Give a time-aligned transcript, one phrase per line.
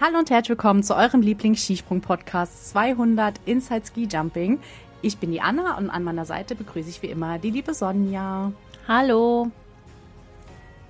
[0.00, 4.60] Hallo und herzlich willkommen zu eurem Lieblings-Skisprung-Podcast 200 Inside Ski Jumping.
[5.02, 8.52] Ich bin die Anna und an meiner Seite begrüße ich wie immer die liebe Sonja.
[8.86, 9.50] Hallo.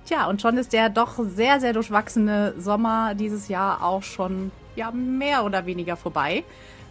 [0.05, 4.91] Tja, und schon ist der doch sehr, sehr durchwachsene Sommer dieses Jahr auch schon ja,
[4.91, 6.43] mehr oder weniger vorbei.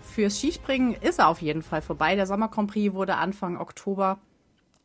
[0.03, 2.17] Fürs Skispringen ist er auf jeden Fall vorbei.
[2.17, 4.19] Der Sommer Grand Prix wurde Anfang Oktober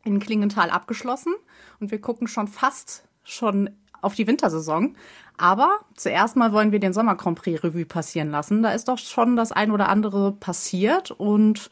[0.04, 1.34] in Klingenthal abgeschlossen
[1.80, 3.70] und wir gucken schon fast schon
[4.04, 4.94] auf die Wintersaison.
[5.36, 8.62] Aber zuerst mal wollen wir den Sommer Grand Prix Revue passieren lassen.
[8.62, 11.70] Da ist doch schon das ein oder andere passiert und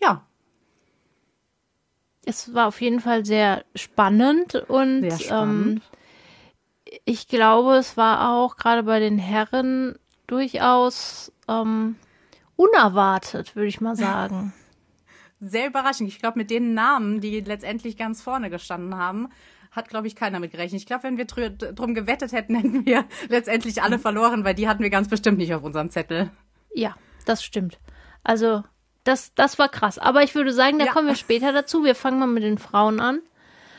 [0.00, 0.22] ja.
[2.24, 5.82] Es war auf jeden Fall sehr spannend und sehr spannend.
[5.82, 11.96] Ähm, ich glaube, es war auch gerade bei den Herren durchaus ähm,
[12.56, 14.52] unerwartet, würde ich mal sagen.
[15.40, 16.08] Sehr überraschend.
[16.08, 19.28] Ich glaube, mit den Namen, die letztendlich ganz vorne gestanden haben,
[19.72, 20.80] hat, glaube ich, keiner mit gerechnet.
[20.80, 24.68] Ich glaube, wenn wir dr drum gewettet hätten, hätten wir letztendlich alle verloren, weil die
[24.68, 26.30] hatten wir ganz bestimmt nicht auf unserem Zettel.
[26.74, 26.94] Ja,
[27.26, 27.78] das stimmt.
[28.22, 28.62] Also,
[29.04, 29.98] das, das war krass.
[29.98, 30.92] Aber ich würde sagen, da ja.
[30.92, 31.84] kommen wir später dazu.
[31.84, 33.20] Wir fangen mal mit den Frauen an.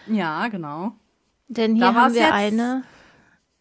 [0.08, 0.94] Ja, genau.
[1.48, 2.84] Denn hier haben wir jetzt, eine.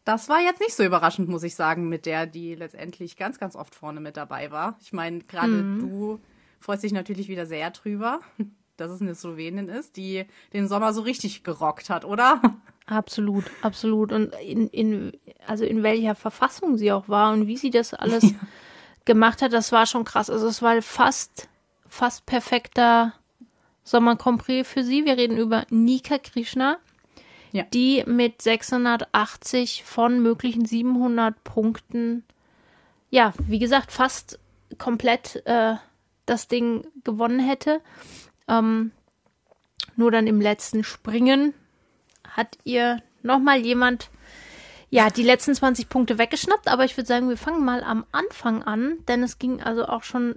[0.05, 3.55] Das war jetzt nicht so überraschend, muss ich sagen, mit der, die letztendlich ganz, ganz
[3.55, 4.77] oft vorne mit dabei war.
[4.81, 5.81] Ich meine, gerade mhm.
[5.81, 6.21] du
[6.59, 8.21] freust dich natürlich wieder sehr drüber
[8.77, 12.41] dass es eine Slowenin ist, die den Sommer so richtig gerockt hat, oder?
[12.87, 14.13] Absolut, absolut.
[14.13, 15.13] Und in, in,
[15.47, 18.39] also in welcher Verfassung sie auch war und wie sie das alles ja.
[19.05, 20.31] gemacht hat, das war schon krass.
[20.31, 21.49] Also es war fast,
[21.89, 23.15] fast perfekter
[23.85, 25.05] Sommer Prix für sie.
[25.05, 26.79] Wir reden über Nika Krishna,
[27.53, 27.65] ja.
[27.73, 32.25] die mit 680 von möglichen 700 Punkten,
[33.11, 34.39] ja, wie gesagt, fast
[34.79, 35.75] komplett äh,
[36.27, 37.81] das Ding gewonnen hätte.
[38.49, 38.93] Ähm,
[39.97, 41.55] nur dann im letzten Springen
[42.29, 44.11] hat ihr nochmal jemand
[44.91, 48.63] ja, die letzten 20 Punkte weggeschnappt, aber ich würde sagen, wir fangen mal am Anfang
[48.63, 50.35] an, denn es ging also auch schon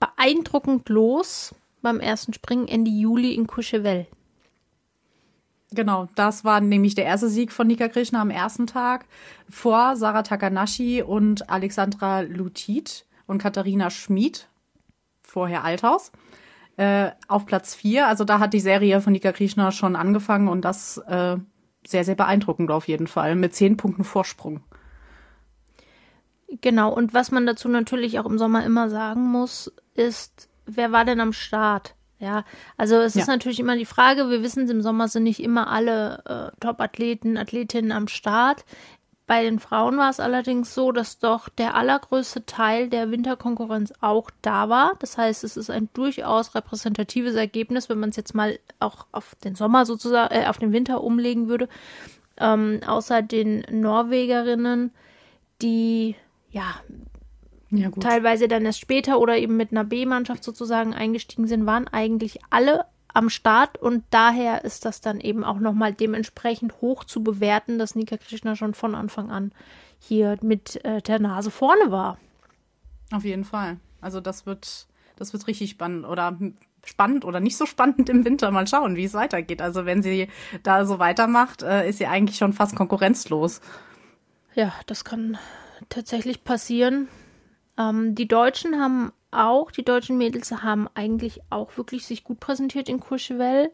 [0.00, 4.06] beeindruckend los beim ersten Springen Ende Juli in Courchevel.
[5.72, 9.04] Genau, das war nämlich der erste Sieg von Nika Krishna am ersten Tag
[9.48, 14.48] vor Sarah Takanashi und Alexandra Lutit und Katharina Schmid,
[15.22, 16.12] vorher Althaus
[16.82, 18.08] äh, auf Platz 4.
[18.08, 21.36] Also da hat die Serie von Nika Krishna schon angefangen und das äh,
[21.86, 24.60] sehr, sehr beeindruckend auf jeden Fall, mit zehn Punkten Vorsprung.
[26.60, 31.04] Genau, und was man dazu natürlich auch im Sommer immer sagen muss, ist, wer war
[31.04, 31.94] denn am Start?
[32.18, 32.44] Ja,
[32.76, 33.22] also es ja.
[33.22, 37.36] ist natürlich immer die Frage, wir wissen, im Sommer sind nicht immer alle äh, Top-Athleten,
[37.36, 38.64] Athletinnen am Start.
[39.26, 44.30] Bei den Frauen war es allerdings so, dass doch der allergrößte Teil der Winterkonkurrenz auch
[44.42, 44.94] da war.
[44.98, 49.36] Das heißt, es ist ein durchaus repräsentatives Ergebnis, wenn man es jetzt mal auch auf
[49.36, 51.68] den Sommer sozusagen, äh, auf den Winter umlegen würde.
[52.38, 54.90] Ähm, außer den Norwegerinnen,
[55.60, 56.16] die
[56.50, 56.74] ja,
[57.70, 62.40] ja teilweise dann erst später oder eben mit einer B-Mannschaft sozusagen eingestiegen sind, waren eigentlich
[62.50, 67.78] alle am Start und daher ist das dann eben auch nochmal dementsprechend hoch zu bewerten,
[67.78, 69.52] dass Nika Krishna schon von Anfang an
[69.98, 72.18] hier mit äh, der Nase vorne war.
[73.12, 73.78] Auf jeden Fall.
[74.00, 74.86] Also das wird,
[75.16, 76.38] das wird richtig spannend oder
[76.84, 78.50] spannend oder nicht so spannend im Winter.
[78.50, 79.62] Mal schauen, wie es weitergeht.
[79.62, 80.28] Also wenn sie
[80.62, 83.60] da so weitermacht, äh, ist sie eigentlich schon fast konkurrenzlos.
[84.54, 85.38] Ja, das kann
[85.88, 87.08] tatsächlich passieren.
[87.78, 92.88] Ähm, die Deutschen haben auch, die deutschen Mädels haben eigentlich auch wirklich sich gut präsentiert
[92.88, 93.70] in Courchevel.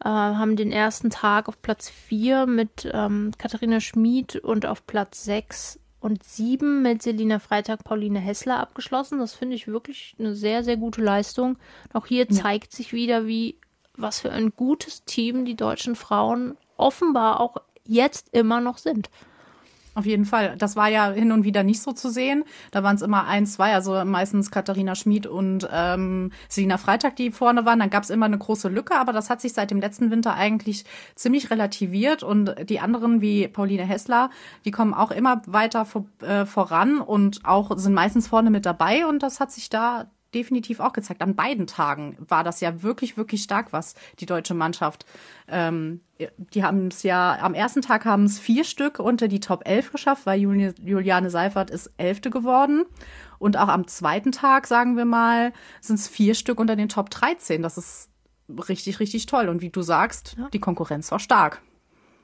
[0.00, 5.24] Äh, haben den ersten Tag auf Platz 4 mit ähm, Katharina Schmid und auf Platz
[5.24, 9.18] 6 und 7 mit Selina Freitag, Pauline Hessler abgeschlossen.
[9.18, 11.58] Das finde ich wirklich eine sehr, sehr gute Leistung.
[11.92, 12.30] Auch hier ja.
[12.30, 13.56] zeigt sich wieder, wie
[13.96, 19.10] was für ein gutes Team die deutschen Frauen offenbar auch jetzt immer noch sind.
[19.98, 20.54] Auf jeden Fall.
[20.56, 22.44] Das war ja hin und wieder nicht so zu sehen.
[22.70, 27.32] Da waren es immer ein, zwei, also meistens Katharina Schmid und ähm, Selina Freitag, die
[27.32, 27.80] vorne waren.
[27.80, 30.34] Dann gab es immer eine große Lücke, aber das hat sich seit dem letzten Winter
[30.34, 30.84] eigentlich
[31.16, 32.22] ziemlich relativiert.
[32.22, 34.30] Und die anderen wie Pauline Hessler,
[34.64, 39.04] die kommen auch immer weiter vor, äh, voran und auch sind meistens vorne mit dabei.
[39.04, 41.22] Und das hat sich da definitiv auch gezeigt.
[41.22, 45.06] An beiden Tagen war das ja wirklich, wirklich stark, was die deutsche Mannschaft.
[45.48, 46.00] Ähm,
[46.52, 49.92] die haben es ja, am ersten Tag haben es vier Stück unter die Top 11
[49.92, 52.84] geschafft, weil Juli Juliane Seifert ist Elfte geworden.
[53.38, 57.08] Und auch am zweiten Tag, sagen wir mal, sind es vier Stück unter den Top
[57.10, 57.62] 13.
[57.62, 58.10] Das ist
[58.68, 59.48] richtig, richtig toll.
[59.48, 60.48] Und wie du sagst, ja.
[60.52, 61.62] die Konkurrenz war stark.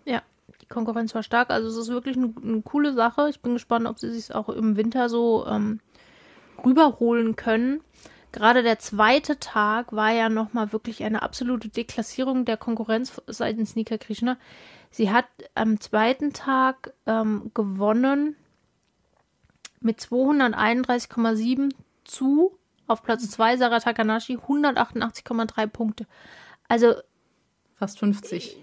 [0.05, 0.23] Ja,
[0.61, 1.51] die Konkurrenz war stark.
[1.51, 3.29] Also es ist wirklich eine, eine coole Sache.
[3.31, 5.81] Ich bin gespannt, ob sie sich auch im Winter so ähm,
[6.65, 7.83] rüberholen können.
[8.33, 13.97] Gerade der zweite Tag war ja nochmal wirklich eine absolute Deklassierung der Konkurrenz seitens Nika
[13.97, 14.37] Krishna.
[14.91, 18.37] Sie hat am zweiten Tag ähm, gewonnen
[19.81, 21.73] mit 231,7
[22.05, 26.07] zu auf Platz 2 Sarah Takanashi 188,3 Punkte.
[26.69, 26.95] Also
[27.77, 28.57] fast 50.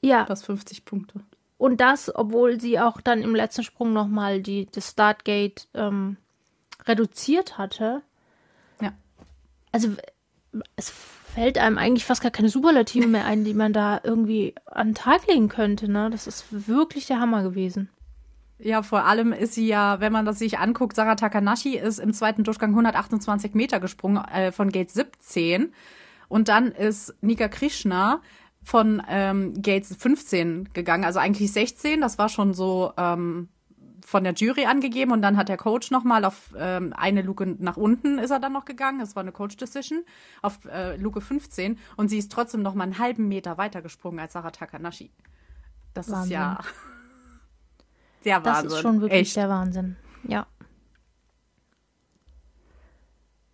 [0.00, 0.26] Ja.
[0.26, 1.20] Fast 50 Punkte.
[1.58, 6.16] Und das, obwohl sie auch dann im letzten Sprung nochmal die, das Startgate ähm,
[6.86, 8.02] reduziert hatte.
[8.80, 8.92] Ja.
[9.72, 9.90] Also
[10.76, 14.88] es fällt einem eigentlich fast gar keine Superlative mehr ein, die man da irgendwie an
[14.88, 15.90] den Tag legen könnte.
[15.90, 16.10] Ne?
[16.10, 17.88] Das ist wirklich der Hammer gewesen.
[18.58, 22.12] Ja, vor allem ist sie ja, wenn man das sich anguckt, Sarah Takanashi ist im
[22.12, 25.72] zweiten Durchgang 128 Meter gesprungen äh, von Gate 17.
[26.28, 28.20] Und dann ist Nika Krishna
[28.62, 32.00] von ähm, Gates 15 gegangen, also eigentlich 16.
[32.00, 33.48] Das war schon so ähm,
[34.04, 37.76] von der Jury angegeben und dann hat der Coach nochmal auf ähm, eine Luke nach
[37.76, 38.98] unten ist er dann noch gegangen.
[38.98, 40.04] Das war eine Coach Decision
[40.42, 44.18] auf äh, Luke 15 und sie ist trotzdem noch mal einen halben Meter weiter gesprungen
[44.18, 45.10] als Sarah Takanashi.
[45.94, 46.24] Das Wahnsinn.
[46.24, 46.58] ist ja
[48.24, 48.64] der Wahnsinn.
[48.64, 49.36] Das ist schon wirklich Echt.
[49.36, 49.96] der Wahnsinn.
[50.24, 50.46] Ja.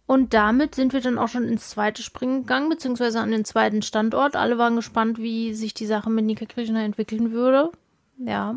[0.07, 3.83] Und damit sind wir dann auch schon ins zweite Springen gegangen, beziehungsweise an den zweiten
[3.83, 4.37] Standort.
[4.37, 7.71] Alle waren gespannt, wie sich die Sache mit Nika Krishna entwickeln würde.
[8.17, 8.57] Ja.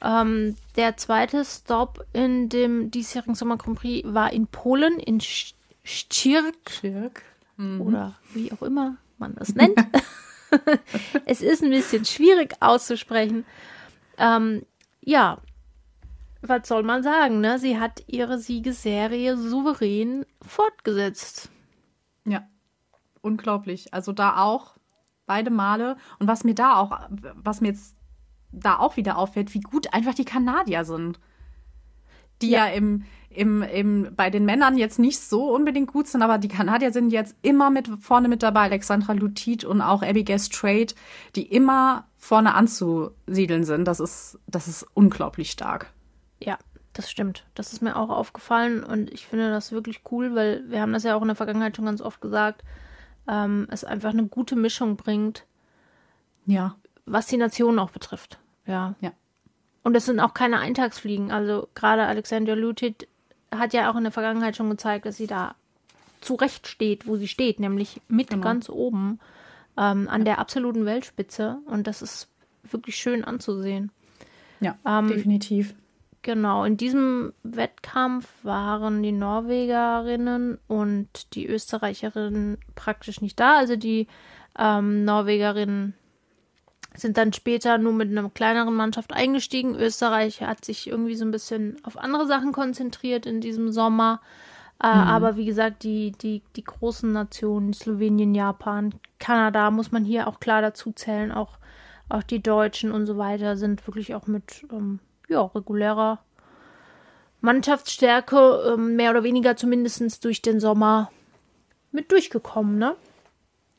[0.00, 6.72] Ähm, der zweite Stop in dem diesjährigen Sommer Grand Prix war in Polen, in Szczyrk.
[7.56, 7.80] Mhm.
[7.80, 9.76] Oder wie auch immer man das nennt.
[11.26, 13.44] es ist ein bisschen schwierig auszusprechen.
[14.18, 14.64] Ähm,
[15.00, 15.38] ja,
[16.42, 17.58] was soll man sagen, ne?
[17.58, 21.50] Sie hat ihre Siegesserie souverän fortgesetzt.
[22.24, 22.46] Ja,
[23.20, 23.92] unglaublich.
[23.92, 24.76] Also da auch
[25.26, 25.96] beide Male.
[26.20, 27.97] Und was mir da auch, was mir jetzt
[28.52, 31.18] da auch wieder auffällt, wie gut einfach die Kanadier sind.
[32.42, 36.22] Die ja, ja im, im, im, bei den Männern jetzt nicht so unbedingt gut sind,
[36.22, 38.62] aber die Kanadier sind jetzt immer mit vorne mit dabei.
[38.62, 40.94] Alexandra Lutit und auch Abigail Strait,
[41.36, 43.84] die immer vorne anzusiedeln sind.
[43.86, 45.92] Das ist, das ist unglaublich stark.
[46.40, 46.58] Ja,
[46.94, 47.44] das stimmt.
[47.54, 51.04] Das ist mir auch aufgefallen und ich finde das wirklich cool, weil wir haben das
[51.04, 52.64] ja auch in der Vergangenheit schon ganz oft gesagt,
[53.28, 55.44] ähm, es einfach eine gute Mischung bringt.
[56.46, 56.76] Ja.
[57.10, 58.38] Was die Nationen auch betrifft.
[58.66, 58.94] Ja.
[59.00, 59.12] Ja.
[59.82, 61.30] Und es sind auch keine Eintagsfliegen.
[61.30, 63.08] Also gerade Alexander Lutit
[63.54, 65.54] hat ja auch in der Vergangenheit schon gezeigt, dass sie da
[66.20, 68.42] zurecht steht, wo sie steht, nämlich mit genau.
[68.42, 69.20] ganz oben
[69.76, 71.58] ähm, an der absoluten Weltspitze.
[71.66, 72.28] Und das ist
[72.64, 73.90] wirklich schön anzusehen.
[74.60, 75.74] Ja, ähm, definitiv.
[76.22, 83.56] Genau, in diesem Wettkampf waren die Norwegerinnen und die Österreicherinnen praktisch nicht da.
[83.56, 84.08] Also die
[84.58, 85.94] ähm, Norwegerinnen
[86.94, 89.76] sind dann später nur mit einer kleineren Mannschaft eingestiegen.
[89.76, 94.20] Österreich hat sich irgendwie so ein bisschen auf andere Sachen konzentriert in diesem Sommer.
[94.82, 95.00] Äh, mhm.
[95.00, 100.40] Aber wie gesagt, die, die, die großen Nationen, Slowenien, Japan, Kanada, muss man hier auch
[100.40, 101.32] klar dazu zählen.
[101.32, 101.58] Auch,
[102.08, 106.20] auch die Deutschen und so weiter sind wirklich auch mit ähm, ja, regulärer
[107.40, 111.10] Mannschaftsstärke, ähm, mehr oder weniger zumindest durch den Sommer
[111.92, 112.96] mit durchgekommen, ne?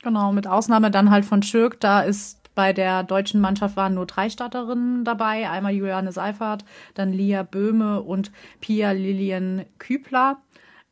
[0.01, 4.05] Genau, mit Ausnahme dann halt von Schirk, da ist bei der deutschen Mannschaft waren nur
[4.05, 5.49] drei Starterinnen dabei.
[5.49, 10.41] Einmal Juliane Seifert, dann Lia Böhme und Pia Lilien Kübler.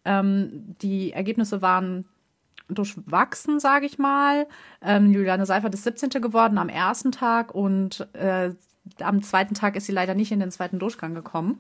[0.06, 2.06] Ähm, die Ergebnisse waren
[2.70, 4.48] durchwachsen, sage ich mal.
[4.82, 6.22] Ähm, Juliane Seifert ist 17.
[6.22, 8.52] geworden am ersten Tag und äh,
[9.02, 11.60] am zweiten Tag ist sie leider nicht in den zweiten Durchgang gekommen.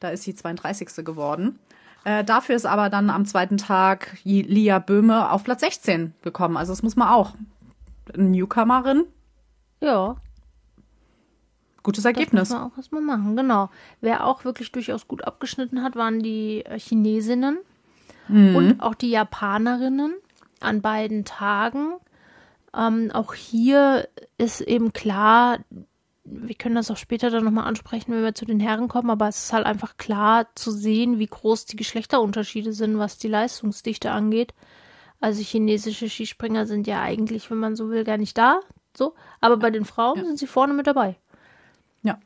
[0.00, 1.04] Da ist sie 32.
[1.04, 1.60] geworden.
[2.02, 6.56] Äh, dafür ist aber dann am zweiten Tag Lia Böhme auf Platz 16 gekommen.
[6.56, 7.36] Also das muss man auch.
[8.16, 9.04] Newcomerin.
[9.80, 10.16] Ja.
[11.82, 12.48] Gutes Ergebnis.
[12.48, 13.70] Das muss man auch erstmal machen, genau.
[14.00, 17.58] Wer auch wirklich durchaus gut abgeschnitten hat, waren die äh, Chinesinnen
[18.28, 18.56] mhm.
[18.56, 20.14] und auch die Japanerinnen
[20.60, 21.94] an beiden Tagen.
[22.76, 25.58] Ähm, auch hier ist eben klar,
[26.24, 29.28] wir können das auch später dann nochmal ansprechen, wenn wir zu den Herren kommen, aber
[29.28, 34.10] es ist halt einfach klar zu sehen, wie groß die Geschlechterunterschiede sind, was die Leistungsdichte
[34.10, 34.52] angeht.
[35.20, 38.60] Also chinesische Skispringer sind ja eigentlich, wenn man so will, gar nicht da.
[38.98, 40.24] So, aber bei den Frauen ja.
[40.24, 41.14] sind sie vorne mit dabei.
[42.02, 42.18] Ja,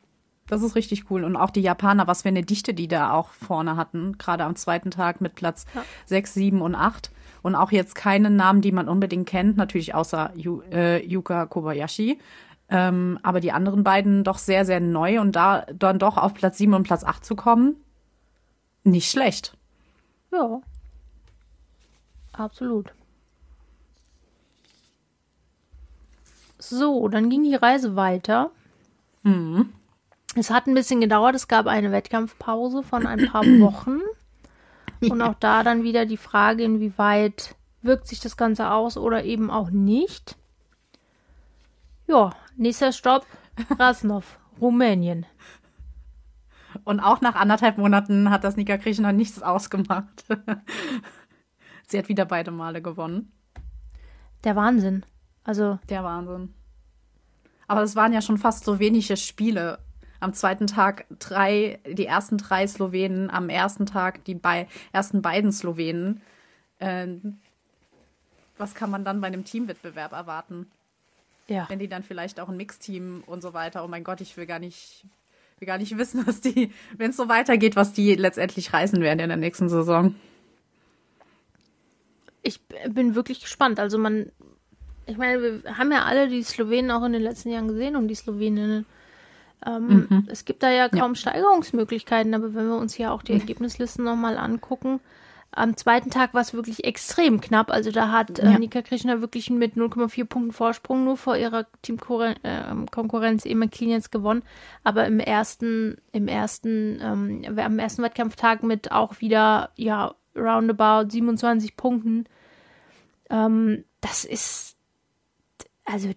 [0.48, 1.22] das ist richtig cool.
[1.22, 4.56] Und auch die Japaner, was für eine Dichte die da auch vorne hatten, gerade am
[4.56, 5.84] zweiten Tag mit Platz ja.
[6.06, 7.10] 6, 7 und 8.
[7.42, 12.18] Und auch jetzt keine Namen, die man unbedingt kennt, natürlich außer Yu, äh, Yuka Kobayashi.
[12.70, 16.56] Ähm, aber die anderen beiden doch sehr, sehr neu und da dann doch auf Platz
[16.56, 17.76] 7 und Platz 8 zu kommen,
[18.82, 19.58] nicht schlecht.
[20.32, 20.62] Ja.
[22.32, 22.94] Absolut.
[26.68, 28.52] So, dann ging die Reise weiter.
[29.24, 29.72] Mhm.
[30.36, 31.34] Es hat ein bisschen gedauert.
[31.34, 34.00] Es gab eine Wettkampfpause von ein paar Wochen.
[35.00, 39.50] Und auch da dann wieder die Frage, inwieweit wirkt sich das Ganze aus oder eben
[39.50, 40.36] auch nicht.
[42.06, 43.26] Ja, nächster Stopp,
[43.78, 45.26] Rasnov, Rumänien.
[46.84, 50.24] Und auch nach anderthalb Monaten hat das Nika Krishna nichts ausgemacht.
[51.88, 53.32] Sie hat wieder beide Male gewonnen.
[54.44, 55.04] Der Wahnsinn.
[55.44, 55.78] Also.
[55.88, 56.54] Der Wahnsinn.
[57.66, 59.78] Aber es waren ja schon fast slowenische Spiele.
[60.20, 65.50] Am zweiten Tag drei, die ersten drei Slowenen, am ersten Tag die bei, ersten beiden
[65.50, 66.20] Slowenen.
[66.78, 67.38] Ähm,
[68.58, 70.70] was kann man dann bei einem Teamwettbewerb erwarten?
[71.48, 71.68] Ja.
[71.68, 73.84] Wenn die dann vielleicht auch ein Mixteam und so weiter.
[73.84, 75.04] Oh mein Gott, ich will gar nicht,
[75.58, 79.18] will gar nicht wissen, was die, wenn es so weitergeht, was die letztendlich reißen werden
[79.18, 80.14] in der nächsten Saison.
[82.42, 83.80] Ich bin wirklich gespannt.
[83.80, 84.30] Also man,
[85.06, 88.08] ich meine, wir haben ja alle die Slowenen auch in den letzten Jahren gesehen und
[88.08, 88.86] die Sloweninnen.
[89.64, 90.28] Ähm, mhm.
[90.28, 91.16] Es gibt da ja kaum ja.
[91.16, 95.00] Steigerungsmöglichkeiten, aber wenn wir uns hier auch die Ergebnislisten nochmal angucken,
[95.54, 97.70] am zweiten Tag war es wirklich extrem knapp.
[97.70, 98.58] Also da hat äh, ja.
[98.58, 104.42] Nika Krishna wirklich mit 0,4 Punkten Vorsprung nur vor ihrer Teamkonkurrenz äh, Emma jetzt gewonnen.
[104.82, 111.76] Aber im ersten, im ersten, ähm, am ersten Wettkampftag mit auch wieder, ja, roundabout 27
[111.76, 112.24] Punkten.
[113.28, 114.76] Ähm, das ist,
[115.84, 116.12] also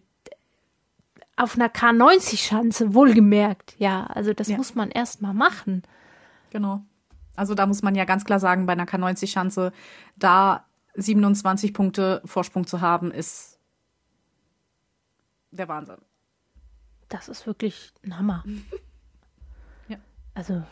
[1.37, 3.75] auf einer K90-Schanze, wohlgemerkt.
[3.77, 4.57] Ja, also das ja.
[4.57, 5.83] muss man erst mal machen.
[6.51, 6.81] Genau.
[7.35, 9.73] Also da muss man ja ganz klar sagen, bei einer K90-Schanze,
[10.15, 13.59] da 27 Punkte Vorsprung zu haben, ist
[15.51, 15.97] der Wahnsinn.
[17.09, 18.43] Das ist wirklich ein Hammer.
[19.87, 19.97] ja.
[20.33, 20.63] Also.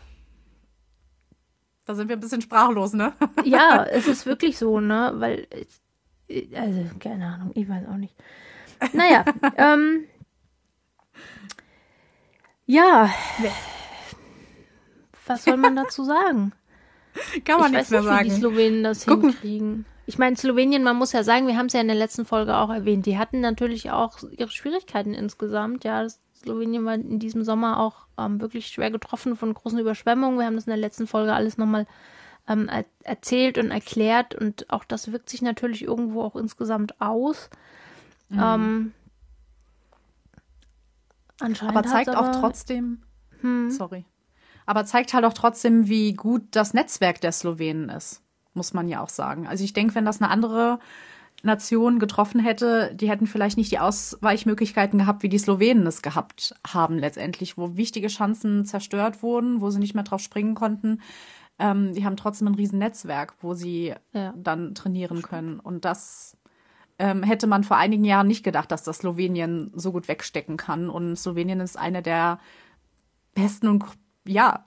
[1.85, 3.13] Da sind wir ein bisschen sprachlos, ne?
[3.43, 5.12] ja, es ist wirklich so, ne?
[5.15, 5.47] Weil,
[6.55, 8.15] also, keine Ahnung, ich weiß auch nicht.
[8.92, 9.25] Naja,
[9.58, 10.06] ähm,
[12.66, 13.10] ja
[15.28, 16.54] was soll man dazu sagen?
[17.46, 18.25] Kann man ich nichts mehr sagen.
[18.25, 19.30] Wie die Slowenen das Gucken.
[19.30, 19.86] hinkriegen.
[20.06, 22.58] Ich meine, Slowenien, man muss ja sagen, wir haben es ja in der letzten Folge
[22.58, 25.86] auch erwähnt, die hatten natürlich auch ihre Schwierigkeiten insgesamt.
[25.86, 30.40] Ja, das Slowenien war in diesem Sommer auch ähm, wirklich schwer getroffen von großen Überschwemmungen.
[30.40, 31.88] Wir haben das in der letzten Folge alles nochmal
[32.50, 37.50] ähm, er erzählt und erklärt und auch das wirkt sich natürlich irgendwo auch insgesamt aus.
[38.34, 38.42] Mhm.
[38.44, 38.92] Ähm,
[41.40, 43.04] anscheinend aber zeigt aber, auch trotzdem.
[43.42, 43.70] Hm.
[43.72, 44.06] Sorry
[44.66, 48.22] aber zeigt halt auch trotzdem, wie gut das Netzwerk der Slowenen ist,
[48.54, 49.48] muss man ja auch sagen.
[49.48, 50.80] Also ich denke, wenn das eine andere
[51.42, 56.56] Nation getroffen hätte, die hätten vielleicht nicht die Ausweichmöglichkeiten gehabt, wie die Slowenen es gehabt
[56.66, 61.02] haben letztendlich, wo wichtige Chancen zerstört wurden, wo sie nicht mehr drauf springen konnten.
[61.60, 64.34] Ähm, die haben trotzdem ein riesen Netzwerk, wo sie ja.
[64.38, 65.60] dann trainieren können.
[65.60, 66.38] Und das
[67.00, 70.89] ähm, hätte man vor einigen Jahren nicht gedacht, dass das Slowenien so gut wegstecken kann.
[70.89, 72.39] Und Slowenien ist eine der
[73.35, 73.85] besten und
[74.25, 74.65] ja,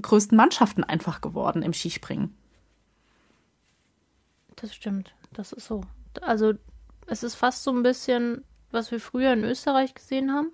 [0.00, 2.36] größten Mannschaften einfach geworden im Skispringen.
[4.56, 5.82] Das stimmt, das ist so.
[6.20, 6.54] Also
[7.06, 10.52] es ist fast so ein bisschen, was wir früher in Österreich gesehen haben.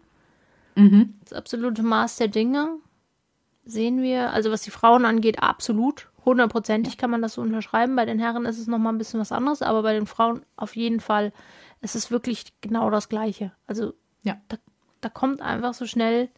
[0.74, 1.14] Mhm.
[1.24, 2.78] Das absolute Maß der Dinge
[3.66, 6.08] sehen wir, also was die Frauen angeht, absolut.
[6.25, 7.96] Hundertprozentig kann man das so unterschreiben.
[7.96, 10.75] Bei den Herren ist es nochmal ein bisschen was anderes, aber bei den Frauen auf
[10.75, 11.32] jeden Fall
[11.82, 13.52] ist es wirklich genau das Gleiche.
[13.66, 13.92] Also
[14.23, 14.37] ja.
[14.49, 14.56] da,
[15.00, 16.30] da kommt einfach so schnell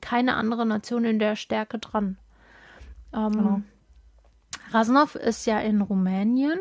[0.00, 2.18] keine andere Nation in der Stärke dran.
[3.12, 3.62] Ähm, genau.
[4.70, 6.58] Rasnov ist ja in Rumänien.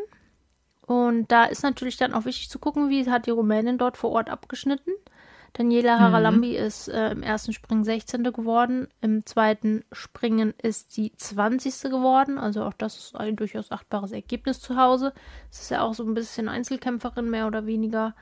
[0.86, 4.12] Und da ist natürlich dann auch wichtig zu gucken, wie hat die Rumänin dort vor
[4.12, 4.92] Ort abgeschnitten.
[5.54, 6.66] Daniela Haralambi mhm.
[6.66, 8.24] ist äh, im ersten Springen 16.
[8.24, 11.92] geworden, im zweiten Springen ist sie 20.
[11.92, 12.40] geworden.
[12.40, 15.14] Also auch das ist ein durchaus achtbares Ergebnis zu Hause.
[15.52, 18.16] Es ist ja auch so ein bisschen Einzelkämpferin mehr oder weniger,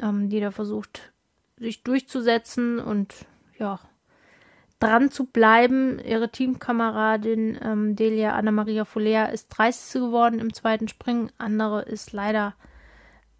[0.00, 1.12] ähm, die da versucht,
[1.56, 3.14] sich durchzusetzen und
[3.58, 3.78] ja,
[4.80, 6.00] dran zu bleiben.
[6.00, 10.02] Ihre Teamkameradin ähm, Delia Anna-Maria Folea ist 30.
[10.02, 11.30] geworden im zweiten Springen.
[11.38, 12.54] Andere ist leider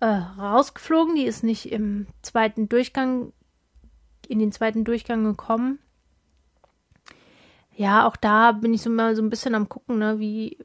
[0.01, 1.15] äh, rausgeflogen.
[1.17, 3.33] Die ist nicht im zweiten Durchgang,
[4.29, 5.79] in den zweiten Durchgang gekommen.
[7.75, 10.59] Ja, auch da bin ich so mal so ein bisschen am gucken, ne, wie,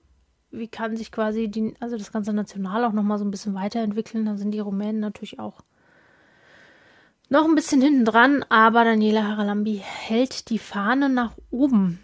[0.50, 4.25] wie kann sich quasi die, also das ganze National auch nochmal so ein bisschen weiterentwickeln.
[4.25, 5.61] Da sind die Rumänen natürlich auch
[7.31, 12.00] noch ein bisschen hinten dran, aber Daniela Haralambi hält die Fahne nach oben.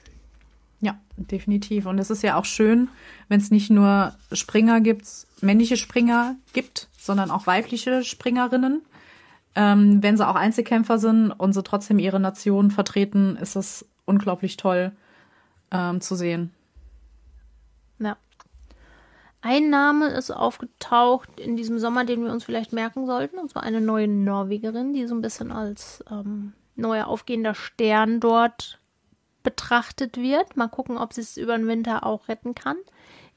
[0.80, 1.86] Ja, definitiv.
[1.86, 2.88] Und es ist ja auch schön,
[3.28, 5.06] wenn es nicht nur Springer gibt,
[5.42, 8.84] männliche Springer gibt, sondern auch weibliche Springerinnen.
[9.56, 14.58] Ähm, wenn sie auch Einzelkämpfer sind und sie trotzdem ihre Nation vertreten, ist das unglaublich
[14.58, 14.92] toll
[15.72, 16.54] ähm, zu sehen.
[17.98, 18.18] Ja.
[19.42, 23.64] Ein Name ist aufgetaucht in diesem Sommer, den wir uns vielleicht merken sollten, und zwar
[23.64, 28.80] eine neue Norwegerin, die so ein bisschen als ähm, neuer aufgehender Stern dort
[29.42, 30.58] betrachtet wird.
[30.58, 32.78] Mal gucken, ob sie es über den Winter auch retten kann.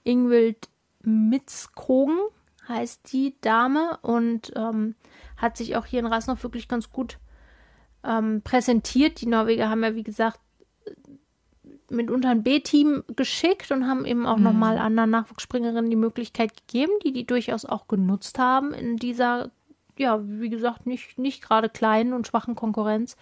[0.05, 0.69] Ingvild
[1.03, 2.19] Mitzkogen
[2.71, 4.95] heißt die Dame und ähm,
[5.37, 7.19] hat sich auch hier in Rasnov wirklich ganz gut
[8.05, 9.21] ähm, präsentiert.
[9.21, 10.41] Die Norweger haben ja, wie gesagt,
[11.91, 14.45] mitunter ein B-Team geschickt und haben eben auch mhm.
[14.45, 19.51] nochmal anderen Nachwuchsspringerinnen die Möglichkeit gegeben, die die durchaus auch genutzt haben in dieser,
[19.99, 23.17] ja, wie gesagt, nicht, nicht gerade kleinen und schwachen Konkurrenz.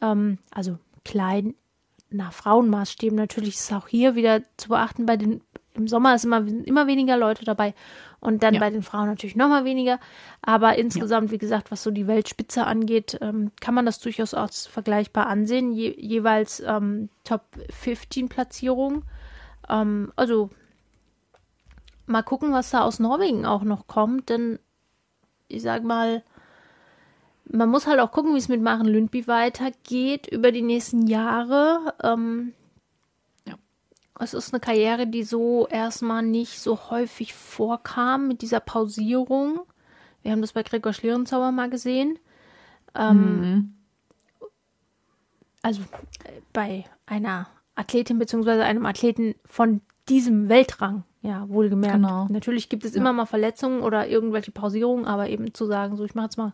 [0.00, 1.54] Ähm, also klein
[2.10, 3.16] nach Frauenmaßstäben.
[3.16, 5.42] Natürlich ist auch hier wieder zu beachten, bei den,
[5.74, 7.74] im Sommer ist immer, immer weniger Leute dabei
[8.20, 8.60] und dann ja.
[8.60, 9.98] bei den Frauen natürlich nochmal weniger.
[10.40, 11.32] Aber insgesamt, ja.
[11.32, 15.72] wie gesagt, was so die Weltspitze angeht, ähm, kann man das durchaus auch vergleichbar ansehen.
[15.72, 19.02] Je, jeweils ähm, Top 15 Platzierung.
[19.68, 20.50] Ähm, also
[22.06, 24.58] mal gucken, was da aus Norwegen auch noch kommt, denn
[25.48, 26.22] ich sag mal,
[27.44, 31.94] man muss halt auch gucken, wie es mit Maren Lündby weitergeht über die nächsten Jahre.
[32.02, 32.54] Ähm,
[34.20, 39.60] es ist eine Karriere, die so erstmal nicht so häufig vorkam mit dieser Pausierung.
[40.22, 42.18] Wir haben das bei Gregor Schlierenzauer mal gesehen.
[42.94, 43.74] Ähm, mhm.
[45.62, 45.82] Also
[46.52, 48.62] bei einer Athletin bzw.
[48.62, 51.96] einem Athleten von diesem Weltrang, ja, wohlgemerkt.
[51.96, 52.26] Genau.
[52.30, 53.00] Natürlich gibt es ja.
[53.00, 56.52] immer mal Verletzungen oder irgendwelche Pausierungen, aber eben zu sagen, so ich mache jetzt mal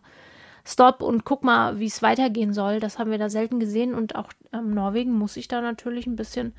[0.65, 4.15] Stopp und guck mal, wie es weitergehen soll, das haben wir da selten gesehen und
[4.15, 6.53] auch ähm, Norwegen muss sich da natürlich ein bisschen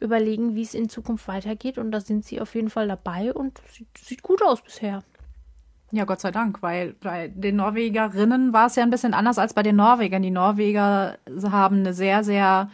[0.00, 1.78] überlegen, wie es in Zukunft weitergeht.
[1.78, 5.02] Und da sind sie auf jeden Fall dabei und sieht, sieht gut aus bisher.
[5.90, 9.54] Ja, Gott sei Dank, weil bei den Norwegerinnen war es ja ein bisschen anders als
[9.54, 10.22] bei den Norwegern.
[10.22, 11.18] Die Norweger
[11.50, 12.70] haben eine sehr, sehr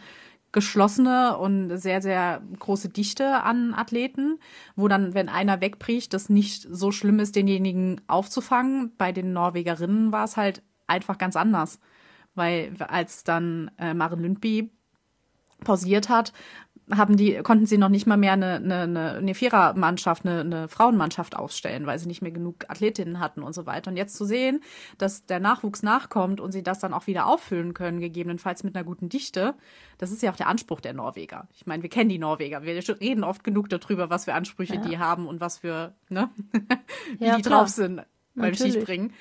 [0.51, 4.39] geschlossene und sehr, sehr große Dichte an Athleten,
[4.75, 8.93] wo dann, wenn einer wegbricht, das nicht so schlimm ist, denjenigen aufzufangen.
[8.97, 11.79] Bei den Norwegerinnen war es halt einfach ganz anders,
[12.35, 14.71] weil als dann äh, Maren Lündby
[15.63, 16.31] pausiert hat,
[16.91, 21.35] haben die, konnten sie noch nicht mal mehr eine, eine, eine Vierermannschaft, eine, eine Frauenmannschaft
[21.35, 23.89] aufstellen, weil sie nicht mehr genug Athletinnen hatten und so weiter.
[23.89, 24.61] Und jetzt zu sehen,
[24.97, 28.85] dass der Nachwuchs nachkommt und sie das dann auch wieder auffüllen können, gegebenenfalls mit einer
[28.85, 29.55] guten Dichte,
[29.97, 31.47] das ist ja auch der Anspruch der Norweger.
[31.53, 32.63] Ich meine, wir kennen die Norweger.
[32.63, 34.81] Wir reden oft genug darüber, was für Ansprüche ja.
[34.81, 36.29] die haben und was für, ne,
[37.17, 37.61] wie ja, die klar.
[37.61, 37.97] drauf sind
[38.35, 38.73] beim Natürlich.
[38.73, 39.13] Skispringen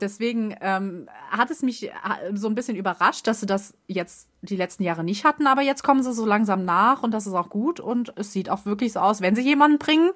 [0.00, 1.92] deswegen ähm, hat es mich äh,
[2.34, 5.82] so ein bisschen überrascht, dass sie das jetzt die letzten Jahre nicht hatten, aber jetzt
[5.82, 8.92] kommen sie so langsam nach und das ist auch gut und es sieht auch wirklich
[8.92, 10.10] so aus, wenn sie jemanden bringen,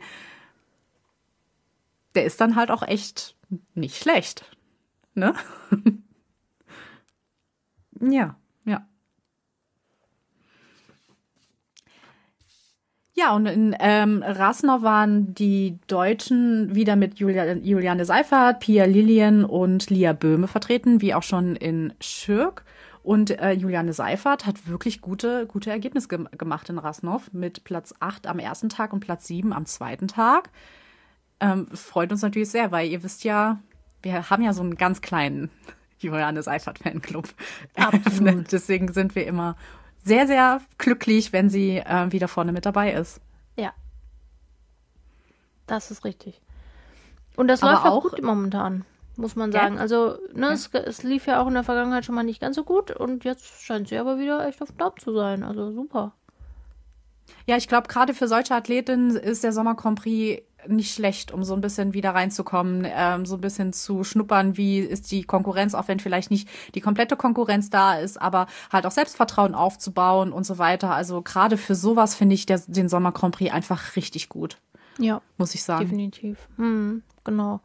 [2.14, 3.36] der ist dann halt auch echt
[3.74, 4.56] nicht schlecht.
[5.14, 5.34] Ne?
[8.00, 8.36] ja,
[13.16, 13.34] ja.
[13.34, 19.90] Und in ähm, Rasnov waren die Deutschen wieder mit Julia, Juliane Seifert, Pia Lilien und
[19.90, 22.64] Lia Böhme vertreten, wie auch schon in Schirk.
[23.02, 27.94] Und äh, Juliane Seifert hat wirklich gute, gute Ergebnisse ge gemacht in Rasnov mit Platz
[28.00, 30.50] 8 am ersten Tag und Platz 7 am zweiten Tag.
[31.38, 33.60] Ähm, freut uns natürlich sehr, weil ihr wisst ja,
[34.02, 35.50] wir haben ja so einen ganz kleinen
[35.98, 37.28] Juliane Seifert-Fanclub.
[38.50, 39.56] Deswegen sind wir immer
[40.06, 43.20] sehr, sehr glücklich, wenn sie äh, wieder vorne mit dabei ist.
[43.56, 43.72] Ja.
[45.66, 46.40] Das ist richtig.
[47.34, 48.84] Und das Aber läuft auch gut momentan,
[49.16, 49.74] muss man sagen.
[49.74, 49.80] Ja.
[49.80, 50.52] Also, ne, ja.
[50.52, 53.24] es, es, lief ja auch in der Vergangenheit schon mal nicht ganz so gut und
[53.24, 55.42] jetzt scheint sie aber wieder echt auf dem Top zu sein.
[55.42, 56.12] Also super.
[57.46, 61.44] Ja, ich glaube, gerade für solche Athletinnen ist der Sommer Grand Prix nicht schlecht, um
[61.44, 65.74] so ein bisschen wieder reinzukommen, ähm, so ein bisschen zu schnuppern, wie ist die Konkurrenz,
[65.74, 70.44] auch wenn vielleicht nicht die komplette Konkurrenz da ist, aber halt auch Selbstvertrauen aufzubauen und
[70.44, 70.94] so weiter.
[70.94, 74.58] Also gerade für sowas finde ich der, den Sommer Grand Prix einfach richtig gut.
[74.98, 75.20] Ja.
[75.36, 75.84] Muss ich sagen.
[75.84, 76.48] Definitiv.
[76.56, 77.60] Hm, genau.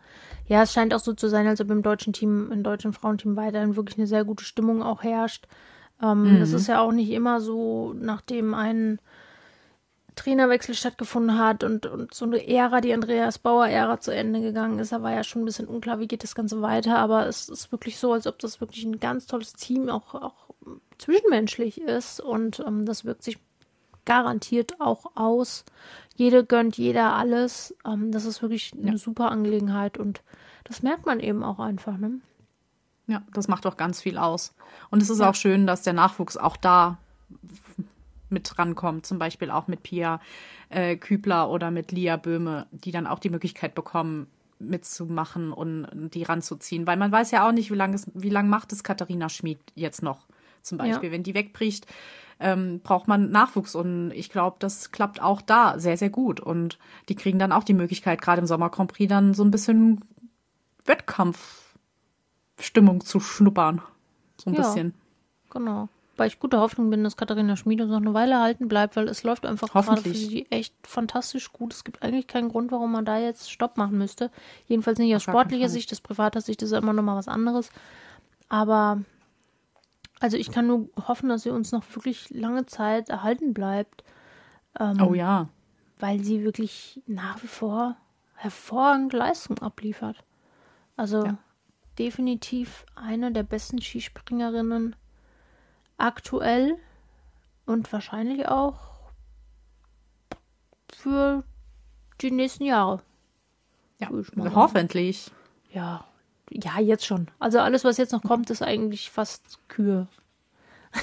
[0.47, 3.35] Ja, es scheint auch so zu sein, als ob im deutschen Team, im deutschen Frauenteam
[3.35, 5.47] weiterhin wirklich eine sehr gute Stimmung auch herrscht.
[6.01, 6.39] Ähm, mhm.
[6.39, 8.99] Das ist ja auch nicht immer so, nachdem ein
[10.15, 14.91] Trainerwechsel stattgefunden hat und, und so eine Ära, die Andreas Bauer-Ära zu Ende gegangen ist.
[14.91, 17.71] Da war ja schon ein bisschen unklar, wie geht das Ganze weiter, aber es ist
[17.71, 20.49] wirklich so, als ob das wirklich ein ganz tolles Team auch, auch
[20.97, 23.39] zwischenmenschlich ist und ähm, das wirkt sich
[24.05, 25.63] garantiert auch aus.
[26.15, 27.75] Jede gönnt jeder alles.
[27.85, 28.97] Ähm, das ist wirklich eine ja.
[28.97, 30.21] super Angelegenheit und
[30.63, 31.97] das merkt man eben auch einfach.
[31.97, 32.19] Ne?
[33.07, 34.53] Ja, das macht auch ganz viel aus.
[34.89, 35.29] Und es ist ja.
[35.29, 36.97] auch schön, dass der Nachwuchs auch da
[38.31, 40.21] mit rankommt, zum Beispiel auch mit Pia
[40.69, 44.27] äh, Kübler oder mit Lia Böhme, die dann auch die Möglichkeit bekommen,
[44.59, 46.87] mitzumachen und die ranzuziehen.
[46.87, 50.03] Weil man weiß ja auch nicht, wie lange wie lang macht es Katharina Schmid jetzt
[50.03, 50.27] noch.
[50.61, 51.13] Zum Beispiel, ja.
[51.13, 51.87] wenn die wegbricht,
[52.39, 53.73] ähm, braucht man Nachwuchs.
[53.73, 56.39] Und ich glaube, das klappt auch da sehr, sehr gut.
[56.39, 56.77] Und
[57.09, 60.05] die kriegen dann auch die Möglichkeit, gerade im Sommer Grand Prix dann so ein bisschen
[60.85, 63.81] Wettkampfstimmung zu schnuppern.
[64.37, 64.93] So ein ja, bisschen.
[65.49, 65.89] Genau
[66.21, 69.23] weil ich gute Hoffnung bin, dass Katharina Schmiede noch eine Weile halten bleibt, weil es
[69.23, 71.73] läuft einfach gerade für sie echt fantastisch gut.
[71.73, 74.29] Es gibt eigentlich keinen Grund, warum man da jetzt Stopp machen müsste.
[74.67, 77.71] Jedenfalls nicht aus sportlicher Sicht, aus privater Sicht ist ja immer noch mal was anderes.
[78.49, 79.01] Aber
[80.19, 84.03] Also ich kann nur hoffen, dass sie uns noch wirklich lange Zeit erhalten bleibt.
[84.79, 85.49] Ähm, oh ja.
[85.99, 87.97] Weil sie wirklich nach wie vor
[88.35, 90.23] hervorragende Leistung abliefert.
[90.95, 91.37] Also ja.
[91.97, 94.95] definitiv eine der besten Skispringerinnen
[96.01, 96.77] aktuell
[97.65, 98.91] und wahrscheinlich auch
[100.93, 101.43] für
[102.21, 103.01] die nächsten Jahre.
[103.99, 104.09] Ja,
[104.53, 105.31] hoffentlich.
[105.71, 106.05] Ja,
[106.49, 107.27] ja, jetzt schon.
[107.39, 110.07] Also alles, was jetzt noch kommt, ist eigentlich fast Kühe.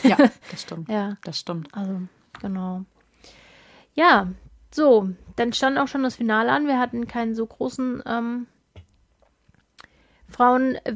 [0.03, 0.17] Ja,
[0.51, 0.89] das stimmt.
[0.89, 1.73] ja, das stimmt.
[1.75, 2.03] Also,
[2.41, 2.85] genau.
[3.95, 4.29] Ja,
[4.71, 6.67] so, dann stand auch schon das Finale an.
[6.67, 8.47] Wir hatten keinen so großen ähm,
[10.29, 10.95] Frauen äh.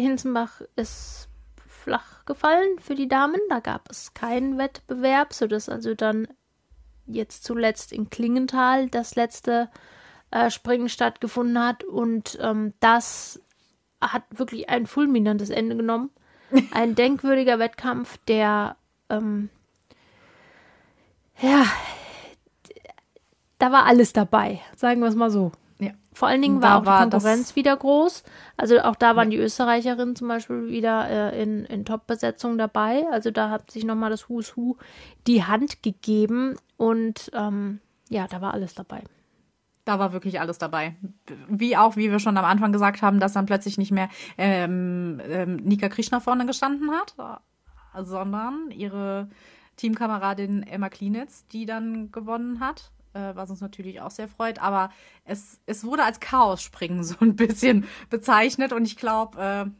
[0.00, 1.28] Hinzenbach ist
[1.66, 3.40] flach gefallen für die Damen.
[3.48, 6.28] Da gab es keinen Wettbewerb, sodass also dann
[7.06, 9.70] jetzt zuletzt in Klingenthal das letzte
[10.30, 11.84] äh, Springen stattgefunden hat.
[11.84, 13.40] Und ähm, das
[14.00, 16.10] hat wirklich ein fulminantes Ende genommen.
[16.70, 18.76] Ein denkwürdiger Wettkampf, der
[19.10, 19.50] ähm,
[21.40, 21.66] ja,
[23.58, 25.52] da war alles dabei, sagen wir es mal so.
[26.16, 28.22] Vor allen Dingen war auch die Konkurrenz wieder groß.
[28.56, 33.04] Also auch da waren die Österreicherinnen zum Beispiel wieder äh, in, in Top-Besetzung dabei.
[33.12, 34.78] Also da hat sich nochmal das Who's Who
[35.26, 39.04] die Hand gegeben und ähm, ja, da war alles dabei.
[39.84, 40.96] Da war wirklich alles dabei.
[41.48, 45.20] Wie auch, wie wir schon am Anfang gesagt haben, dass dann plötzlich nicht mehr ähm,
[45.28, 47.14] ähm, Nika Krishna vorne gestanden hat,
[48.06, 49.28] sondern ihre
[49.76, 52.90] Teamkameradin Emma Klinitz, die dann gewonnen hat
[53.34, 54.60] was uns natürlich auch sehr freut.
[54.60, 54.90] Aber
[55.24, 59.70] es, es wurde als Chaos-Springen so ein bisschen bezeichnet und ich glaube, äh,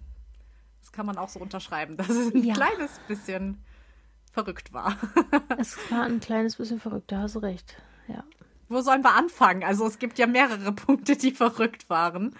[0.80, 2.54] das kann man auch so unterschreiben, dass es ein ja.
[2.54, 3.62] kleines bisschen
[4.32, 4.96] verrückt war.
[5.58, 8.22] es war ein kleines bisschen verrückt, da hast du recht, ja.
[8.68, 9.64] Wo sollen wir anfangen?
[9.64, 12.34] Also es gibt ja mehrere Punkte, die verrückt waren.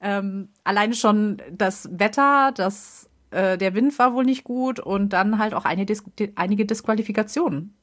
[0.00, 5.38] Ähm, alleine schon das Wetter, das, äh, der Wind war wohl nicht gut und dann
[5.38, 7.74] halt auch eine Dis einige Disqualifikationen.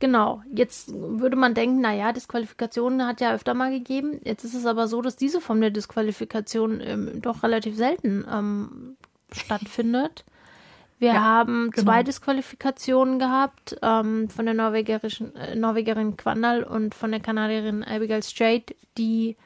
[0.00, 4.20] Genau, jetzt würde man denken, naja, Disqualifikationen hat ja öfter mal gegeben.
[4.22, 8.96] Jetzt ist es aber so, dass diese Form der Disqualifikation ähm, doch relativ selten ähm,
[9.32, 10.24] stattfindet.
[11.00, 11.84] Wir ja, haben genau.
[11.84, 18.22] zwei Disqualifikationen gehabt, ähm, von der norwegischen, äh, Norwegerin Quandal und von der Kanadierin Abigail
[18.22, 19.36] Strait, die,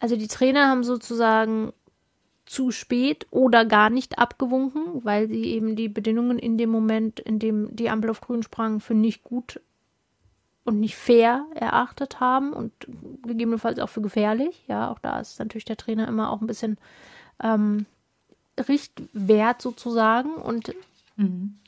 [0.00, 1.72] also die Trainer haben sozusagen
[2.48, 7.38] zu spät oder gar nicht abgewunken, weil sie eben die Bedingungen in dem Moment, in
[7.38, 9.60] dem die Ampel auf grün sprang, für nicht gut
[10.64, 12.72] und nicht fair erachtet haben und
[13.22, 14.64] gegebenenfalls auch für gefährlich.
[14.66, 16.78] Ja, auch da ist natürlich der Trainer immer auch ein bisschen
[17.42, 17.84] ähm,
[18.58, 20.34] Richtwert sozusagen.
[20.34, 20.74] Und
[21.16, 21.58] mhm.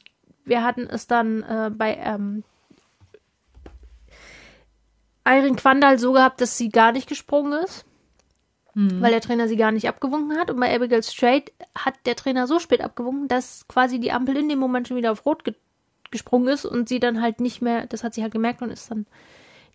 [0.44, 2.42] wir hatten es dann äh, bei ähm,
[5.26, 7.84] Irene Quandal so gehabt, dass sie gar nicht gesprungen ist
[8.80, 9.00] mhm.
[9.00, 10.50] weil der Trainer sie gar nicht abgewunken hat.
[10.50, 14.48] Und bei Abigail Strait hat der Trainer so spät abgewunken, dass quasi die Ampel in
[14.48, 15.54] dem Moment schon wieder auf Rot ge
[16.10, 18.90] gesprungen ist und sie dann halt nicht mehr, das hat sie halt gemerkt und ist
[18.90, 19.06] dann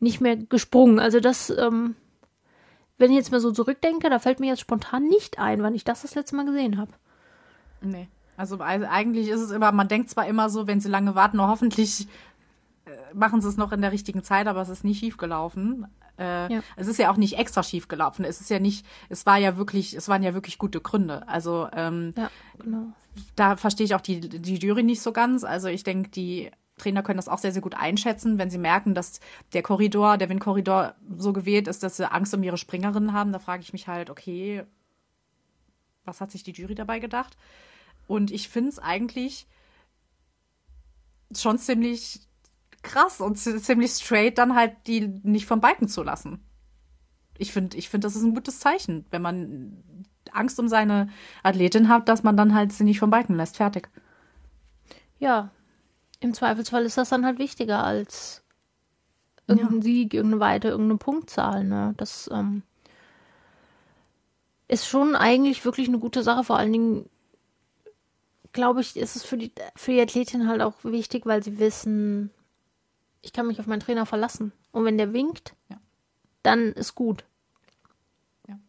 [0.02, 1.00] nicht mehr gesprungen.
[1.00, 1.96] Also das, ähm,
[2.98, 5.86] wenn ich jetzt mal so zurückdenke, da fällt mir jetzt spontan nicht ein, wann ich
[5.86, 6.92] das das letzte Mal gesehen habe.
[7.80, 8.10] Nee.
[8.36, 12.10] Also eigentlich ist es immer, man denkt zwar immer so, wenn sie lange warten, hoffentlich
[12.84, 15.88] äh, machen sie es noch in der richtigen Zeit, aber es ist nie schief gelaufen.
[16.18, 16.64] Äh, ja.
[16.76, 18.26] Es ist ja auch nicht extra schief gelaufen.
[18.26, 21.28] Es ist ja nicht, es war ja wirklich, es waren ja wirklich gute Gründe.
[21.28, 22.88] Also ähm, ja, genau.
[23.36, 25.44] da verstehe ich auch die, die Jury nicht so ganz.
[25.44, 28.94] Also ich denke, die Trainer können das auch sehr, sehr gut einschätzen, wenn sie merken,
[28.94, 29.20] dass
[29.54, 33.32] der Korridor, der Windkorridor so gewählt ist, dass sie Angst um ihre Springerinnen haben.
[33.32, 34.64] Da frage ich mich halt, okay,
[36.04, 37.38] was hat sich die Jury dabei gedacht?
[38.08, 39.48] Und ich finde es eigentlich
[41.34, 42.22] schon ziemlich
[42.86, 46.44] krass und ziemlich straight, dann halt die nicht vom Balken zu lassen.
[47.38, 51.10] Ich finde, ich finde, das ist ein gutes Zeichen, wenn man Angst um seine
[51.44, 53.58] Athletin hat, dass man dann halt sie nicht vom Balken lässt.
[53.58, 53.90] Fertig.
[55.20, 55.50] Ja,
[56.20, 58.44] im Zweifelsfall ist das dann halt wichtiger als
[59.48, 59.82] irgendein ja.
[59.84, 61.64] Sieg, irgendeine Weite, irgendeine Punktzahl.
[61.64, 61.94] Ne?
[61.98, 62.64] Das ähm,
[64.68, 66.44] ist schon eigentlich wirklich eine gute Sache.
[66.44, 67.10] Vor allen Dingen,
[68.54, 72.32] glaube ich, ist es für die, für die Athletin halt auch wichtig, weil sie wissen,
[73.26, 74.52] ich kann mich auf meinen Trainer verlassen.
[74.72, 75.78] Und wenn der winkt, ja.
[76.44, 77.26] dann ist gut.
[78.48, 78.60] Ja.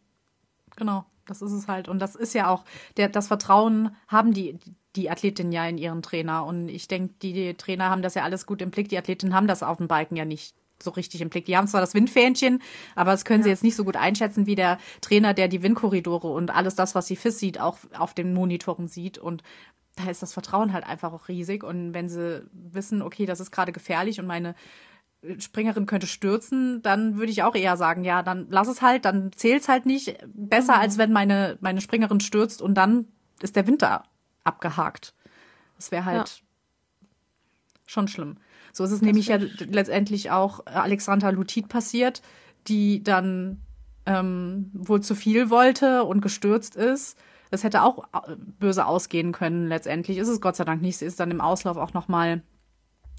[0.75, 1.87] Genau, das ist es halt.
[1.87, 2.65] Und das ist ja auch,
[2.97, 4.57] der, das Vertrauen haben die,
[4.95, 6.43] die Athletinnen ja in ihren Trainer.
[6.43, 8.89] Und ich denke, die, die Trainer haben das ja alles gut im Blick.
[8.89, 11.45] Die Athletinnen haben das auf dem Balken ja nicht so richtig im Blick.
[11.45, 12.61] Die haben zwar das Windfähnchen,
[12.95, 13.45] aber das können ja.
[13.45, 16.95] sie jetzt nicht so gut einschätzen wie der Trainer, der die Windkorridore und alles das,
[16.95, 19.19] was sie FIS sieht, auch auf den Monitoren sieht.
[19.19, 19.43] Und
[19.97, 21.63] da ist das Vertrauen halt einfach auch riesig.
[21.63, 24.55] Und wenn sie wissen, okay, das ist gerade gefährlich und meine
[25.39, 29.31] Springerin könnte stürzen, dann würde ich auch eher sagen, ja, dann lass es halt, dann
[29.33, 30.17] zählt es halt nicht.
[30.33, 30.81] Besser, mhm.
[30.81, 33.07] als wenn meine, meine Springerin stürzt und dann
[33.41, 34.03] ist der Winter.
[34.43, 35.13] abgehakt.
[35.75, 37.07] Das wäre halt ja.
[37.85, 38.37] schon schlimm.
[38.71, 42.21] So ist es das nämlich ja letztendlich auch Alexandra Lutit passiert,
[42.67, 43.61] die dann
[44.05, 47.17] ähm, wohl zu viel wollte und gestürzt ist.
[47.51, 49.67] Das hätte auch äh, böse ausgehen können.
[49.67, 50.97] Letztendlich ist es Gott sei Dank nicht.
[50.97, 52.41] Sie ist dann im Auslauf auch noch mal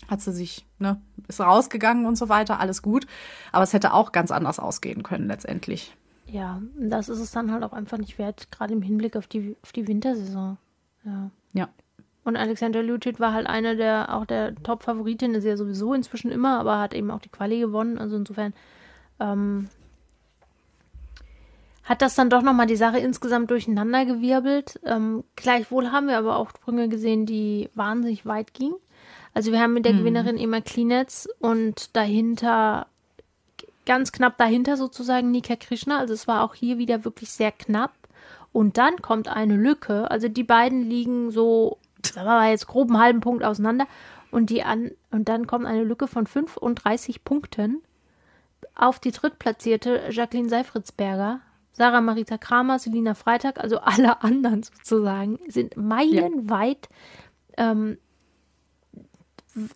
[0.07, 3.07] hat sie sich, ne, ist rausgegangen und so weiter, alles gut.
[3.53, 5.97] Aber es hätte auch ganz anders ausgehen können letztendlich.
[6.27, 9.57] Ja, das ist es dann halt auch einfach nicht wert, gerade im Hinblick auf die,
[9.63, 10.57] auf die Wintersaison.
[11.05, 11.31] Ja.
[11.55, 11.69] Ja.
[12.25, 16.61] Und Alexander Lucic war halt einer der, auch der Top-Favoritin, ist ja sowieso inzwischen immer,
[16.61, 17.99] aber hat eben auch die Quali gewonnen.
[17.99, 18.53] Also insofern
[19.19, 19.69] ähm,
[21.89, 24.79] hat das dann doch nochmal die Sache insgesamt durcheinandergewirbelt.
[24.85, 28.75] Ähm, gleichwohl haben wir aber auch Sprünge gesehen, die wahnsinnig weit gingen.
[29.33, 30.01] Also wir haben mit der hm.
[30.01, 32.89] Gewinnerin Emma Klinetz und dahinter,
[33.87, 35.99] ganz knapp dahinter sozusagen Nika Krishna.
[35.99, 37.93] Also es war auch hier wieder wirklich sehr knapp.
[38.53, 40.11] Und dann kommt eine Lücke.
[40.11, 43.87] Also die beiden liegen so, sagen wir mal jetzt grob einen halben Punkt auseinander.
[44.31, 47.81] Und, die an, und dann kommt eine Lücke von 35 Punkten
[48.75, 51.41] auf die drittplatzierte Jacqueline Seifritzberger
[51.79, 56.89] Sarah Marita Kramer, Selina Freitag, also alle anderen sozusagen, sind meilenweit
[57.57, 57.71] ja.
[57.71, 57.99] ähm,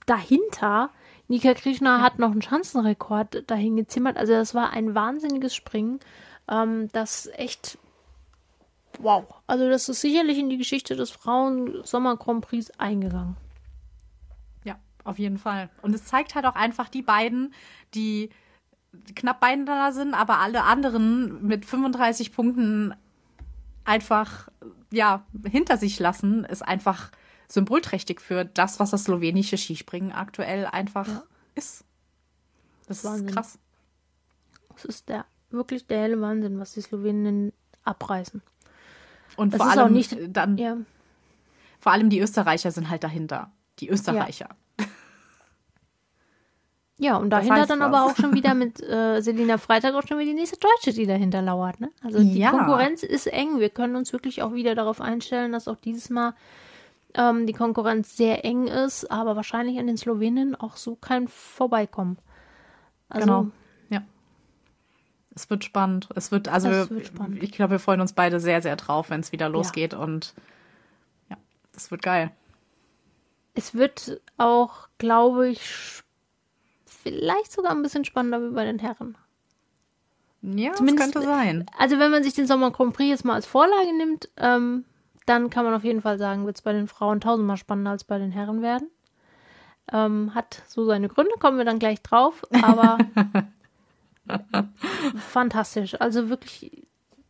[0.07, 0.91] dahinter.
[1.29, 2.03] Nika Krishna ja.
[2.03, 4.17] hat noch einen Schanzenrekord dahin gezimmert.
[4.17, 6.01] Also das war ein wahnsinniges Springen.
[6.51, 7.79] Ähm, das echt
[8.99, 9.25] wow.
[9.47, 13.37] Also das ist sicherlich in die Geschichte des Frauen-Sommer Grand Prix eingegangen.
[14.65, 15.71] Ja, auf jeden Fall.
[15.83, 17.55] Und es zeigt halt auch einfach die beiden,
[17.95, 18.31] die
[19.15, 22.95] knapp beieinander sind, aber alle anderen mit 35 Punkten
[23.85, 24.49] einfach
[24.91, 27.11] ja hinter sich lassen, ist einfach
[27.49, 31.23] symbolträchtig für das, was das slowenische Skispringen aktuell einfach ja.
[31.55, 31.85] ist.
[32.87, 33.29] Das Wahnsinn.
[33.29, 33.59] ist krass.
[34.77, 37.53] Es ist der wirklich der helle Wahnsinn, was die Slowenen
[37.85, 38.43] abreißen.
[39.37, 40.77] Und das vor allem nicht, dann ja.
[41.79, 43.51] vor allem die Österreicher sind halt dahinter.
[43.79, 44.49] Die Österreicher.
[44.51, 44.57] Ja.
[47.03, 47.87] Ja, und dahinter dann was.
[47.89, 51.05] aber auch schon wieder mit äh, Selina Freitag auch schon wieder die nächste Deutsche, die
[51.05, 51.81] dahinter lauert.
[51.81, 51.91] Ne?
[52.01, 52.51] Also die ja.
[52.51, 53.59] Konkurrenz ist eng.
[53.59, 56.35] Wir können uns wirklich auch wieder darauf einstellen, dass auch dieses Mal
[57.15, 62.19] ähm, die Konkurrenz sehr eng ist, aber wahrscheinlich an den Slowenen auch so kein Vorbeikommen.
[63.09, 63.47] Also, genau.
[63.91, 64.03] Ja.
[65.35, 66.09] Es wird spannend.
[66.15, 67.43] Es wird, also, wird spannend.
[67.43, 69.99] ich glaube, wir freuen uns beide sehr, sehr drauf, wenn es wieder losgeht ja.
[69.99, 70.35] und
[71.31, 71.37] ja,
[71.73, 72.31] das wird geil.
[73.55, 76.02] Es wird auch, glaube ich,
[77.03, 79.17] vielleicht sogar ein bisschen spannender wie bei den Herren.
[80.43, 81.67] Ja, Zumindest, das könnte sein.
[81.79, 84.85] Also wenn man sich den Sommer Grand Prix jetzt mal als Vorlage nimmt, ähm,
[85.27, 88.05] dann kann man auf jeden Fall sagen, wird es bei den Frauen tausendmal spannender als
[88.05, 88.89] bei den Herren werden.
[89.93, 92.99] Ähm, hat so seine Gründe, kommen wir dann gleich drauf, aber
[95.17, 96.01] fantastisch.
[96.01, 96.87] Also wirklich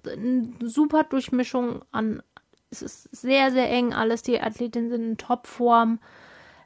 [0.07, 2.23] eine super Durchmischung an.
[2.71, 4.23] Es ist sehr, sehr eng alles.
[4.23, 5.99] Die Athletinnen sind in Topform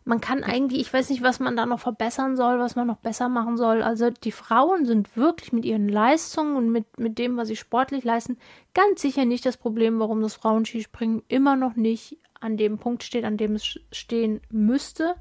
[0.06, 2.98] man kann eigentlich, ich weiß nicht, was man da noch verbessern soll, was man noch
[2.98, 3.82] besser machen soll.
[3.82, 8.04] Also die Frauen sind wirklich mit ihren Leistungen und mit, mit dem, was sie sportlich
[8.04, 8.38] leisten,
[8.72, 13.24] ganz sicher nicht das Problem, warum das Frauenskispringen immer noch nicht an dem Punkt steht,
[13.24, 15.16] an dem es stehen müsste.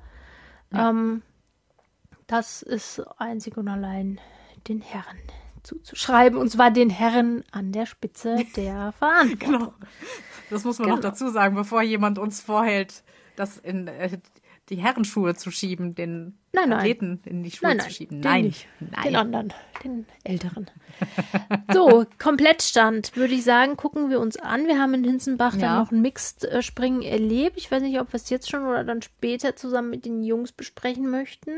[0.72, 0.92] Ja.
[0.92, 1.24] Ähm,
[2.28, 4.22] das ist einzig und allein
[4.68, 5.18] den Herren
[5.64, 9.40] zuzuschreiben, und zwar den Herren an der Spitze der Verantwortung.
[9.40, 9.74] genau.
[10.52, 10.98] Das muss man genau.
[10.98, 13.04] noch dazu sagen, bevor jemand uns vorhält,
[13.36, 14.20] dass in äh,
[14.70, 16.80] die Herrenschuhe zu schieben, den nein, nein.
[16.80, 18.20] Athleten in die Schuhe nein, nein, zu schieben.
[18.20, 19.04] Nein, nein.
[19.04, 20.72] Den anderen, den älteren.
[21.74, 24.66] so, Komplettstand, würde ich sagen, gucken wir uns an.
[24.66, 25.62] Wir haben in Hinzenbach ja.
[25.62, 27.58] dann noch ein Mixed-Springen erlebt.
[27.58, 30.52] Ich weiß nicht, ob wir es jetzt schon oder dann später zusammen mit den Jungs
[30.52, 31.52] besprechen möchten.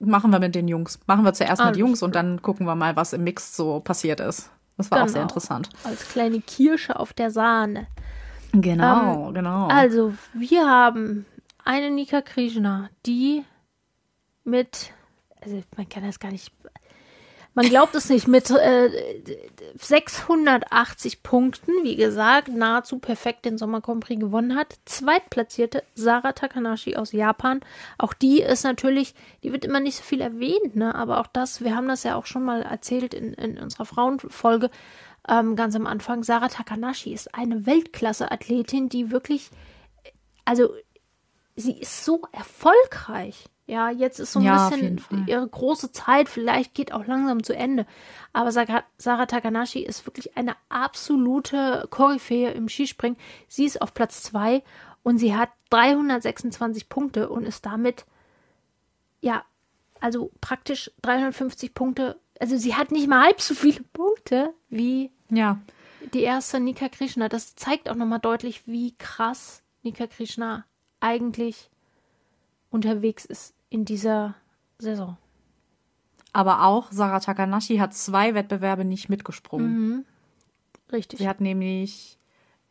[0.00, 1.00] Machen wir mit den Jungs.
[1.06, 3.80] Machen wir zuerst Alles mit Jungs und dann gucken wir mal, was im Mix so
[3.80, 4.50] passiert ist.
[4.76, 5.08] Das war genau.
[5.08, 5.70] auch sehr interessant.
[5.84, 7.86] Als kleine Kirsche auf der Sahne.
[8.60, 9.68] Genau, ähm, genau.
[9.68, 11.26] Also, wir haben
[11.64, 13.44] eine Nika Krishna, die
[14.44, 14.92] mit,
[15.40, 16.52] also man kann das gar nicht,
[17.54, 18.90] man glaubt es nicht, mit äh,
[19.78, 24.74] 680 Punkten, wie gesagt, nahezu perfekt den Sommer Grand Prix gewonnen hat.
[24.84, 27.60] Zweitplatzierte Sarah Takanashi aus Japan.
[27.96, 30.94] Auch die ist natürlich, die wird immer nicht so viel erwähnt, ne?
[30.94, 34.68] aber auch das, wir haben das ja auch schon mal erzählt in, in unserer Frauenfolge,
[35.28, 36.22] ähm, ganz am Anfang.
[36.22, 39.50] Sarah Takanashi ist eine Weltklasse-Athletin, die wirklich,
[40.44, 40.74] also
[41.56, 43.48] sie ist so erfolgreich.
[43.66, 47.56] Ja, jetzt ist so ein ja, bisschen ihre große Zeit, vielleicht geht auch langsam zu
[47.56, 47.86] Ende.
[48.34, 53.18] Aber Sarah Takanashi ist wirklich eine absolute Koryphäe im Skispringen.
[53.48, 54.62] Sie ist auf Platz zwei
[55.02, 58.04] und sie hat 326 Punkte und ist damit,
[59.22, 59.44] ja,
[59.98, 62.20] also praktisch 350 Punkte.
[62.38, 65.58] Also sie hat nicht mal halb so viele Punkte wie ja.
[66.12, 67.28] die erste Nika Krishna.
[67.28, 70.64] Das zeigt auch nochmal deutlich, wie krass Nika Krishna
[71.00, 71.70] eigentlich
[72.70, 74.34] unterwegs ist in dieser
[74.78, 75.16] Saison.
[76.32, 79.88] Aber auch Sarah Takanashi hat zwei Wettbewerbe nicht mitgesprungen.
[79.88, 80.04] Mhm.
[80.92, 81.20] Richtig.
[81.20, 82.18] Sie hat nämlich,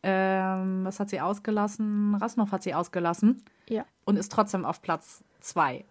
[0.02, 2.14] ähm, was hat sie ausgelassen?
[2.14, 3.42] Rasnov hat sie ausgelassen.
[3.68, 3.86] Ja.
[4.04, 5.84] Und ist trotzdem auf Platz zwei.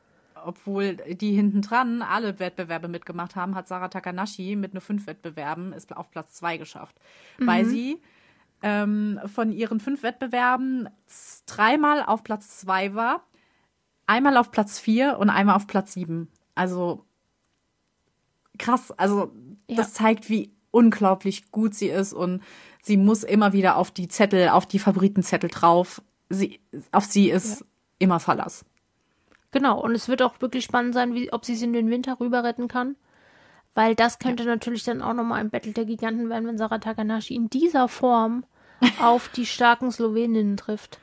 [0.45, 5.73] Obwohl die hinten dran alle Wettbewerbe mitgemacht haben, hat Sarah Takanashi mit nur fünf Wettbewerben
[5.73, 6.95] ist auf Platz zwei geschafft.
[7.37, 7.47] Mhm.
[7.47, 8.01] Weil sie
[8.61, 10.89] ähm, von ihren fünf Wettbewerben
[11.45, 13.23] dreimal auf Platz zwei war,
[14.07, 16.29] einmal auf Platz vier und einmal auf Platz sieben.
[16.55, 17.05] Also
[18.57, 18.91] krass.
[18.91, 19.31] Also
[19.67, 19.77] Ja.
[19.77, 22.41] das zeigt, wie unglaublich gut sie ist und
[22.81, 26.01] sie muss immer wieder auf die Zettel, auf die Favoritenzettel drauf.
[26.29, 26.59] Sie,
[26.91, 27.65] auf sie ist
[27.99, 28.65] immer Verlass.
[29.53, 32.19] Genau, und es wird auch wirklich spannend sein, wie, ob sie es in den Winter
[32.19, 32.95] rüber retten kann.
[33.75, 37.35] Weil das könnte natürlich dann auch nochmal ein Battle der Giganten werden, wenn Sarah Takanashi
[37.35, 38.43] in dieser Form
[39.01, 40.99] auf die starken Sloweninnen trifft.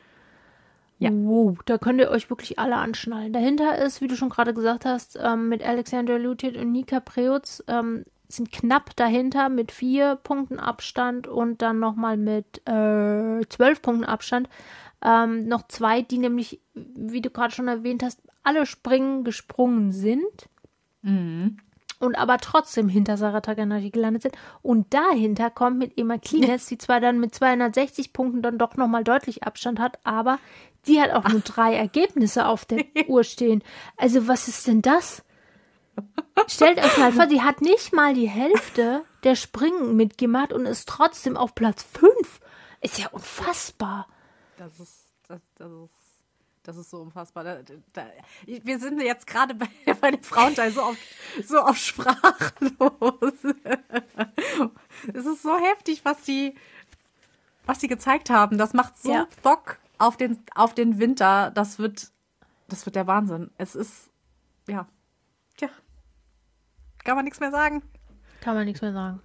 [0.99, 1.11] Ja.
[1.13, 3.33] Wow, da könnt ihr euch wirklich alle anschnallen.
[3.33, 7.65] Dahinter ist, wie du schon gerade gesagt hast, ähm, mit Alexander Lutit und Nika Preutz
[7.69, 14.05] ähm, sind knapp dahinter mit vier Punkten Abstand und dann nochmal mit äh, zwölf Punkten
[14.05, 14.49] Abstand
[15.03, 20.49] ähm, noch zwei, die nämlich, wie du gerade schon erwähnt hast, alle Springen gesprungen sind
[22.01, 24.37] und aber trotzdem hinter Sarah Takanashi gelandet sind.
[24.63, 29.05] Und dahinter kommt mit Emma Klinetz, die zwar dann mit 260 Punkten dann doch nochmal
[29.05, 30.39] deutlich Abstand hat, aber
[30.87, 33.63] die hat auch nur drei Ergebnisse auf der Uhr stehen.
[33.97, 35.23] Also was ist denn das?
[36.47, 40.89] Stellt euch mal vor, sie hat nicht mal die Hälfte der Springen mitgemacht und ist
[40.89, 42.41] trotzdem auf Platz 5.
[42.81, 44.09] Ist ja unfassbar.
[44.57, 46.00] Das ist, das, das ist,
[46.71, 47.43] das ist so unfassbar.
[47.43, 47.59] Da,
[47.93, 48.07] da,
[48.47, 49.67] wir sind jetzt gerade bei,
[50.01, 50.97] bei dem Frauenteil so auf,
[51.45, 53.35] so auf sprachlos.
[55.13, 56.55] es ist so heftig, was sie,
[57.67, 58.57] was sie gezeigt haben.
[58.57, 59.27] Das macht so Ja.
[59.43, 61.51] Bock auf den, auf den Winter.
[61.51, 62.13] Das wird,
[62.69, 63.51] das wird der Wahnsinn.
[63.59, 64.09] Es ist,
[64.69, 64.87] ja,
[65.57, 65.71] tja,
[67.03, 67.83] kann man nichts mehr sagen.
[68.41, 69.21] Kann man nichts mehr sagen.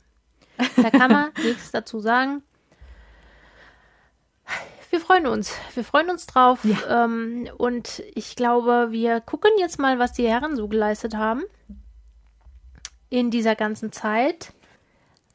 [0.77, 2.41] Da kann man nichts dazu sagen.
[4.95, 5.53] Wir freuen uns.
[5.73, 6.59] Wir freuen uns drauf.
[6.89, 11.43] Ähm, und ich glaube, wir gucken jetzt mal, was die Herren so geleistet haben.
[13.09, 14.53] In dieser ganzen Zeit.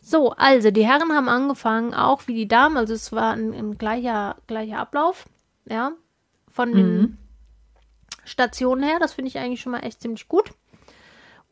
[0.01, 2.79] So, also die Herren haben angefangen, auch wie die Damen.
[2.79, 5.27] Also es war ein, ein gleicher, gleicher Ablauf.
[5.66, 5.92] Ja.
[6.51, 7.18] Von den
[8.25, 8.99] Stationen her.
[8.99, 10.53] Das finde ich eigentlich schon mal echt ziemlich gut.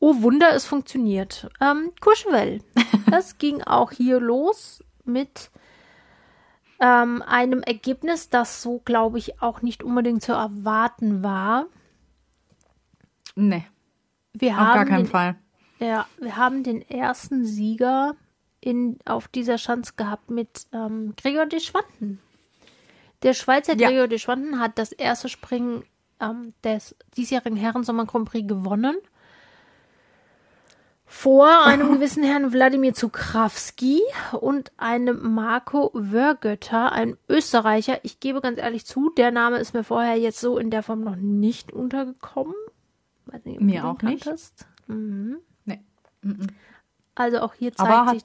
[0.01, 1.51] Oh Wunder, es funktioniert.
[1.61, 2.63] Ähm, Courchevel.
[3.11, 5.51] Das ging auch hier los mit
[6.81, 11.67] ähm, einem Ergebnis, das so, glaube ich, auch nicht unbedingt zu erwarten war.
[13.35, 13.65] Nee,
[14.33, 15.37] Wir auf haben gar keinen den, Fall.
[15.81, 18.17] Ja, wir haben den ersten Sieger
[18.61, 22.21] in, auf dieser Schanze gehabt mit ähm, Gregor de Schwanden.
[23.23, 23.89] Der Schweizer Ja.
[23.89, 25.85] Gregor de Schwanden hat das erste Springen
[26.21, 28.97] ähm, des diesjährigen Herrensommer Grand Prix gewonnen.
[31.11, 34.03] Vor einem gewissen Herrn Wladimir Zukrawski
[34.41, 37.99] und einem Marco Wörgötter, ein Österreicher.
[38.05, 41.03] Ich gebe ganz ehrlich zu, der Name ist mir vorher jetzt so in der Form
[41.03, 42.55] noch nicht untergekommen.
[43.27, 44.29] Weiß nicht, ob Mir auch nicht.
[44.87, 45.39] Mhm.
[45.65, 45.81] Nee.
[47.15, 48.25] Also auch hier Aber zeigt hat- sich.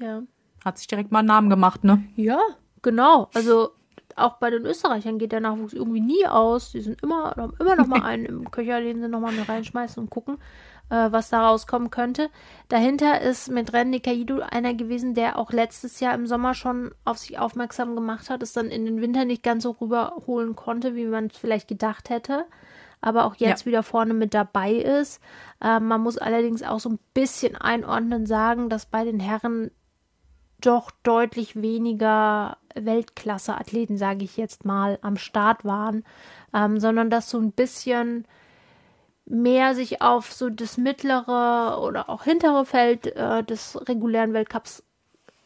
[0.00, 0.22] Ja.
[0.64, 2.04] Hat sich direkt mal einen Namen gemacht, ne?
[2.16, 2.38] ja,
[2.82, 3.30] genau.
[3.34, 3.70] Also
[4.16, 6.72] auch bei den Österreichern geht der Nachwuchs irgendwie nie aus.
[6.72, 9.48] Die sind immer, haben immer noch mal einen im Köcher, den sie noch mal mit
[9.48, 10.36] reinschmeißen und gucken,
[10.90, 12.28] äh, was da rauskommen könnte.
[12.68, 17.18] Dahinter ist mit Ren Nikaido einer gewesen, der auch letztes Jahr im Sommer schon auf
[17.18, 21.06] sich aufmerksam gemacht hat, es dann in den Winter nicht ganz so rüberholen konnte, wie
[21.06, 22.44] man es vielleicht gedacht hätte.
[23.00, 23.66] Aber auch jetzt Ja.
[23.66, 25.22] wieder vorne mit dabei ist.
[25.62, 29.70] Ähm, man muss allerdings auch so ein bisschen einordnen sagen, dass bei den Herren
[30.60, 36.04] doch deutlich weniger Weltklasse-Athleten, sage ich jetzt mal, am Start waren,
[36.52, 38.26] ähm, sondern dass so ein bisschen
[39.30, 44.82] mehr sich auf so das mittlere oder auch hintere Feld äh, des regulären Weltcups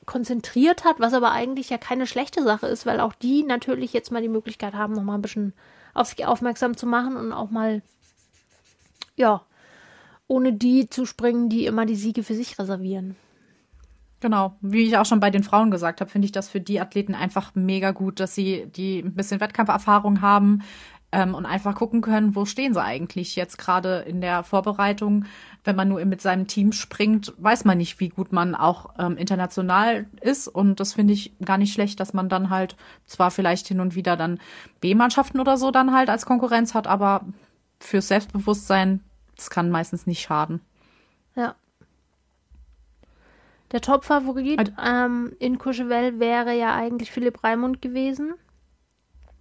[0.06, 4.10] konzentriert hat, was aber eigentlich ja keine schlechte Sache ist, weil auch die natürlich jetzt
[4.10, 5.52] mal die Möglichkeit haben, noch mal ein bisschen
[5.92, 7.82] auf sich aufmerksam zu machen und auch mal,
[9.16, 9.42] ja,
[10.26, 13.16] ohne die zu springen, die immer die Siege für sich reservieren.
[14.20, 16.80] Genau, wie ich auch schon bei den Frauen gesagt habe, finde ich das für die
[16.80, 20.62] Athleten einfach mega gut, dass sie die ein bisschen Wettkampferfahrung haben
[21.14, 25.26] ähm, und einfach gucken können, wo stehen sie eigentlich jetzt gerade in der Vorbereitung.
[25.62, 29.16] Wenn man nur mit seinem Team springt, weiß man nicht, wie gut man auch ähm,
[29.16, 33.68] international ist und das finde ich gar nicht schlecht, dass man dann halt zwar vielleicht
[33.68, 34.40] hin und wieder dann
[34.80, 37.24] B-Mannschaften oder so dann halt als Konkurrenz hat, aber
[37.78, 39.00] fürs Selbstbewusstsein,
[39.36, 40.60] das kann meistens nicht schaden.
[41.36, 41.54] Ja.
[43.72, 48.34] Der Top-Favorit ähm, in Courchevel wäre ja eigentlich Philipp Raimund gewesen.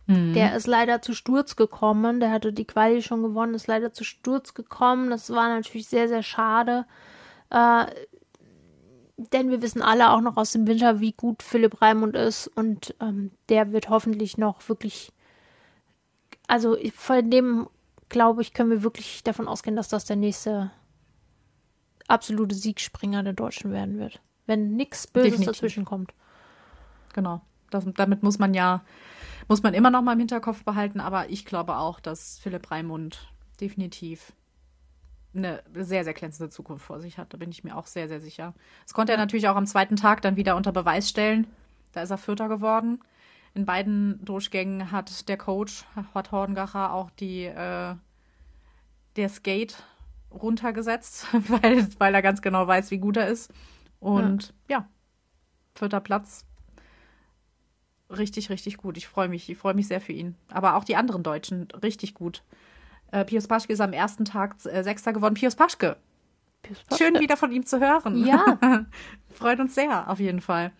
[0.07, 0.33] Mhm.
[0.33, 2.19] Der ist leider zu Sturz gekommen.
[2.19, 5.09] Der hatte die Quali schon gewonnen, ist leider zu Sturz gekommen.
[5.09, 6.85] Das war natürlich sehr, sehr schade.
[7.49, 7.85] Äh,
[9.17, 12.47] denn wir wissen alle auch noch aus dem Winter, wie gut Philipp Raimund ist.
[12.47, 15.11] Und ähm, der wird hoffentlich noch wirklich.
[16.47, 17.69] Also von dem,
[18.09, 20.71] glaube ich, können wir wirklich davon ausgehen, dass das der nächste
[22.07, 24.19] absolute Siegspringer der Deutschen werden wird.
[24.45, 25.53] Wenn nichts Böses Definitiv.
[25.53, 26.13] dazwischen kommt.
[27.13, 27.41] Genau.
[27.69, 28.83] Das, damit muss man ja,
[29.47, 33.31] muss man immer noch mal im Hinterkopf behalten, aber ich glaube auch, dass Philipp Raimund
[33.59, 34.33] definitiv
[35.35, 37.33] eine sehr, sehr glänzende Zukunft vor sich hat.
[37.33, 38.53] Da bin ich mir auch sehr, sehr sicher.
[38.83, 41.47] Das konnte er natürlich auch am zweiten Tag dann wieder unter Beweis stellen.
[41.91, 42.99] Da ist er Vierter geworden.
[43.55, 47.95] In beiden Durchgängen hat der Coach, Hort Horngacher, auch die, äh,
[49.15, 49.83] der Skate
[50.31, 53.51] runtergesetzt, weil, weil er ganz genau weiß, wie gut er ist.
[53.99, 54.87] Und ja, ja
[55.75, 56.45] vierter Platz.
[58.17, 58.97] Richtig, richtig gut.
[58.97, 59.49] Ich freue mich.
[59.49, 60.35] Ich freue mich sehr für ihn.
[60.49, 62.43] Aber auch die anderen Deutschen, richtig gut.
[63.11, 65.33] Äh, Pius Paschke ist am ersten Tag äh, Sechster geworden.
[65.35, 65.97] Pius Paschke.
[66.61, 67.03] Pius Paschke.
[67.03, 68.25] Schön wieder von ihm zu hören.
[68.25, 68.57] Ja.
[69.29, 70.71] Freut uns sehr, auf jeden Fall.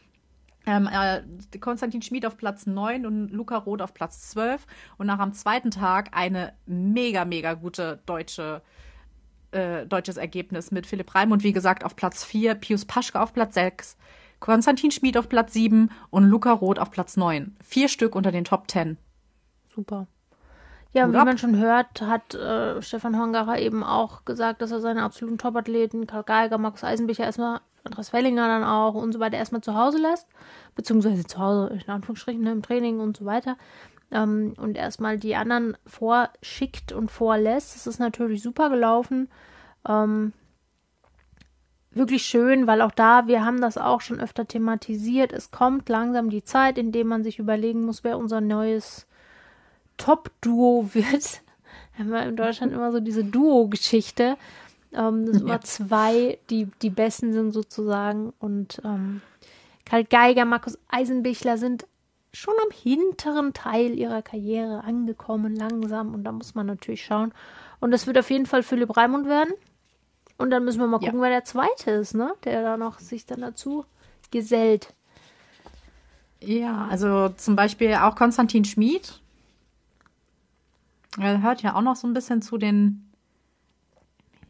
[0.65, 1.21] Ähm, äh,
[1.59, 4.65] Konstantin Schmid auf Platz 9 und Luca Roth auf Platz 12.
[4.97, 8.61] Und nach am zweiten Tag eine mega, mega gute deutsche
[9.53, 13.33] äh, deutsches Ergebnis mit Philipp Reim und wie gesagt auf Platz 4, Pius Paschke auf
[13.33, 13.97] Platz 6,
[14.43, 17.55] Konstantin Schmid auf Platz 7 und Luca Roth auf Platz 9.
[17.63, 18.97] Vier Stück unter den Top 10.
[19.73, 20.07] Super.
[20.91, 21.25] Ja, Gut wie ab.
[21.25, 26.07] man schon hört, hat äh, Stefan Hongacher eben auch gesagt, dass er seine absoluten Top-Athleten,
[26.07, 29.99] Karl Geiger, Markus Eisenbicher erstmal, Andreas Wellinger dann auch und so weiter erstmal zu Hause
[29.99, 30.27] lässt,
[30.75, 33.55] beziehungsweise zu Hause in Anführungsstrichen ne, im Training und so weiter
[34.11, 37.75] ähm, und erstmal die anderen vorschickt und vorlässt.
[37.75, 39.29] Das ist natürlich super gelaufen.
[39.87, 40.33] Ähm,
[41.95, 45.31] wirklich schön, weil auch da, wir haben das auch schon öfter thematisiert.
[45.31, 49.05] Es kommt langsam die Zeit, in der man sich überlegen muss, wer unser neues
[49.97, 51.41] Top-Duo wird.
[51.95, 54.37] Wir haben ja in Deutschland immer so diese Duo-Geschichte.
[54.93, 55.55] Ähm, das sind ja.
[55.55, 58.33] immer zwei, die die besten sind sozusagen.
[58.39, 59.21] Und ähm,
[59.85, 61.85] Karl Geiger, Markus Eisenbichler sind
[62.33, 66.13] schon am hinteren Teil ihrer Karriere angekommen, langsam.
[66.13, 67.33] Und da muss man natürlich schauen.
[67.79, 69.53] Und das wird auf jeden Fall Philipp Raimund werden.
[70.43, 71.21] Und dann müssen wir mal gucken, ja.
[71.21, 72.33] wer der Zweite ist, ne?
[72.43, 73.85] Der da noch sich dann dazu
[74.29, 74.93] gesellt.
[76.41, 79.21] Ja, also zum Beispiel auch Konstantin Schmid.
[81.17, 83.09] Er hört ja auch noch so ein bisschen zu den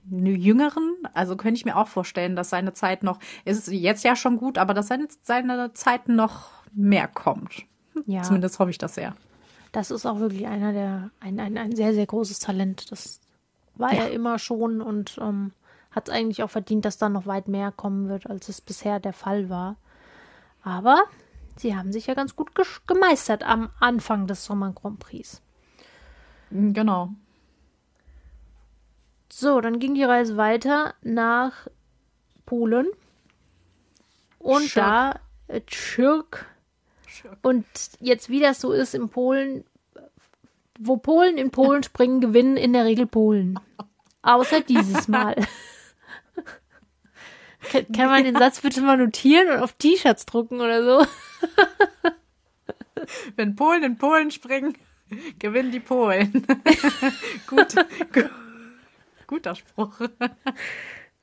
[0.10, 0.96] Jüngeren.
[1.14, 4.58] Also könnte ich mir auch vorstellen, dass seine Zeit noch, ist jetzt ja schon gut,
[4.58, 7.66] aber dass seine, seine Zeit noch mehr kommt.
[8.08, 8.24] Ja.
[8.24, 9.16] Zumindest hoffe ich das sehr.
[9.72, 12.92] Das ist auch wirklich einer der, ein, ein, ein sehr, sehr großes Talent.
[12.92, 13.20] Das
[13.76, 14.06] war ja.
[14.06, 15.52] er immer schon und ähm,
[15.94, 19.00] hat es eigentlich auch verdient, dass da noch weit mehr kommen wird, als es bisher
[19.00, 19.78] der Fall war.
[20.64, 21.04] Aber
[21.56, 22.52] sie haben sich ja ganz gut
[22.88, 25.42] gemeistert am Anfang des Sommer Grand Prix.
[26.50, 27.10] Mm, genau.
[29.32, 31.68] So, dann ging die Reise weiter nach
[32.46, 32.88] Polen.
[34.40, 34.86] Und Schirk.
[34.86, 36.46] da äh, Schirk
[37.42, 37.66] und
[38.00, 39.64] jetzt, wie das so ist in Polen,
[40.80, 43.60] wo Polen in Polen springen, gewinnen in der Regel Polen.
[44.22, 45.36] Außer dieses Mal.
[47.96, 51.08] Kann man den Satz bitte mal notieren und auf T-Shirts drucken oder so?
[53.36, 54.78] Wenn Polen in Polen springen,
[55.40, 56.32] gewinnen die Polen.
[57.48, 57.76] Gut,
[58.14, 58.30] gut,
[59.28, 60.00] guter Spruch.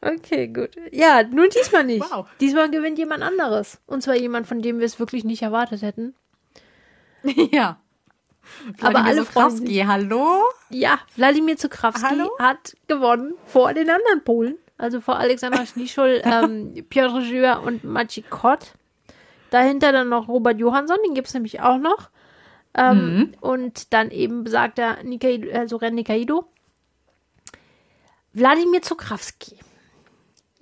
[0.00, 0.70] Okay, gut.
[0.92, 2.08] Ja, nur diesmal nicht.
[2.10, 2.26] Wow.
[2.40, 3.80] Diesmal gewinnt jemand anderes.
[3.86, 6.14] Und zwar jemand, von dem wir es wirklich nicht erwartet hätten.
[7.22, 7.80] Ja.
[8.80, 10.42] Aber alle Zukrawski, hallo?
[10.70, 12.30] Ja, Wladimir Zukrawski hallo?
[12.38, 14.56] hat gewonnen vor den anderen Polen.
[14.80, 18.72] Also vor Alexander Schnischul, ähm, Piotr Jür und Maciej Kott.
[19.50, 22.10] Dahinter dann noch Robert Johansson, den gibt es nämlich auch noch.
[22.74, 23.34] Ähm, mhm.
[23.40, 26.44] Und dann eben besagter Nikaido, also Ren Nikaido.
[28.32, 29.56] Wladimir Zukrawski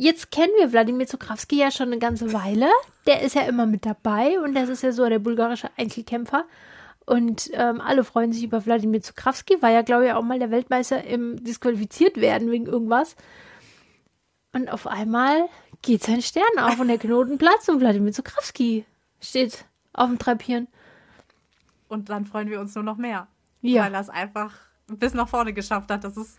[0.00, 2.68] Jetzt kennen wir Wladimir Zukrawski ja schon eine ganze Weile.
[3.08, 6.44] Der ist ja immer mit dabei und das ist ja so der bulgarische Einzelkämpfer.
[7.04, 10.52] Und ähm, alle freuen sich über Wladimir Zukrawski, war ja, glaube ich, auch mal der
[10.52, 13.16] Weltmeister im disqualifiziert werden wegen irgendwas.
[14.52, 15.48] Und auf einmal
[15.82, 18.84] geht sein Stern auf und der Knoten platzt und Wladimir Zukrawski
[19.20, 20.68] steht auf dem Treppchen.
[21.88, 23.26] Und dann freuen wir uns nur noch mehr.
[23.60, 23.84] Ja.
[23.84, 24.54] Weil er es einfach
[24.86, 26.04] bis nach vorne geschafft hat.
[26.04, 26.38] Das ist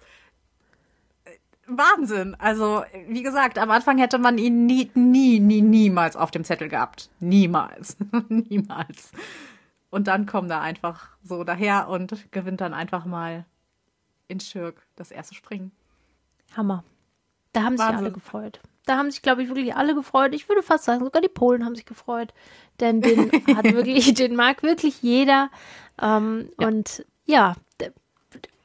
[1.68, 2.36] Wahnsinn.
[2.36, 6.68] Also, wie gesagt, am Anfang hätte man ihn nie, nie, nie, niemals auf dem Zettel
[6.68, 7.10] gehabt.
[7.20, 7.98] Niemals.
[8.30, 9.12] niemals.
[9.90, 13.46] Und dann kommt er einfach so daher und gewinnt dann einfach mal
[14.28, 15.72] in Schirk das erste Springen.
[16.56, 16.84] Hammer.
[17.54, 17.98] Da haben Wahnsinn.
[17.98, 18.60] sich alle gefreut.
[18.86, 20.34] da haben sich, glaube ich, wirklich alle gefreut.
[20.34, 22.34] Ich würde fast sagen, sogar die Polen haben sich gefreut.
[22.80, 25.50] Denn den hat wirklich, den mag wirklich jeder.
[26.02, 26.68] Ähm, ja.
[26.68, 27.56] Und ja,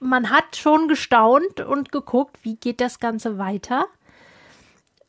[0.01, 3.87] man hat schon gestaunt und geguckt, wie geht das Ganze weiter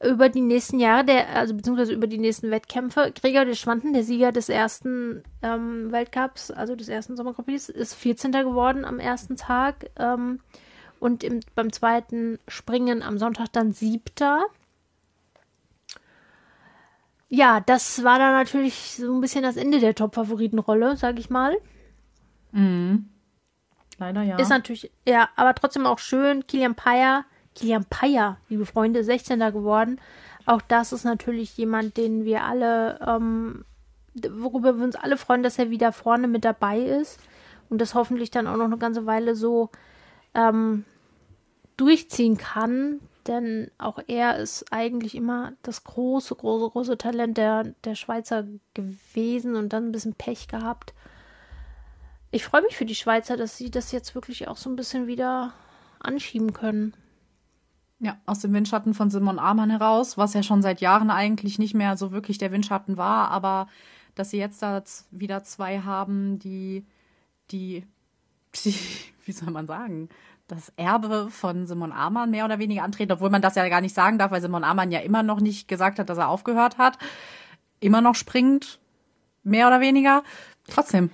[0.03, 3.11] über die nächsten Jahre, der, also beziehungsweise über die nächsten Wettkämpfe.
[3.19, 8.31] Gregor de Schwanten, der Sieger des ersten ähm, Weltcups, also des ersten Sommer ist 14.
[8.31, 9.89] geworden am ersten Tag.
[9.97, 10.41] Ähm,
[10.99, 14.45] und im, beim zweiten Springen am Sonntag dann siebter.
[17.29, 21.55] Ja, das war dann natürlich so ein bisschen das Ende der Top-Favoritenrolle, sag ich mal.
[22.51, 23.09] Mhm.
[23.97, 24.37] Leider ja.
[24.37, 26.45] Ist natürlich, ja, aber trotzdem auch schön.
[26.47, 27.25] Kilian Payer,
[27.55, 29.39] Kilian Payer, liebe Freunde, 16.
[29.39, 29.99] geworden.
[30.45, 33.65] Auch das ist natürlich jemand, den wir alle, ähm,
[34.29, 37.19] worüber wir uns alle freuen, dass er wieder vorne mit dabei ist
[37.69, 39.69] und das hoffentlich dann auch noch eine ganze Weile so
[40.35, 40.85] ähm,
[41.77, 42.99] durchziehen kann.
[43.27, 49.55] Denn auch er ist eigentlich immer das große, große, große Talent der, der Schweizer gewesen
[49.55, 50.93] und dann ein bisschen Pech gehabt.
[52.29, 55.07] Ich freue mich für die Schweizer, dass sie das jetzt wirklich auch so ein bisschen
[55.07, 55.53] wieder
[55.99, 56.93] anschieben können.
[57.99, 61.73] Ja, aus dem Windschatten von Simon Amann heraus, was ja schon seit Jahren eigentlich nicht
[61.73, 63.67] mehr so wirklich der Windschatten war, aber
[64.15, 66.85] dass sie jetzt da wieder zwei haben, die,
[67.51, 67.87] die,
[68.63, 68.75] die
[69.25, 70.09] wie soll man sagen,
[70.47, 73.95] das Erbe von Simon Amann mehr oder weniger antreten, obwohl man das ja gar nicht
[73.95, 76.97] sagen darf, weil Simon Amann ja immer noch nicht gesagt hat, dass er aufgehört hat.
[77.79, 78.79] Immer noch springt,
[79.43, 80.23] mehr oder weniger.
[80.67, 81.09] Trotzdem.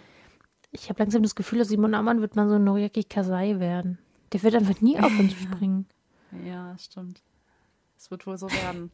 [0.71, 3.97] Ich habe langsam das Gefühl, dass Simon Amann wird mal so ein Noriaki Kasai werden.
[4.33, 5.85] Der wird einfach nie aufhören zu springen.
[6.45, 7.21] Ja, stimmt.
[7.97, 8.91] Es wird wohl so werden.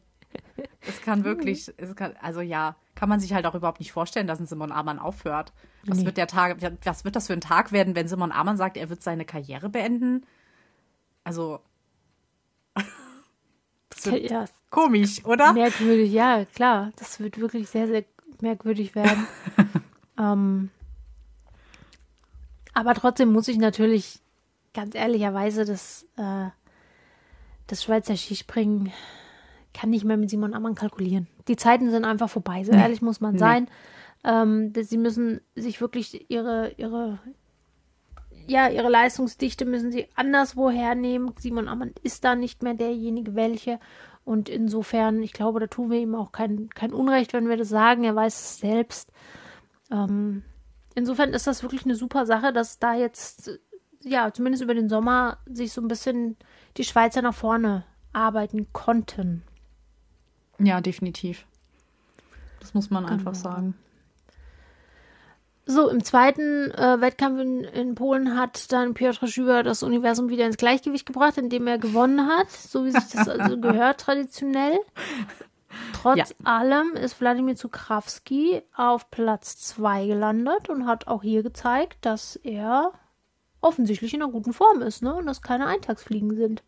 [0.80, 4.26] Es kann wirklich, es kann, also ja, kann man sich halt auch überhaupt nicht vorstellen,
[4.26, 5.52] dass ein Simon Amann aufhört.
[5.84, 6.06] Was nee.
[6.06, 8.88] wird der Tag, was wird das für ein Tag werden, wenn Simon Amann sagt, er
[8.90, 10.26] wird seine Karriere beenden?
[11.24, 11.60] Also,
[14.04, 15.52] ja, komisch, oder?
[15.52, 16.92] Merkwürdig, ja, klar.
[16.96, 18.04] Das wird wirklich sehr, sehr
[18.40, 19.26] merkwürdig werden.
[20.18, 20.70] ähm,
[22.74, 24.20] aber trotzdem muss ich natürlich
[24.72, 26.48] ganz ehrlicherweise das, äh,
[27.66, 28.92] das Schweizer Skispringen
[29.78, 31.28] kann nicht mehr mit Simon Ammann kalkulieren.
[31.46, 32.80] Die Zeiten sind einfach vorbei, so nee.
[32.80, 33.38] ehrlich muss man nee.
[33.38, 33.68] sein.
[34.24, 37.20] Ähm, sie müssen sich wirklich ihre, ihre,
[38.48, 41.32] ja, ihre Leistungsdichte müssen sie anderswo hernehmen.
[41.38, 43.78] Simon Ammann ist da nicht mehr derjenige, welche.
[44.24, 47.68] Und insofern, ich glaube, da tun wir ihm auch kein, kein Unrecht, wenn wir das
[47.68, 48.02] sagen.
[48.02, 49.12] Er weiß es selbst.
[49.92, 50.42] Ähm,
[50.96, 53.60] insofern ist das wirklich eine super Sache, dass da jetzt,
[54.02, 56.36] ja, zumindest über den Sommer sich so ein bisschen
[56.76, 59.44] die Schweizer nach vorne arbeiten konnten.
[60.58, 61.46] Ja, definitiv.
[62.60, 63.14] Das muss man genau.
[63.14, 63.74] einfach sagen.
[65.70, 70.46] So, im zweiten äh, Wettkampf in, in, Polen hat dann Piotr Schüber das Universum wieder
[70.46, 74.78] ins Gleichgewicht gebracht, indem er gewonnen hat, so wie sich das also gehört traditionell.
[75.92, 76.26] Trotz ja.
[76.44, 82.92] allem ist Wladimir Zukrawski auf Platz 2 gelandet und hat auch hier gezeigt, dass er
[83.60, 85.14] offensichtlich in einer guten Form ist, ne?
[85.14, 86.62] Und das keine Eintagsfliegen sind.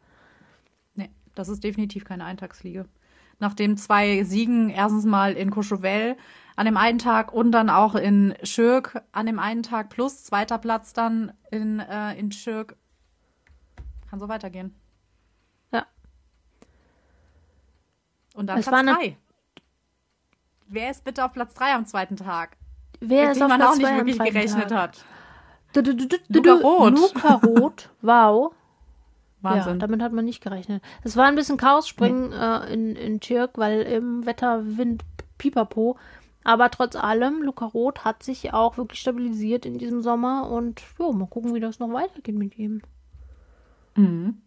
[0.95, 2.86] Nee, das ist definitiv keine Eintagsfliege.
[3.41, 6.16] Nachdem zwei Siegen erstens mal in Courchevel
[6.57, 10.59] an dem einen Tag und dann auch in Schirk an dem einen Tag plus zweiter
[10.59, 12.76] Platz dann in, äh, in Schirk.
[14.11, 14.74] Kann so weitergehen.
[15.72, 15.86] Ja.
[18.34, 19.16] Und dann es Platz drei.
[20.66, 22.57] Wer ist bitte auf Platz drei am zweiten Tag?
[23.01, 24.78] Wer Mit ist auf man Platz auch nicht wirklich gerechnet Tag?
[24.78, 25.05] hat.
[25.72, 26.93] Du, du, du, Luca Roth.
[26.93, 28.53] Luca Roth, wow.
[29.43, 29.74] Wahnsinn.
[29.74, 30.82] Ja, damit hat man nicht gerechnet.
[31.03, 32.36] Es war ein bisschen Chaos-Springen nee.
[32.36, 35.05] äh, in, in Tschirk, weil im Wetter, Wind,
[35.38, 35.97] Pipapo.
[36.45, 41.12] Aber trotz allem, Luca Roth hat sich auch wirklich stabilisiert in diesem Sommer und jo,
[41.12, 42.82] mal gucken, wie das noch weitergeht mit ihm.
[43.97, 44.38] Mhm.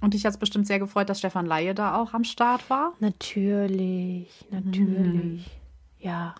[0.00, 2.92] Und dich hat es bestimmt sehr gefreut, dass Stefan Laie da auch am Start war.
[3.00, 4.86] Natürlich, natürlich.
[4.86, 5.44] Mhm.
[5.98, 6.34] Ja.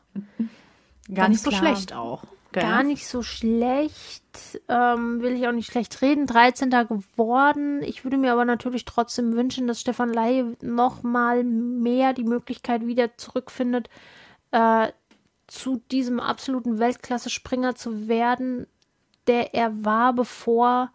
[1.08, 1.60] Gar Ganz nicht so klar.
[1.60, 2.24] schlecht auch.
[2.62, 4.24] Gar nicht so schlecht.
[4.68, 6.26] Ähm, will ich auch nicht schlecht reden.
[6.26, 6.70] 13.
[6.70, 7.82] geworden.
[7.82, 12.86] Ich würde mir aber natürlich trotzdem wünschen, dass Stefan Laie noch mal mehr die Möglichkeit
[12.86, 13.88] wieder zurückfindet,
[14.50, 14.88] äh,
[15.46, 18.66] zu diesem absoluten Weltklasse-Springer zu werden,
[19.26, 20.90] der er war, bevor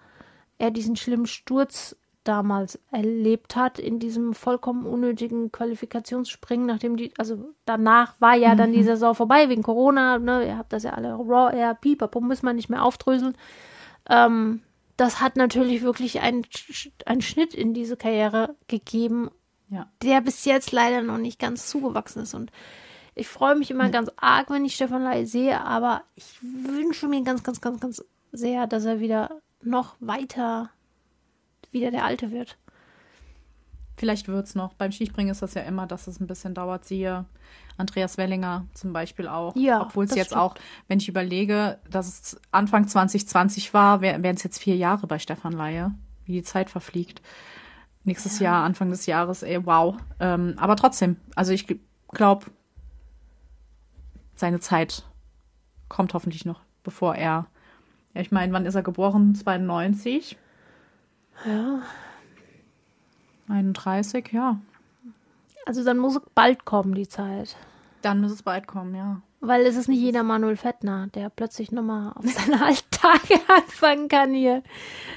[0.57, 7.53] er diesen schlimmen Sturz damals erlebt hat in diesem vollkommen unnötigen Qualifikationsspringen, nachdem die, also
[7.65, 8.85] danach war ja dann die mhm.
[8.85, 12.55] Saison vorbei wegen Corona, ne, ihr habt das ja alle Raw Air, Pipapo, muss man
[12.55, 13.35] nicht mehr aufdröseln.
[14.09, 14.61] Ähm,
[14.97, 16.45] das hat natürlich wirklich einen,
[17.05, 19.31] einen Schnitt in diese Karriere gegeben,
[19.69, 19.87] ja.
[20.03, 22.51] der bis jetzt leider noch nicht ganz zugewachsen ist und
[23.15, 23.89] ich freue mich immer ja.
[23.89, 28.05] ganz arg, wenn ich Stefan Lai sehe, aber ich wünsche mir ganz, ganz, ganz, ganz
[28.31, 30.69] sehr, dass er wieder noch weiter
[31.71, 32.57] wieder der Alte wird.
[33.97, 34.73] Vielleicht wird es noch.
[34.73, 36.85] Beim Skispringen ist das ja immer, dass es ein bisschen dauert.
[36.85, 37.25] Siehe
[37.77, 39.55] Andreas Wellinger zum Beispiel auch.
[39.55, 40.41] Ja, Obwohl es jetzt stimmt.
[40.41, 40.55] auch,
[40.87, 45.53] wenn ich überlege, dass es Anfang 2020 war, wären es jetzt vier Jahre bei Stefan
[45.53, 45.91] Laie,
[46.25, 47.21] wie die Zeit verfliegt.
[48.03, 49.95] Nächstes Jahr, Anfang des Jahres, ey, wow.
[50.19, 51.67] Ähm, aber trotzdem, also ich
[52.11, 52.47] glaube,
[54.35, 55.03] seine Zeit
[55.89, 57.45] kommt hoffentlich noch, bevor er.
[58.15, 59.35] Ja, ich meine, wann ist er geboren?
[59.35, 60.37] 92?
[61.45, 61.81] Ja.
[63.49, 64.59] 31, ja.
[65.65, 67.55] Also dann muss es bald kommen, die Zeit.
[68.01, 69.21] Dann muss es bald kommen, ja.
[69.41, 74.07] Weil es ist nicht jeder Manuel Fettner, der plötzlich nochmal auf seine alten Tage anfangen
[74.07, 74.63] kann, hier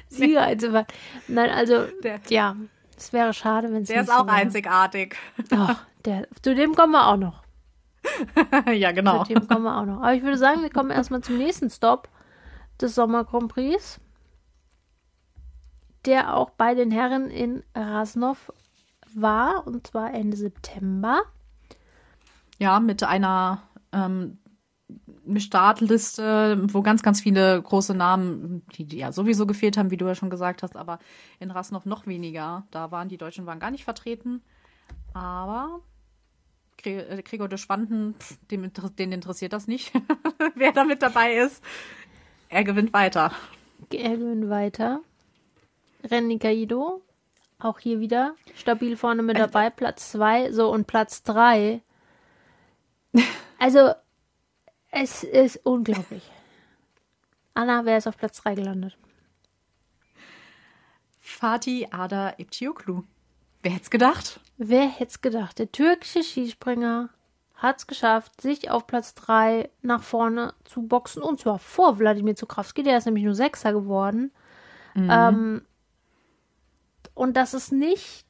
[0.09, 0.87] Sieger einzufahren.
[1.29, 2.57] Nein, also, Der- ja,
[2.97, 4.37] es wäre schade, wenn es Der ist nicht so auch wäre.
[4.37, 5.17] einzigartig.
[5.55, 7.43] Ach, der, zu dem kommen wir auch noch.
[8.73, 9.25] ja, genau.
[9.25, 9.99] Zu dem kommen wir auch noch.
[9.99, 12.09] Aber ich würde sagen, wir kommen erstmal zum nächsten Stop
[12.81, 13.99] des Sommer Grand Prix,
[16.07, 18.53] der auch bei den Herren in Rasnov
[19.15, 21.23] war, und zwar Ende September.
[22.59, 24.39] Ja, mit einer ähm,
[25.37, 30.07] Startliste, wo ganz, ganz viele große Namen, die, die ja sowieso gefehlt haben, wie du
[30.07, 30.99] ja schon gesagt hast, aber
[31.41, 32.67] in Rasnov noch weniger.
[32.71, 34.43] Da waren die Deutschen waren gar nicht vertreten.
[35.15, 35.81] Aber
[36.85, 39.93] äh, Gregor de Schwanden, pff, dem, den interessiert das nicht,
[40.55, 41.63] wer da mit dabei ist.
[42.49, 43.33] Er gewinnt weiter.
[43.91, 45.01] Er gewinnt weiter.
[46.11, 47.03] Renny Kaido,
[47.59, 51.83] auch hier wieder stabil vorne mit dabei, Platz 2, so und Platz 3.
[53.59, 53.93] Also,
[54.91, 56.31] es ist unglaublich.
[57.55, 58.99] Anna, wer ist auf Platz 3 gelandet?
[61.21, 63.05] Fatih Ada Iptioglu.
[63.63, 64.41] Wer hätte es gedacht?
[64.59, 65.59] Wer hätte es gedacht?
[65.59, 67.09] Der türkische Skispringer
[67.55, 72.37] hat es geschafft, sich auf Platz 3 nach vorne zu boxen und zwar vor Wladimir
[72.37, 74.33] Zukrawski, der ist nämlich nur Sechster geworden.
[74.97, 75.63] Ähm,
[77.15, 78.25] und das ist nicht,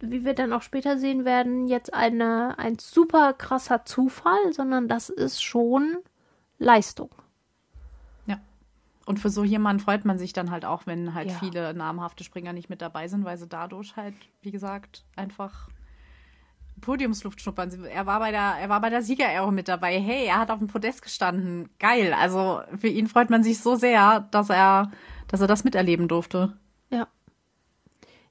[0.00, 5.08] wie wir dann auch später sehen werden, jetzt eine, ein super krasser Zufall, sondern das
[5.10, 5.98] ist schon
[6.58, 7.10] Leistung.
[8.26, 8.40] Ja.
[9.06, 11.38] Und für so jemanden freut man sich dann halt auch, wenn halt Ja.
[11.38, 15.68] viele namhafte Springer nicht mit dabei sind, weil sie dadurch halt, wie gesagt, einfach
[16.80, 17.84] Podiumsluft schnuppern.
[17.84, 20.00] Er war bei der, er war bei der Siegerehrung mit dabei.
[20.00, 21.68] Hey, er hat auf dem Podest gestanden.
[21.78, 22.12] Geil.
[22.12, 24.90] Also für ihn freut man sich so sehr, dass er,
[25.28, 26.56] dass er das miterleben durfte.
[26.90, 27.06] Ja.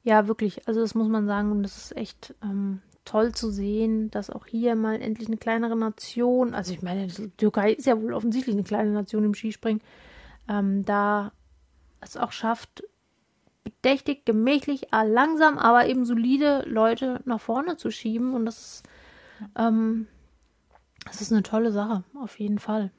[0.03, 0.67] Ja, wirklich.
[0.67, 1.51] Also das muss man sagen.
[1.51, 5.75] Und das ist echt ähm, toll zu sehen, dass auch hier mal endlich eine kleinere
[5.75, 9.81] Nation, also ich meine, die Türkei ist ja wohl offensichtlich eine kleine Nation im Skispringen,
[10.47, 11.31] ähm, da
[11.99, 12.83] es auch schafft,
[13.63, 18.33] bedächtig, gemächlich, äh, langsam, aber eben solide Leute nach vorne zu schieben.
[18.33, 18.83] Und das ist,
[19.55, 20.07] ähm,
[21.05, 22.91] das ist eine tolle Sache, auf jeden Fall.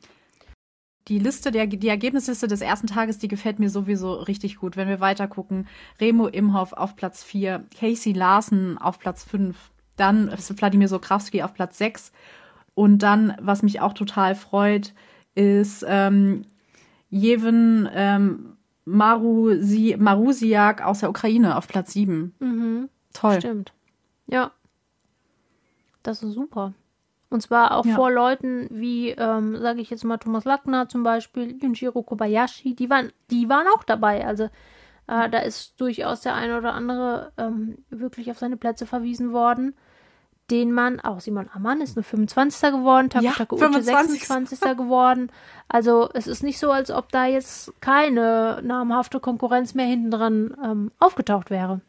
[1.09, 4.77] Die Liste, der, die Ergebnisliste des ersten Tages, die gefällt mir sowieso richtig gut.
[4.77, 5.67] Wenn wir weiter gucken,
[6.01, 9.57] Remo Imhoff auf Platz 4, Casey Larsen auf Platz 5,
[9.97, 12.13] dann ist Wladimir Sokrawski auf Platz 6
[12.75, 14.95] und dann, was mich auch total freut,
[15.35, 16.45] ist ähm,
[17.11, 22.35] Jeven ähm, Marusi, Marusiak aus der Ukraine auf Platz 7.
[22.39, 22.89] Mhm.
[23.13, 23.39] Toll.
[23.39, 23.73] Stimmt.
[24.27, 24.53] Ja.
[26.03, 26.73] Das ist super.
[27.33, 27.95] Und zwar auch Ja.
[27.97, 32.89] vor Leuten wie, ähm, sage ich jetzt mal, Thomas Lackner zum Beispiel, Junjiro Kobayashi, die
[32.91, 34.27] waren, die waren auch dabei.
[34.27, 34.45] Also
[35.09, 39.75] äh, da ist durchaus der eine oder andere ähm, wirklich auf seine Plätze verwiesen worden,
[40.51, 42.71] den man, auch Simon Ammann ist nur 25.
[42.73, 44.27] geworden, Ja, Takutake Uche 25.
[44.27, 44.61] 26.
[44.77, 45.31] geworden.
[45.69, 50.55] Also es ist nicht so, als ob da jetzt keine namhafte Konkurrenz mehr hinten dran
[50.63, 51.81] ähm, aufgetaucht wäre.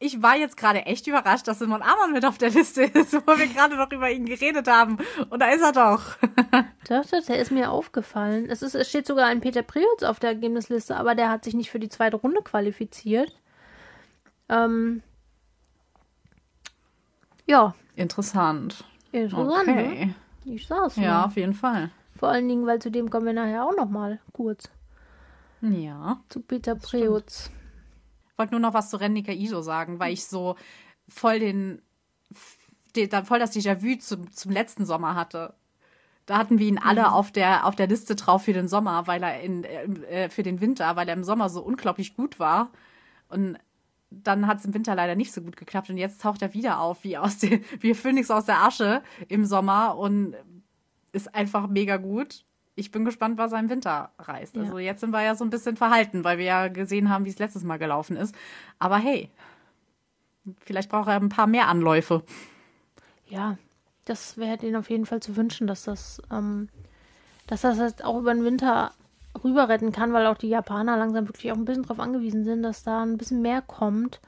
[0.00, 3.36] Ich war jetzt gerade echt überrascht, dass Simon Ammann mit auf der Liste ist, wo
[3.38, 4.98] wir gerade noch über ihn geredet haben.
[5.28, 6.16] Und da ist er doch.
[6.88, 8.46] Doch, doch, der ist mir aufgefallen.
[8.48, 11.52] Es, ist, es steht sogar ein Peter Preutz auf der Ergebnisliste, aber der hat sich
[11.52, 13.30] nicht für die zweite Runde qualifiziert.
[14.48, 15.02] Ähm,
[17.46, 18.84] ja, Interessant.
[19.12, 19.72] interessant, ne?
[19.72, 20.14] Okay.
[20.46, 21.24] Ich sag's Ja, ja.
[21.26, 21.90] auf jeden Fall.
[22.18, 24.70] Vor allen Dingen, weil zu dem kommen wir nachher auch noch mal kurz.
[25.60, 26.20] Ja.
[26.30, 27.50] Zu Peter stimmt.
[28.38, 30.56] Wollte nur noch was zu Rennika Iso sagen, weil ich so
[31.08, 31.82] voll den,
[32.96, 35.54] den voll das Déjà-vu zum, zum letzten Sommer hatte.
[36.26, 39.22] Da hatten wir ihn alle auf der auf der Liste drauf für den Sommer, weil
[39.22, 42.70] er in äh, für den Winter, weil er im Sommer so unglaublich gut war
[43.28, 43.58] und
[44.10, 46.80] dann hat es im Winter leider nicht so gut geklappt und jetzt taucht er wieder
[46.80, 50.34] auf wie aus den, wie Phönix aus der Asche im Sommer und
[51.12, 52.44] ist einfach mega gut.
[52.78, 54.54] Ich bin gespannt, was er im Winter reißt.
[54.54, 54.62] Ja.
[54.62, 57.30] Also jetzt sind wir ja so ein bisschen verhalten, weil wir ja gesehen haben, wie
[57.30, 58.34] es letztes Mal gelaufen ist.
[58.78, 59.30] Aber hey,
[60.60, 62.22] vielleicht braucht er ein paar mehr Anläufe.
[63.26, 63.58] Ja,
[64.04, 66.68] das wäre denen auf jeden Fall zu wünschen, dass das, ähm,
[67.48, 68.92] dass das jetzt auch über den Winter
[69.42, 72.62] rüber retten kann, weil auch die Japaner langsam wirklich auch ein bisschen darauf angewiesen sind,
[72.62, 74.20] dass da ein bisschen mehr kommt.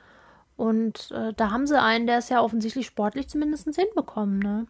[0.56, 4.66] Und äh, da haben sie einen, der es ja offensichtlich sportlich zumindest hinbekommen, ne?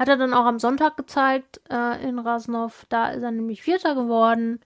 [0.00, 2.86] Hat er dann auch am Sonntag gezeigt äh, in Rasnov.
[2.88, 4.58] Da ist er nämlich Vierter geworden.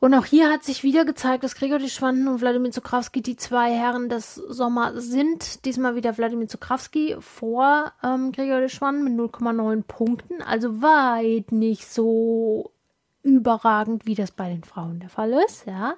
[0.00, 3.72] Und auch hier hat sich wieder gezeigt, dass Gregor Schwanden und Wladimir Zukrawski die zwei
[3.72, 5.64] Herren des Sommers sind.
[5.64, 10.42] Diesmal wieder Wladimir Zukrawski vor ähm, Gregor Schwanden mit 0,9 Punkten.
[10.42, 12.72] Also weit nicht so
[13.22, 15.66] überragend, wie das bei den Frauen der Fall ist.
[15.66, 15.94] Ja.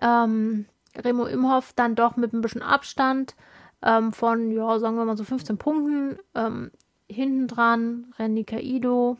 [0.00, 3.34] Ähm, Remo Imhoff dann doch mit ein bisschen Abstand
[3.82, 6.16] ähm, von, ja, sagen wir mal so 15 Punkten.
[6.36, 6.70] Ähm,
[7.08, 9.16] hinten dran Randy Kaido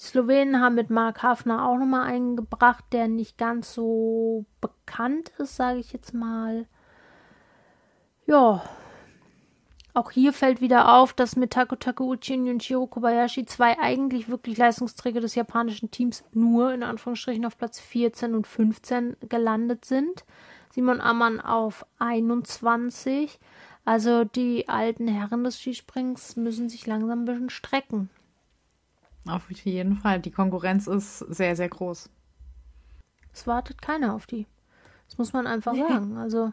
[0.00, 5.30] die Slowenen haben mit Mark Hafner auch nochmal einen gebracht, der nicht ganz so bekannt
[5.38, 6.66] ist, sage ich jetzt mal.
[8.26, 8.62] Ja.
[9.92, 14.56] Auch hier fällt wieder auf, dass mit Tako Takeuchi und Yunjiro Kobayashi zwei eigentlich wirklich
[14.56, 20.24] Leistungsträger des japanischen Teams nur in Anführungsstrichen auf Platz 14 und 15 gelandet sind.
[20.72, 23.38] Simon Ammann auf 21.
[23.84, 28.10] Also die alten Herren des Skisprings müssen sich langsam ein bisschen strecken.
[29.26, 30.20] Auf jeden Fall.
[30.20, 32.08] Die Konkurrenz ist sehr, sehr groß.
[33.32, 34.46] Es wartet keiner auf die.
[35.08, 36.16] Das muss man einfach sagen.
[36.16, 36.52] Also.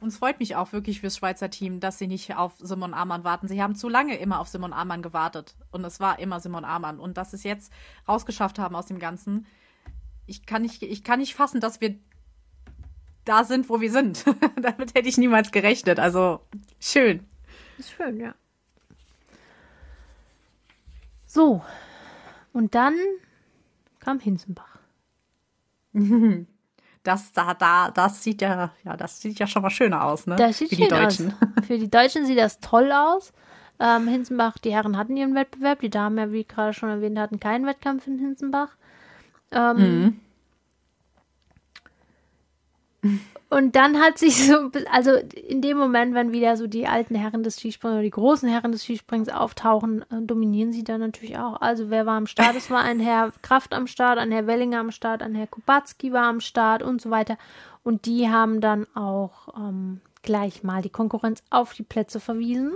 [0.00, 3.24] Und es freut mich auch wirklich fürs Schweizer Team, dass sie nicht auf Simon Amann
[3.24, 3.48] warten.
[3.48, 5.56] Sie haben zu lange immer auf Simon Amann gewartet.
[5.70, 6.98] Und es war immer Simon Amann.
[6.98, 7.72] Und dass sie es jetzt
[8.08, 9.46] rausgeschafft haben aus dem Ganzen.
[10.26, 11.96] Ich kann nicht, ich kann nicht fassen, dass wir
[13.30, 14.24] da sind, wo wir sind.
[14.60, 16.00] Damit hätte ich niemals gerechnet.
[16.00, 16.40] Also
[16.80, 17.26] schön.
[17.78, 18.34] Ist schön, ja.
[21.26, 21.62] So,
[22.52, 22.96] und dann
[24.00, 24.78] kam Hinzenbach.
[27.02, 30.36] Das da, da, das sieht ja, ja, das sieht ja schon mal schöner aus, ne?
[30.36, 31.32] Das sieht Für die Deutschen.
[31.32, 31.48] Aus.
[31.66, 33.32] Für die Deutschen sieht das toll aus.
[33.78, 37.40] Ähm, Hinzenbach, die Herren hatten ihren Wettbewerb, die Damen ja, wie gerade schon erwähnt, hatten
[37.40, 38.76] keinen Wettkampf in Hinzenbach.
[39.50, 40.20] Ähm, mhm.
[43.48, 47.42] Und dann hat sich so, also in dem Moment, wenn wieder so die alten Herren
[47.42, 51.60] des Skisprings oder die großen Herren des Skisprings auftauchen, äh, dominieren sie dann natürlich auch.
[51.60, 52.54] Also wer war am Start?
[52.54, 56.12] Es war ein Herr Kraft am Start, ein Herr Wellinger am Start, ein Herr Kubacki
[56.12, 57.38] war am Start und so weiter.
[57.82, 62.74] Und die haben dann auch ähm, gleich mal die Konkurrenz auf die Plätze verwiesen.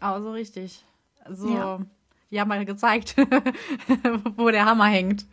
[0.00, 0.84] Also richtig.
[1.28, 1.78] So, ja,
[2.30, 3.14] ja mal gezeigt,
[4.36, 5.26] wo der Hammer hängt.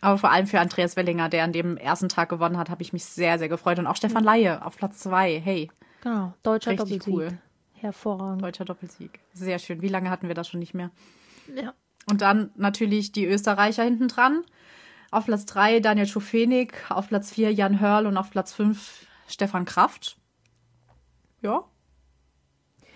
[0.00, 2.92] Aber vor allem für Andreas Wellinger, der an dem ersten Tag gewonnen hat, habe ich
[2.92, 3.78] mich sehr, sehr gefreut.
[3.78, 5.40] Und auch Stefan Laie auf Platz zwei.
[5.40, 5.70] Hey.
[6.02, 7.14] Genau, deutscher Richtig Doppelsieg.
[7.14, 7.38] cool.
[7.72, 8.42] Hervorragend.
[8.42, 9.20] Deutscher Doppelsieg.
[9.32, 9.82] Sehr schön.
[9.82, 10.90] Wie lange hatten wir das schon nicht mehr?
[11.54, 11.74] Ja.
[12.08, 14.44] Und dann natürlich die Österreicher hinten dran.
[15.10, 19.64] Auf Platz drei Daniel Schofenig, auf Platz vier Jan Hörl und auf Platz fünf Stefan
[19.64, 20.18] Kraft.
[21.42, 21.64] Ja.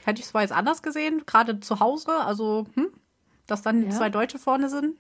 [0.05, 2.89] Hätte ich es zwar jetzt anders gesehen, gerade zu Hause, also, hm,
[3.47, 3.91] dass dann ja.
[3.91, 4.97] zwei Deutsche vorne sind.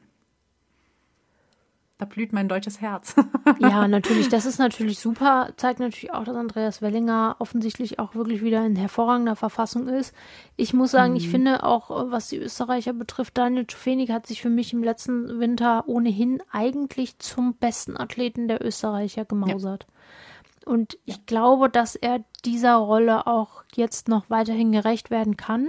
[2.01, 3.15] Da blüht mein deutsches Herz.
[3.59, 4.31] ja, natürlich.
[4.31, 5.51] Das ist natürlich super.
[5.57, 10.15] Zeigt natürlich auch, dass Andreas Wellinger offensichtlich auch wirklich wieder in hervorragender Verfassung ist.
[10.57, 11.19] Ich muss sagen, mhm.
[11.19, 15.41] ich finde auch, was die Österreicher betrifft, Daniel Czufenig hat sich für mich im letzten
[15.41, 19.87] Winter ohnehin eigentlich zum besten Athleten der Österreicher gemausert.
[19.87, 20.73] Ja.
[20.73, 25.69] Und ich glaube, dass er dieser Rolle auch jetzt noch weiterhin gerecht werden kann.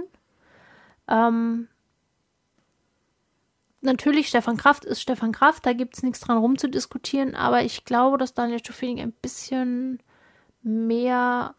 [1.08, 1.68] Ähm,
[3.82, 8.18] natürlich, Stefan Kraft ist Stefan Kraft, da gibt es nichts dran rumzudiskutieren, aber ich glaube,
[8.18, 10.00] dass Daniel Stufening ein bisschen
[10.62, 11.54] mehr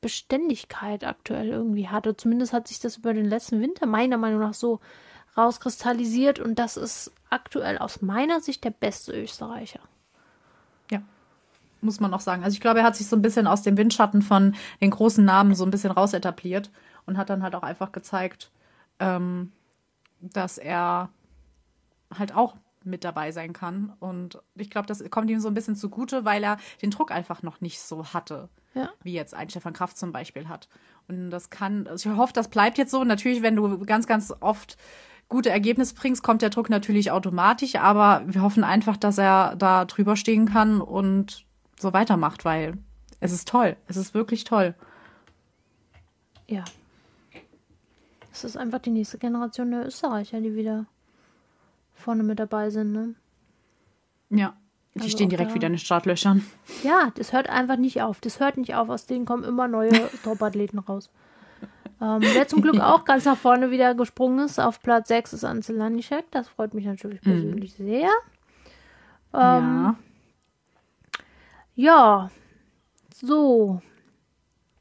[0.00, 2.16] Beständigkeit aktuell irgendwie hatte.
[2.16, 4.80] Zumindest hat sich das über den letzten Winter meiner Meinung nach so
[5.36, 9.80] rauskristallisiert und das ist aktuell aus meiner Sicht der beste Österreicher.
[10.90, 11.00] Ja,
[11.80, 12.44] muss man auch sagen.
[12.44, 15.24] Also ich glaube, er hat sich so ein bisschen aus dem Windschatten von den großen
[15.24, 16.70] Namen so ein bisschen raus etabliert
[17.04, 18.50] und hat dann halt auch einfach gezeigt,
[18.98, 19.52] ähm,
[20.20, 21.10] dass er
[22.16, 23.92] halt auch mit dabei sein kann.
[23.98, 27.42] Und ich glaube, das kommt ihm so ein bisschen zugute, weil er den Druck einfach
[27.42, 28.90] noch nicht so hatte, ja.
[29.02, 30.68] wie jetzt ein Stefan Kraft zum Beispiel hat.
[31.08, 33.04] Und das kann, also ich hoffe, das bleibt jetzt so.
[33.04, 34.76] Natürlich, wenn du ganz, ganz oft
[35.28, 39.84] gute Ergebnisse bringst, kommt der Druck natürlich automatisch, aber wir hoffen einfach, dass er da
[39.84, 41.44] drüber stehen kann und
[41.78, 42.78] so weitermacht, weil
[43.18, 43.76] es ist toll.
[43.88, 44.74] Es ist wirklich toll.
[46.46, 46.64] Ja,
[48.36, 50.86] es ist einfach die nächste Generation der Österreicher, die wieder
[51.94, 53.14] vorne mit dabei sind, ne?
[54.30, 54.56] Ja.
[54.94, 56.44] Die also stehen direkt da, wieder in den Startlöchern.
[56.82, 58.20] Ja, das hört einfach nicht auf.
[58.20, 58.88] Das hört nicht auf.
[58.88, 59.90] Aus denen kommen immer neue
[60.24, 61.10] Top-Athleten raus.
[62.00, 65.44] Ähm, wer zum Glück auch ganz nach vorne wieder gesprungen ist, auf Platz 6 ist
[65.44, 66.30] Ansel Lanischek.
[66.30, 67.30] Das freut mich natürlich mhm.
[67.30, 67.84] persönlich mhm.
[67.84, 68.10] sehr.
[69.34, 69.96] Ähm, ja.
[71.74, 72.30] Ja.
[73.14, 73.82] So.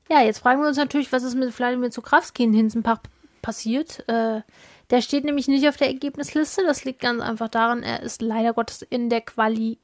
[0.09, 2.99] Ja, jetzt fragen wir uns natürlich, was ist mit Vladimir Zukrawski in Hinsenbach
[3.45, 4.03] passiert.
[4.09, 4.41] Äh,
[4.89, 6.63] der steht nämlich nicht auf der Ergebnisliste.
[6.65, 9.77] Das liegt ganz einfach daran, er ist leider Gottes in der Quali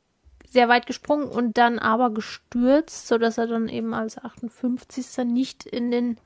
[0.50, 5.26] sehr weit gesprungen und dann aber gestürzt, sodass er dann eben als 58.
[5.26, 6.18] nicht in den,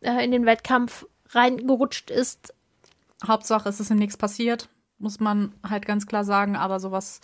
[0.00, 2.52] äh, in den Wettkampf reingerutscht ist.
[3.24, 6.56] Hauptsache, es ist ihm nichts passiert, muss man halt ganz klar sagen.
[6.56, 7.20] Aber sowas,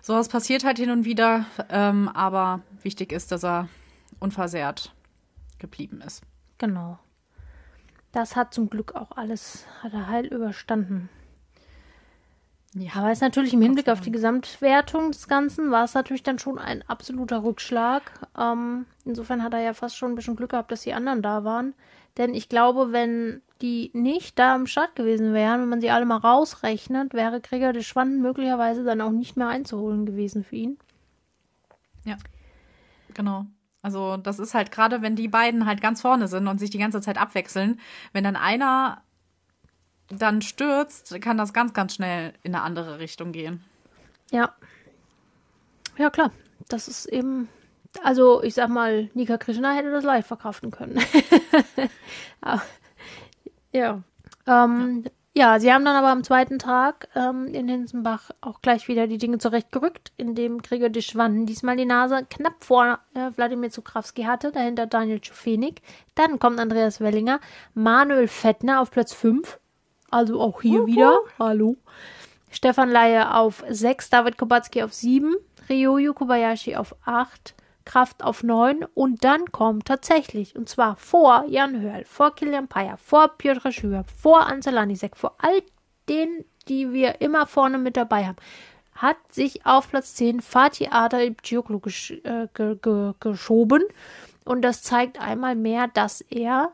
[0.00, 1.44] sowas passiert halt hin und wieder.
[1.70, 3.68] Ähm, aber wichtig ist, dass er
[4.20, 4.94] unversehrt
[5.58, 6.22] geblieben ist.
[6.58, 6.98] Genau.
[8.14, 11.08] Das hat zum Glück auch alles, hat er heil überstanden.
[12.72, 16.22] Ja, aber es ist natürlich im Hinblick auf die Gesamtwertung des Ganzen war es natürlich
[16.22, 18.28] dann schon ein absoluter Rückschlag.
[18.38, 21.42] Ähm, insofern hat er ja fast schon ein bisschen Glück gehabt, dass die anderen da
[21.42, 21.74] waren.
[22.16, 26.06] Denn ich glaube, wenn die nicht da am Start gewesen wären, wenn man sie alle
[26.06, 30.78] mal rausrechnet, wäre Gregor de Schwanden möglicherweise dann auch nicht mehr einzuholen gewesen für ihn.
[32.04, 32.16] Ja,
[33.12, 33.46] genau.
[33.84, 36.78] Also das ist halt gerade, wenn die beiden halt ganz vorne sind und sich die
[36.78, 37.78] ganze Zeit abwechseln,
[38.14, 39.02] wenn dann einer
[40.08, 43.62] dann stürzt, kann das ganz, ganz schnell in eine andere Richtung gehen.
[44.30, 44.54] Ja.
[45.98, 46.32] Ja, klar.
[46.68, 47.50] Das ist eben.
[48.02, 50.98] Also, ich sag mal, Nika Krishna hätte das leicht verkraften können.
[53.72, 54.02] ja.
[54.46, 55.10] Ähm, ja.
[55.36, 59.18] Ja, sie haben dann aber am zweiten Tag ähm, in Hinsenbach auch gleich wieder die
[59.18, 64.52] Dinge zurechtgerückt, indem Gregor de Schwanden diesmal die Nase knapp vor äh, Wladimir Zukrawski hatte,
[64.52, 65.82] dahinter Daniel Czufenik.
[66.14, 67.40] Dann kommt Andreas Wellinger,
[67.74, 69.58] Manuel Fettner auf Platz 5
[70.14, 70.86] also auch hier uh -huh.
[70.86, 71.18] wieder.
[71.38, 71.76] Hallo.
[72.50, 75.34] Stefan Laie auf 6, David Kobatski auf 7,
[75.68, 77.54] Ryoyu Kobayashi auf 8,
[77.84, 82.96] Kraft auf 9 und dann kommt tatsächlich, und zwar vor Jan Hörl, vor Kilian Payer,
[82.96, 85.62] vor Piotr Schüber, vor Ansel Lanisek, vor all
[86.08, 88.36] denen, die wir immer vorne mit dabei haben,
[88.94, 93.82] hat sich auf Platz 10 Fatih Adel Cioglu gesch äh, ge ge geschoben.
[94.44, 96.72] Und das zeigt einmal mehr, dass er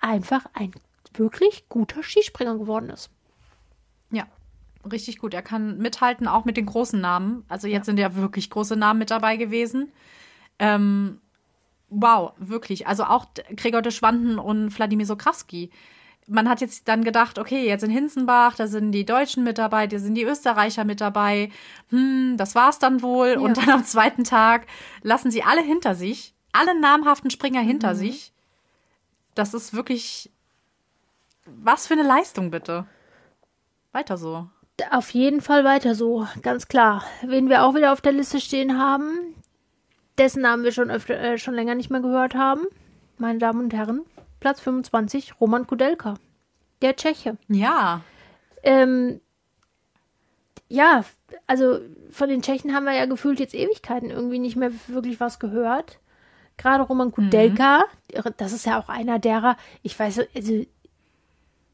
[0.00, 0.72] einfach ein
[1.14, 3.10] wirklich guter Skispringer geworden ist.
[4.90, 5.34] Richtig gut.
[5.34, 7.44] Er kann mithalten, auch mit den großen Namen.
[7.48, 7.84] Also jetzt ja.
[7.84, 9.92] sind ja wirklich große Namen mit dabei gewesen.
[10.58, 11.20] Ähm,
[11.88, 12.86] wow, wirklich.
[12.86, 13.26] Also auch
[13.56, 15.70] Gregor de Schwanden und Wladimir Sokrawski.
[16.28, 19.86] Man hat jetzt dann gedacht, okay, jetzt in Hinzenbach, da sind die Deutschen mit dabei,
[19.86, 21.50] da sind die Österreicher mit dabei.
[21.90, 23.32] Hm, das war's dann wohl.
[23.34, 23.38] Ja.
[23.38, 24.66] Und dann am zweiten Tag
[25.02, 27.98] lassen sie alle hinter sich, alle namhaften Springer hinter mhm.
[27.98, 28.32] sich.
[29.34, 30.30] Das ist wirklich
[31.46, 32.86] was für eine Leistung bitte.
[33.92, 34.48] Weiter so.
[34.90, 37.04] Auf jeden Fall weiter so, ganz klar.
[37.22, 39.34] Wen wir auch wieder auf der Liste stehen haben,
[40.18, 42.66] dessen Namen wir schon öfter, äh, schon länger nicht mehr gehört haben,
[43.16, 44.02] meine Damen und Herren,
[44.40, 46.14] Platz 25, Roman Kudelka,
[46.82, 47.38] der Tscheche.
[47.48, 48.02] Ja.
[48.62, 49.20] Ähm,
[50.68, 51.04] ja,
[51.46, 55.38] also von den Tschechen haben wir ja gefühlt jetzt Ewigkeiten irgendwie nicht mehr wirklich was
[55.38, 56.00] gehört.
[56.58, 58.32] Gerade Roman Kudelka, mhm.
[58.36, 60.64] das ist ja auch einer derer, ich weiß, also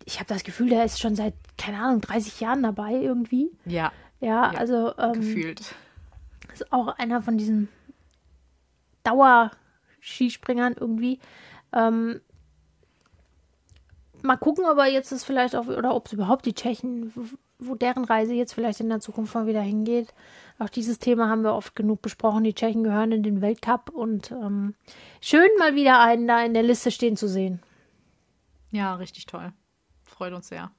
[0.05, 3.51] ich habe das Gefühl, der ist schon seit, keine Ahnung, 30 Jahren dabei irgendwie.
[3.65, 3.93] Ja.
[4.21, 4.97] Ja, ja also.
[4.99, 5.75] Ähm, gefühlt.
[6.53, 7.69] Ist auch einer von diesen
[9.05, 11.19] Dauerskispringern irgendwie.
[11.73, 12.21] Ähm,
[14.23, 17.13] mal gucken, ob er jetzt das vielleicht auch, oder ob es überhaupt die Tschechen,
[17.59, 20.13] wo deren Reise jetzt vielleicht in der Zukunft mal wieder hingeht.
[20.59, 22.45] Auch dieses Thema haben wir oft genug besprochen.
[22.45, 24.75] Die Tschechen gehören in den Weltcup und ähm,
[25.21, 27.61] schön mal wieder einen da in der Liste stehen zu sehen.
[28.71, 29.53] Ja, richtig toll
[30.23, 30.71] freut uns sehr.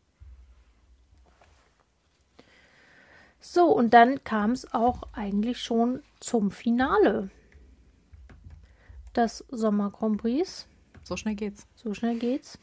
[3.41, 7.29] So, und dann kam es auch eigentlich schon zum Finale
[9.13, 10.65] des Sommer Grand Prix.
[11.03, 11.67] So schnell geht's.
[11.75, 12.57] So schnell geht's.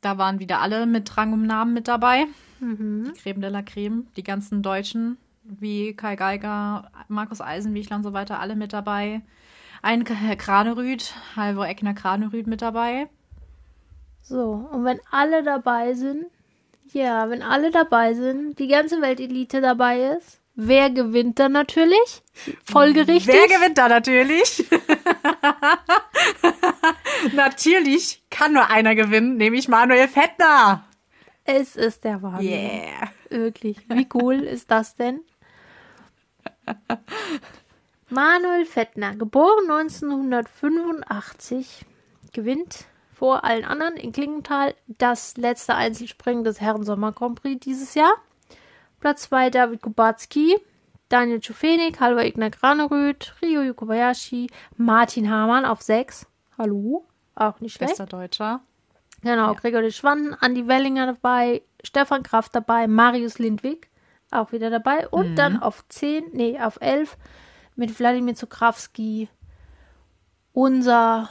[0.00, 2.26] Da waren wieder alle mit Rang und Namen mit dabei.
[2.60, 3.12] Mhm.
[3.16, 8.12] Die Creme de la Creme, die ganzen Deutschen, wie Kai Geiger, Markus Eisenwichler und so
[8.12, 9.20] weiter, alle mit dabei.
[9.82, 13.08] Ein Herr Kranerüd, Halvor Eckner Kranerüd mit dabei.
[14.22, 16.26] So, und wenn alle dabei sind,
[16.92, 22.22] ja, wenn alle dabei sind, die ganze Weltelite dabei ist, wer gewinnt dann natürlich?
[22.64, 23.34] Folgerichtig.
[23.34, 24.68] Wer gewinnt da natürlich?
[27.34, 30.84] natürlich kann nur einer gewinnen, nämlich Manuel Fettner.
[31.44, 32.48] Es ist der Wahnsinn.
[32.48, 33.10] Yeah.
[33.30, 33.78] Wirklich.
[33.88, 35.20] Wie cool ist das denn?
[38.08, 41.84] Manuel Fettner, geboren 1985,
[42.32, 42.84] gewinnt
[43.22, 48.12] vor allen anderen in Klingenthal das letzte Einzelspringen des Herren Sommer Grand Prix dieses Jahr.
[48.98, 50.56] Platz 2 David Kubacki,
[51.08, 56.26] Daniel Czufenik, Halvor Ignar Granerüth, Ryo Kobayashi, Martin Hamann auf 6.
[56.58, 57.06] Hallo,
[57.36, 57.90] auch nicht schlecht.
[57.92, 58.60] Bester Deutscher.
[59.22, 59.52] Genau, ja.
[59.52, 63.88] Gregor de Schwanden, Andi Wellinger dabei, Stefan Kraft dabei, Marius Lindwig
[64.32, 65.36] auch wieder dabei und mhm.
[65.36, 67.16] dann auf 10, nee, auf 11
[67.76, 69.28] mit Wladimir Zukrawski
[70.52, 71.30] unser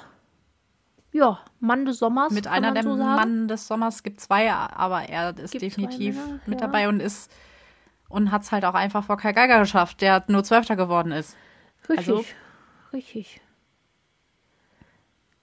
[1.12, 2.32] ja, Mann des Sommers.
[2.32, 6.62] Mit einer der so Mann des Sommers gibt zwei, aber er ist gibt definitiv mit
[6.62, 6.68] ja.
[6.68, 7.32] dabei und ist
[8.10, 11.36] und hat es halt auch einfach vor Kai Geiger geschafft, der nur Zwölfter geworden ist.
[11.90, 12.10] Richtig.
[12.10, 12.26] Also,
[12.94, 13.42] richtig.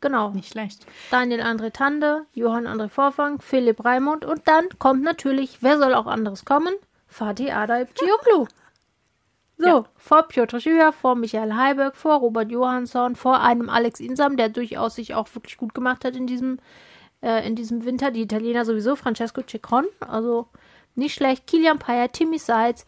[0.00, 0.30] Genau.
[0.30, 0.86] Nicht schlecht.
[1.10, 6.06] Daniel André Tande, Johann André Vorfang, Philipp Raimund und dann kommt natürlich, wer soll auch
[6.06, 6.74] anderes kommen?
[7.08, 8.46] Fatih Adaib Cioglu.
[9.58, 9.84] So, ja.
[9.96, 14.94] vor Piotr Schüher, vor Michael Heiberg, vor Robert Johansson, vor einem Alex Insam, der durchaus
[14.94, 16.58] sich auch wirklich gut gemacht hat in diesem,
[17.22, 18.12] äh, in diesem Winter.
[18.12, 20.46] Die Italiener sowieso, Francesco Cecron, also
[20.94, 21.48] nicht schlecht.
[21.48, 22.86] Kilian Payer, Timmy Seitz,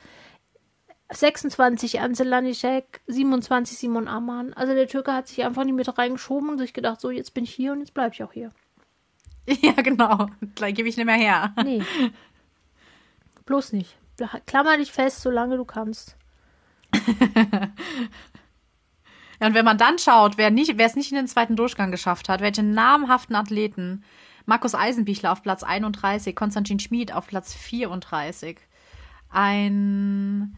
[1.12, 4.52] 26 Ansel Lanischek, 27 Simon Aman.
[4.52, 7.42] Also der Türke hat sich einfach nicht mit reingeschoben und sich gedacht, so jetzt bin
[7.42, 8.50] ich hier und jetzt bleibe ich auch hier.
[9.62, 10.28] Ja, genau.
[10.54, 11.52] Gleich gebe ich nicht mehr her.
[11.64, 11.82] Nee.
[13.46, 13.98] Bloß nicht.
[14.46, 16.16] Klammer dich fest, solange du kannst.
[19.40, 21.90] Ja, und wenn man dann schaut, wer nicht, wer es nicht in den zweiten Durchgang
[21.90, 24.04] geschafft hat, welche namhaften Athleten.
[24.46, 28.58] Markus Eisenbichler auf Platz 31, Konstantin Schmid auf Platz 34.
[29.28, 30.56] Ein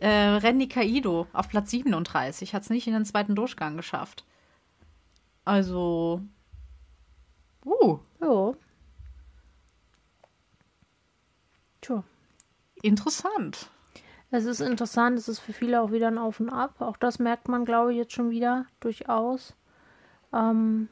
[0.00, 4.24] äh, Renny Kaido auf Platz 37 hat es nicht in den zweiten Durchgang geschafft.
[5.44, 6.22] Also.
[7.64, 7.98] Uh.
[8.20, 8.52] Ja.
[11.80, 12.04] Tja.
[12.82, 13.70] Interessant.
[14.34, 16.80] Es ist interessant, es ist für viele auch wieder ein Auf und Ab.
[16.80, 19.54] Auch das merkt man, glaube ich, jetzt schon wieder durchaus.
[20.32, 20.88] Ähm,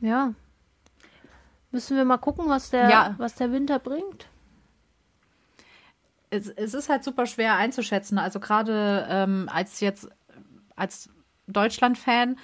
[0.00, 0.32] ja.
[1.72, 3.14] Müssen wir mal gucken, was der, ja.
[3.18, 4.28] was der Winter bringt.
[6.30, 8.18] Es, es ist halt super schwer einzuschätzen.
[8.18, 10.08] Also gerade ähm, als jetzt
[10.76, 11.10] als
[11.48, 12.38] Deutschland-Fan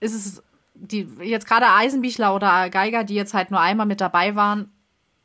[0.00, 0.42] ist es
[0.74, 4.70] die jetzt gerade Eisenbichler oder Geiger, die jetzt halt nur einmal mit dabei waren,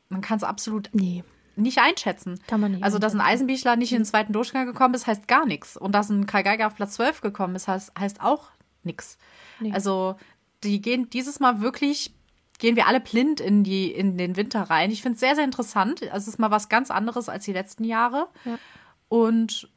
[0.07, 1.25] man kann es absolut nee
[1.55, 2.39] nicht einschätzen.
[2.47, 2.83] Kann man nicht.
[2.83, 5.77] Also, dass ein Eisenbichler nicht in den zweiten Durchgang gekommen ist, heißt gar nichts.
[5.77, 8.49] Und dass ein Kai Geiger auf Platz 12 gekommen ist, heißt, heißt auch
[8.83, 9.17] nichts.
[9.59, 9.71] Nee.
[9.73, 10.15] Also,
[10.63, 12.13] die gehen dieses Mal wirklich,
[12.59, 14.91] gehen wir alle blind in, die, in den Winter rein.
[14.91, 16.03] Ich finde es sehr, sehr interessant.
[16.03, 18.27] Also, es ist mal was ganz anderes als die letzten Jahre.
[18.45, 18.57] Ja.
[19.09, 19.69] Und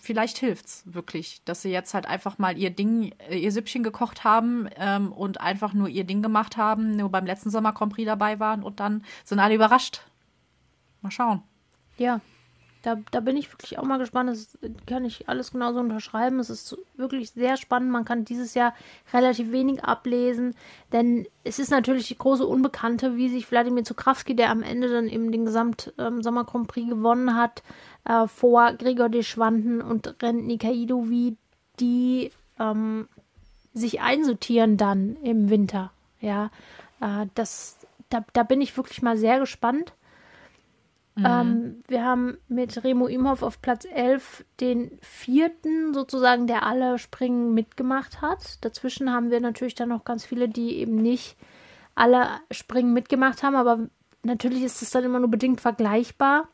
[0.00, 3.82] vielleicht hilft es wirklich, dass sie jetzt halt einfach mal ihr Ding, äh, ihr Süppchen
[3.82, 7.92] gekocht haben ähm, und einfach nur ihr Ding gemacht haben, nur beim letzten Sommer Grand
[7.92, 10.02] Prix dabei waren und dann sind alle überrascht
[11.06, 11.42] Mal schauen.
[11.98, 12.20] Ja,
[12.82, 14.30] da, da bin ich wirklich auch mal gespannt.
[14.30, 16.40] Das kann ich alles genauso unterschreiben.
[16.40, 17.90] Es ist wirklich sehr spannend.
[17.90, 18.74] Man kann dieses Jahr
[19.12, 20.54] relativ wenig ablesen,
[20.92, 25.08] denn es ist natürlich die große Unbekannte, wie sich Wladimir Zukrawski, der am Ende dann
[25.08, 26.20] eben den Gesamt ähm,
[26.66, 27.62] Prix gewonnen hat,
[28.04, 31.36] äh, vor Gregor Deschwanden und Ren Nikaido, wie
[31.78, 33.08] die ähm,
[33.74, 35.92] sich einsortieren dann im Winter.
[36.20, 36.50] Ja,
[37.00, 37.78] äh, das,
[38.10, 39.92] da, da bin ich wirklich mal sehr gespannt.
[41.16, 41.24] Mhm.
[41.26, 47.54] Ähm, wir haben mit Remo Imhoff auf Platz 11 den vierten sozusagen, der alle Springen
[47.54, 48.62] mitgemacht hat.
[48.64, 51.36] Dazwischen haben wir natürlich dann noch ganz viele, die eben nicht
[51.94, 53.88] alle Springen mitgemacht haben, aber
[54.22, 56.48] natürlich ist es dann immer nur bedingt vergleichbar.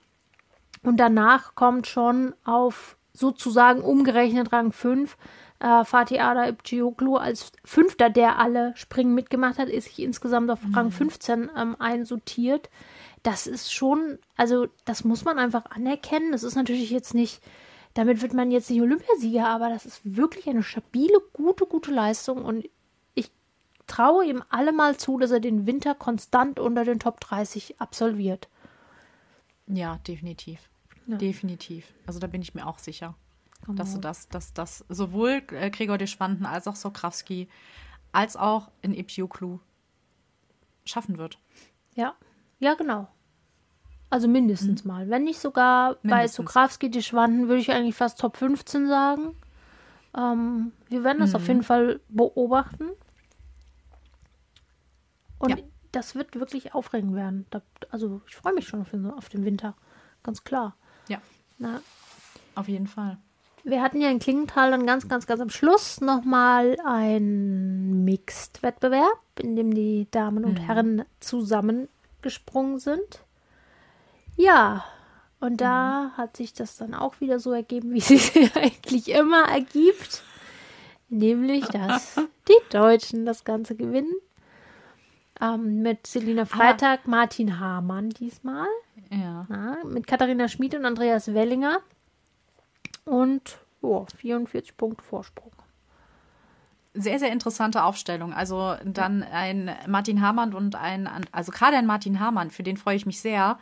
[0.84, 5.16] Und danach kommt schon auf sozusagen umgerechnet Rang 5
[5.58, 10.62] äh, Fatih Ada Ibcioglu als Fünfter, der alle Springen mitgemacht hat, ist sich insgesamt auf
[10.62, 10.74] mhm.
[10.74, 12.70] Rang 15 ähm, einsortiert
[13.22, 16.32] das ist schon, also das muss man einfach anerkennen.
[16.32, 17.40] Das ist natürlich jetzt nicht,
[17.94, 22.44] damit wird man jetzt nicht Olympiasieger, aber das ist wirklich eine stabile, gute, gute Leistung
[22.44, 22.68] und
[23.14, 23.30] ich
[23.86, 28.48] traue ihm allemal zu, dass er den Winter konstant unter den Top 30 absolviert.
[29.66, 30.68] Ja, definitiv.
[31.06, 31.16] Ja.
[31.16, 31.92] Definitiv.
[32.06, 33.14] Also da bin ich mir auch sicher.
[33.64, 33.76] Genau.
[33.76, 37.48] Dass du das, dass das sowohl äh, Gregor de Schwanden als auch Sokrawski
[38.10, 39.58] als auch in Epioklu
[40.84, 41.38] schaffen wird.
[41.94, 42.14] Ja,
[42.62, 43.08] ja, genau.
[44.08, 44.88] Also mindestens mhm.
[44.88, 45.10] mal.
[45.10, 46.10] Wenn nicht sogar mindestens.
[46.10, 49.34] bei Sokrawski die Schwanden, würde ich eigentlich fast Top 15 sagen.
[50.16, 51.36] Ähm, wir werden das mhm.
[51.36, 52.90] auf jeden Fall beobachten.
[55.40, 55.56] Und ja.
[55.90, 57.46] das wird wirklich aufregend werden.
[57.50, 59.74] Da, also ich freue mich schon auf den, auf den Winter.
[60.22, 60.76] Ganz klar.
[61.08, 61.18] Ja.
[61.58, 61.80] Na,
[62.54, 63.18] auf jeden Fall.
[63.64, 69.56] Wir hatten ja in Klingenthal dann ganz, ganz, ganz am Schluss nochmal einen Mixed-Wettbewerb, in
[69.56, 70.64] dem die Damen und mhm.
[70.64, 71.88] Herren zusammen
[72.22, 73.24] gesprungen sind.
[74.36, 74.84] Ja,
[75.40, 76.16] und da mhm.
[76.16, 80.22] hat sich das dann auch wieder so ergeben, wie es sich eigentlich immer ergibt.
[81.08, 82.14] Nämlich, dass
[82.48, 84.14] die Deutschen das Ganze gewinnen.
[85.40, 87.08] Ähm, mit Selina Freitag, ah.
[87.08, 88.68] Martin Hamann diesmal.
[89.10, 89.46] Ja.
[89.50, 89.78] ja.
[89.84, 91.80] Mit Katharina Schmid und Andreas Wellinger.
[93.04, 95.52] Und oh, 44 Punkte Vorsprung
[96.94, 98.32] sehr, sehr interessante Aufstellung.
[98.32, 102.96] Also dann ein Martin Hamann und ein, also gerade ein Martin Hamann, für den freue
[102.96, 103.58] ich mich sehr.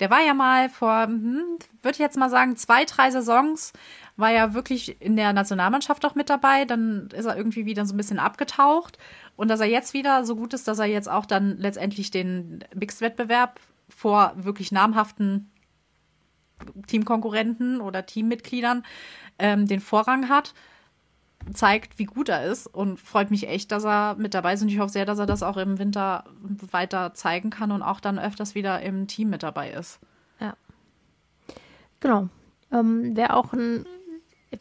[0.00, 3.72] Der war ja mal vor, hm, würde ich jetzt mal sagen, zwei, drei Saisons,
[4.16, 6.64] war ja wirklich in der Nationalmannschaft auch mit dabei.
[6.64, 8.98] Dann ist er irgendwie wieder so ein bisschen abgetaucht.
[9.36, 12.64] Und dass er jetzt wieder so gut ist, dass er jetzt auch dann letztendlich den
[12.74, 15.50] Mixed-Wettbewerb vor wirklich namhaften
[16.86, 18.84] Teamkonkurrenten oder Teammitgliedern
[19.38, 20.54] ähm, den Vorrang hat,
[21.52, 24.62] zeigt, wie gut er ist und freut mich echt, dass er mit dabei ist.
[24.62, 26.24] Und ich hoffe sehr, dass er das auch im Winter
[26.70, 30.00] weiter zeigen kann und auch dann öfters wieder im Team mit dabei ist.
[30.40, 30.54] Ja.
[32.00, 32.28] Genau.
[32.72, 33.86] Ähm, wer auch ein,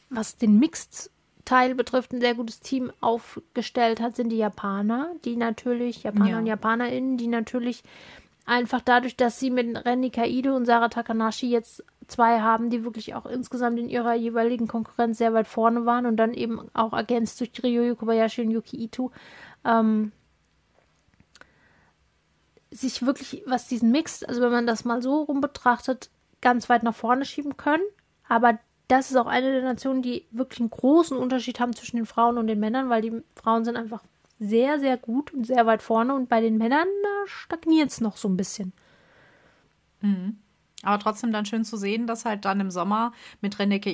[0.09, 6.03] was den Mixed-Teil betrifft, ein sehr gutes Team aufgestellt hat, sind die Japaner, die natürlich,
[6.03, 6.37] Japaner ja.
[6.39, 7.83] und JapanerInnen, die natürlich
[8.45, 13.15] einfach dadurch, dass sie mit Renny Kaido und Sarah Takanashi jetzt zwei haben, die wirklich
[13.15, 17.39] auch insgesamt in ihrer jeweiligen Konkurrenz sehr weit vorne waren und dann eben auch ergänzt
[17.39, 19.11] durch Ryoyo Kobayashi und Yuki Ito,
[19.65, 20.11] ähm,
[22.71, 26.09] sich wirklich, was diesen Mix, also wenn man das mal so rum betrachtet,
[26.41, 27.83] ganz weit nach vorne schieben können.
[28.27, 28.57] Aber
[28.87, 32.37] das ist auch eine der Nationen, die wirklich einen großen Unterschied haben zwischen den Frauen
[32.37, 34.03] und den Männern, weil die Frauen sind einfach
[34.39, 36.87] sehr, sehr gut und sehr weit vorne und bei den Männern
[37.25, 38.73] stagniert es noch so ein bisschen.
[40.01, 40.37] Mhm.
[40.83, 43.89] Aber trotzdem dann schön zu sehen, dass halt dann im Sommer mit Renika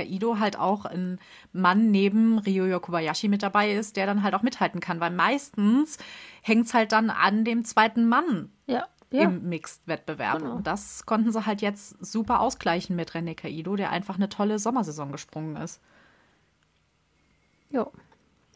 [0.00, 1.18] Ido halt auch ein
[1.52, 5.00] Mann neben Ryoyo Kobayashi mit dabei ist, der dann halt auch mithalten kann.
[5.00, 5.98] Weil meistens
[6.42, 9.22] hängt es halt dann an dem zweiten Mann ja, ja.
[9.22, 10.38] im Mixed-Wettbewerb.
[10.38, 10.56] Genau.
[10.56, 14.58] Und das konnten sie halt jetzt super ausgleichen mit Renika Ido, der einfach eine tolle
[14.58, 15.80] Sommersaison gesprungen ist.
[17.70, 17.88] Ja.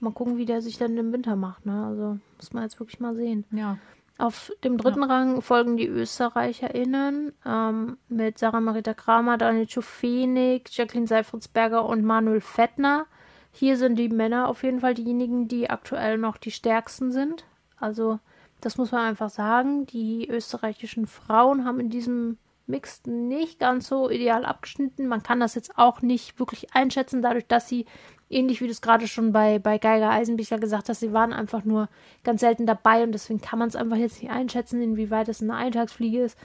[0.00, 1.64] Mal gucken, wie der sich dann im Winter macht.
[1.64, 1.86] Ne?
[1.86, 3.44] Also muss man jetzt wirklich mal sehen.
[3.50, 3.78] Ja.
[4.18, 5.06] Auf dem dritten ja.
[5.06, 12.40] Rang folgen die ÖsterreicherInnen ähm, mit Sarah Marita Kramer, Daniel Schufenig, Jacqueline Seifritzberger und Manuel
[12.40, 13.06] Fettner.
[13.52, 17.44] Hier sind die Männer auf jeden Fall diejenigen, die aktuell noch die stärksten sind.
[17.78, 18.18] Also,
[18.62, 19.86] das muss man einfach sagen.
[19.86, 25.06] Die österreichischen Frauen haben in diesem Mix nicht ganz so ideal abgeschnitten.
[25.06, 27.86] Man kann das jetzt auch nicht wirklich einschätzen, dadurch, dass sie
[28.28, 31.64] ähnlich wie du es gerade schon bei, bei Geiger Eisenbichler gesagt hast, sie waren einfach
[31.64, 31.88] nur
[32.24, 35.54] ganz selten dabei und deswegen kann man es einfach jetzt nicht einschätzen, inwieweit es eine
[35.54, 36.38] Eintagsfliege ist.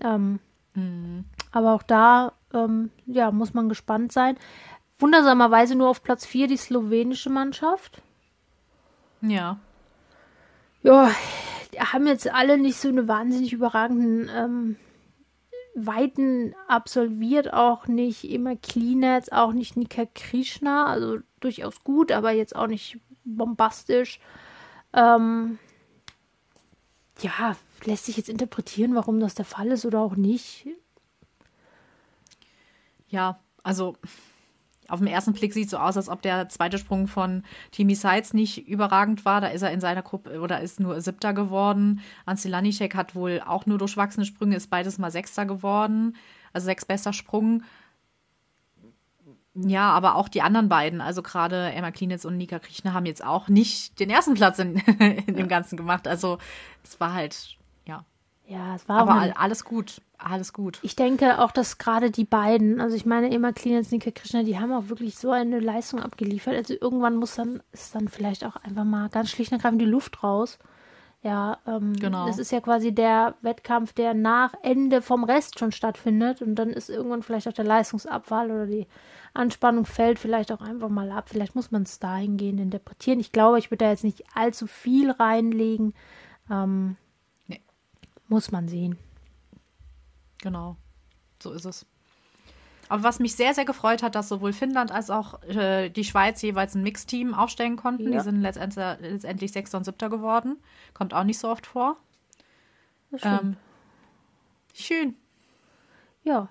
[0.00, 0.40] Ähm,
[0.74, 1.24] mhm.
[1.52, 4.36] Aber auch da, ähm, ja, muss man gespannt sein.
[4.98, 8.02] Wundersamerweise nur auf Platz 4 die slowenische Mannschaft.
[9.22, 9.58] Ja.
[10.82, 11.10] Ja,
[11.78, 14.76] haben jetzt alle nicht so eine wahnsinnig überragenden ähm,
[15.74, 22.56] Weiten absolviert, auch nicht immer Cleanets, auch nicht Nika Krishna, also durchaus gut, aber jetzt
[22.56, 24.20] auch nicht bombastisch.
[24.92, 25.58] Ähm,
[27.20, 30.66] ja, lässt sich jetzt interpretieren, warum das der Fall ist oder auch nicht.
[33.08, 33.96] Ja, also
[34.90, 37.94] auf den ersten Blick sieht es so aus, als ob der zweite Sprung von Timmy
[37.94, 39.40] Sides nicht überragend war.
[39.40, 42.00] Da ist er in seiner Gruppe oder ist nur Siebter geworden.
[42.26, 46.16] Ansel Lanischek hat wohl auch nur durchwachsene Sprünge, ist beides mal Sechster geworden.
[46.52, 47.62] Also sechs bester Sprung.
[49.54, 53.24] Ja, aber auch die anderen beiden, also gerade Emma Klinitz und Nika Kriechner, haben jetzt
[53.24, 54.76] auch nicht den ersten Platz in,
[55.26, 56.06] in dem Ganzen gemacht.
[56.06, 56.38] Also
[56.84, 58.04] es war halt, ja.
[58.50, 60.78] Ja, es war aber auch alles gut alles gut.
[60.82, 64.58] Ich denke auch, dass gerade die beiden, also ich meine Emma Cleanance, Nika Krishna, die
[64.58, 66.54] haben auch wirklich so eine Leistung abgeliefert.
[66.54, 69.86] Also irgendwann muss dann, ist dann vielleicht auch einfach mal ganz schlicht und ergreifend die
[69.86, 70.58] Luft raus.
[71.22, 72.26] Ja, ähm, genau.
[72.26, 76.70] Das ist ja quasi der Wettkampf, der nach Ende vom Rest schon stattfindet und dann
[76.70, 78.86] ist irgendwann vielleicht auch der Leistungsabfall oder die
[79.34, 81.28] Anspannung fällt vielleicht auch einfach mal ab.
[81.28, 83.20] Vielleicht muss man es dahingehend interpretieren.
[83.20, 85.94] Ich glaube, ich würde da jetzt nicht allzu viel reinlegen.
[86.50, 86.96] Ähm.
[88.30, 88.96] Muss man sehen.
[90.40, 90.76] Genau,
[91.42, 91.84] so ist es.
[92.88, 96.40] Aber was mich sehr, sehr gefreut hat, dass sowohl Finnland als auch äh, die Schweiz
[96.40, 98.12] jeweils ein Mixteam aufstellen konnten.
[98.12, 98.18] Ja.
[98.18, 100.58] Die sind letztendlich, letztendlich Sechster und Siebter geworden.
[100.94, 101.96] Kommt auch nicht so oft vor.
[103.16, 103.38] Schön.
[103.42, 103.56] Ähm,
[104.74, 105.14] schön.
[106.22, 106.48] Ja,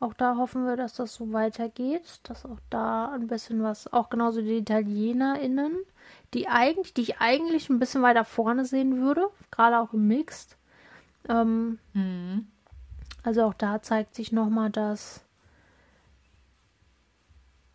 [0.00, 4.10] auch da hoffen wir, dass das so weitergeht, dass auch da ein bisschen was, auch
[4.10, 5.76] genauso die ItalienerInnen,
[6.34, 10.56] die eigentlich, die ich eigentlich ein bisschen weiter vorne sehen würde, gerade auch im Mixed.
[11.28, 12.46] Ähm, mhm.
[13.22, 15.24] Also auch da zeigt sich nochmal, dass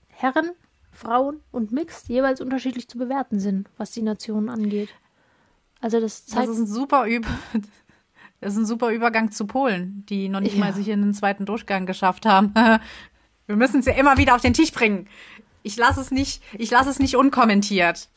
[0.10, 0.52] Herren,
[0.92, 4.90] Frauen und Mixed jeweils unterschiedlich zu bewerten sind, was die Nationen angeht.
[5.82, 6.50] Also das zeigt.
[6.50, 7.30] Das ist ein super Über
[8.42, 10.60] das ist ein super Übergang zu Polen, die noch nicht ja.
[10.60, 12.54] mal sich in den zweiten Durchgang geschafft haben.
[13.48, 15.08] Wir müssen es ja immer wieder auf den Tisch bringen.
[15.64, 18.10] Ich lasse es nicht, ich lasse es nicht unkommentiert,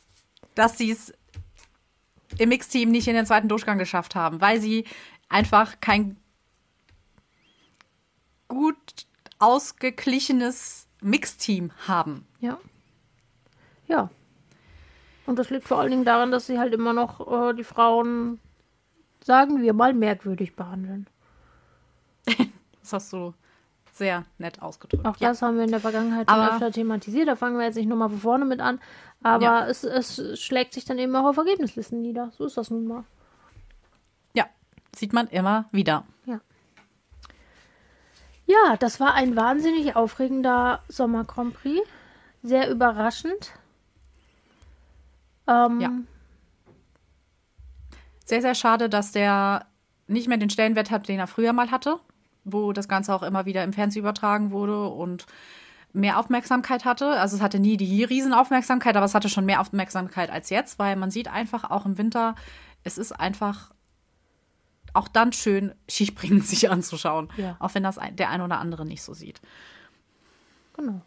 [0.55, 1.15] dass sie es
[2.39, 4.85] im Mixteam nicht in den zweiten Durchgang geschafft haben, weil sie
[5.33, 6.17] einfach kein
[8.49, 9.07] gut
[9.39, 12.27] ausgeglichenes Mixteam haben.
[12.41, 12.59] Ja.
[13.87, 14.11] Ja.
[15.27, 18.39] Und das liegt vor allen Dingen daran, dass sie halt immer noch äh, die Frauen,
[19.25, 21.07] sagen wir mal, merkwürdig behandeln.
[22.27, 23.35] das hast du
[23.93, 25.07] sehr nett ausgedrückt.
[25.07, 25.29] Auch ja.
[25.29, 27.29] das haben wir in der Vergangenheit schon öfter thematisiert.
[27.29, 28.81] Da fangen wir jetzt nicht nochmal von vorne mit an.
[29.23, 29.67] Aber ja.
[29.67, 32.33] es, es schlägt sich dann eben auch auf Ergebnislisten nieder.
[32.37, 33.05] So ist das nun mal.
[34.97, 36.05] Sieht man immer wieder.
[36.27, 36.41] Ja.
[38.47, 41.81] Ja, das war ein wahnsinnig aufregender Sommer Grand Prix.
[42.43, 43.53] Sehr überraschend.
[45.47, 45.91] Ähm, Ja.
[48.25, 49.67] Sehr, sehr schade, dass der
[50.07, 51.99] nicht mehr den Stellenwert hat, den er früher mal hatte,
[52.45, 55.27] wo das Ganze auch immer wieder im Fernsehen übertragen wurde und
[55.93, 57.11] mehr Aufmerksamkeit hatte.
[57.21, 60.97] Also es hatte nie die Riesenaufmerksamkeit, aber es hatte schon mehr Aufmerksamkeit als jetzt, weil
[60.97, 62.35] man sieht einfach auch im Winter,
[62.85, 63.73] es ist einfach
[64.95, 67.29] auch dann schön, Skispringen sich anzuschauen.
[67.37, 67.57] Ja.
[67.59, 69.41] Auch wenn das der ein oder andere nicht so sieht.
[70.77, 71.03] Genau.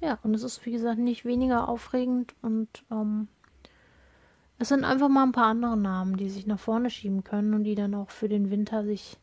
[0.00, 3.28] Ja, und es ist, wie gesagt, nicht weniger aufregend und ähm,
[4.58, 7.64] es sind einfach mal ein paar andere Namen, die sich nach vorne schieben können und
[7.64, 9.16] die dann auch für den Winter sich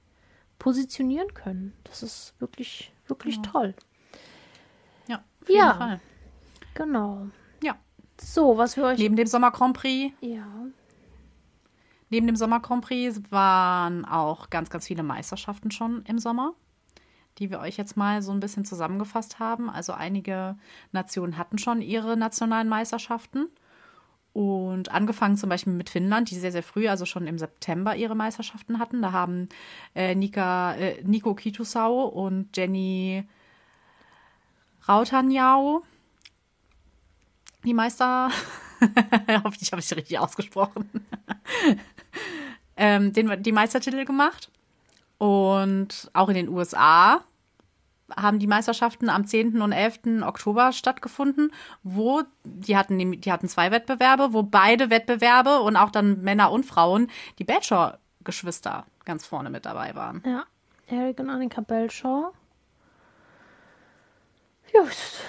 [0.60, 1.74] positionieren können.
[1.84, 3.74] Das ist wirklich, wirklich toll.
[5.08, 5.66] Ja, auf Ja.
[5.68, 6.00] jeden Fall.
[6.74, 7.28] Genau.
[7.64, 7.76] Ja.
[8.20, 9.00] So, was wir euch.
[9.00, 10.46] Neben dem Sommer Grand Prix ja.
[12.12, 16.54] Neben dem Sommer Grand Prix waren auch ganz, ganz viele Meisterschaften schon im Sommer,
[17.40, 19.70] die wir euch jetzt mal so ein bisschen zusammengefasst haben.
[19.70, 20.58] Also einige
[20.92, 23.48] Nationen hatten schon ihre nationalen Meisterschaften.
[24.34, 28.16] Und angefangen zum Beispiel mit Finnland, die sehr, sehr früh, also schon im September, ihre
[28.16, 29.02] Meisterschaften hatten.
[29.02, 29.50] Da haben
[29.96, 33.26] äh, Nika, äh, Nico Kitusau und Jenny
[34.88, 35.84] Rautanjau
[37.64, 38.30] die Meister.
[39.44, 40.90] Hoffentlich habe ich sie richtig ausgesprochen.
[42.82, 44.50] Ähm, den, die Meistertitel gemacht.
[45.20, 47.22] Und auch in den USA
[48.18, 49.62] haben die Meisterschaften am 10.
[49.62, 50.24] und 11.
[50.24, 51.54] Oktober stattgefunden,
[51.84, 56.66] wo die hatten, die hatten zwei Wettbewerbe, wo beide Wettbewerbe und auch dann Männer und
[56.66, 60.24] Frauen, die Bachelor-Geschwister ganz vorne mit dabei waren.
[60.26, 60.44] Ja.
[60.88, 62.34] Eric und Annika Belshaw.
[64.74, 65.22] Es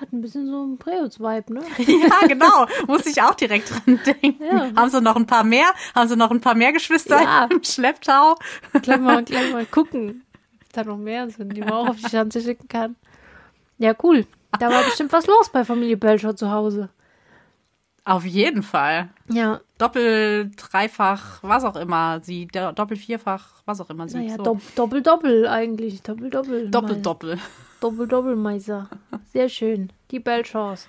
[0.00, 1.62] hat ein bisschen so einen Preutz-Vibe, ne?
[1.78, 2.66] Ja, genau.
[2.86, 4.42] Muss ich auch direkt dran denken.
[4.44, 4.70] Ja.
[4.76, 5.66] Haben sie noch ein paar mehr?
[5.94, 7.44] Haben sie noch ein paar mehr Geschwister Ja.
[7.50, 8.36] im Schlepptau?
[8.82, 10.22] Gleich mal, gleich mal gucken,
[10.62, 12.96] ob da noch mehr sind, die man auch auf die Schanze schicken kann.
[13.78, 14.26] Ja, cool.
[14.58, 16.88] Da war bestimmt was los bei Familie Belshaw zu Hause.
[18.06, 19.08] Auf jeden Fall.
[19.30, 24.18] Ja, Doppel, dreifach, was auch immer sie, Doppel, vierfach, was auch immer sie.
[24.18, 24.42] naja, so.
[24.42, 26.02] dopp, doppel, doppel eigentlich.
[26.02, 26.70] Doppel, doppel.
[26.70, 27.38] Doppel, Doppel.
[27.80, 28.88] Doppel, doppel, Meiser.
[29.32, 29.90] Sehr schön.
[30.10, 30.88] Die Belshaws.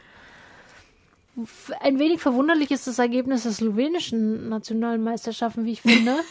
[1.41, 6.15] F- Ein wenig verwunderlich ist das Ergebnis der slowenischen nationalen Meisterschaften, wie ich finde.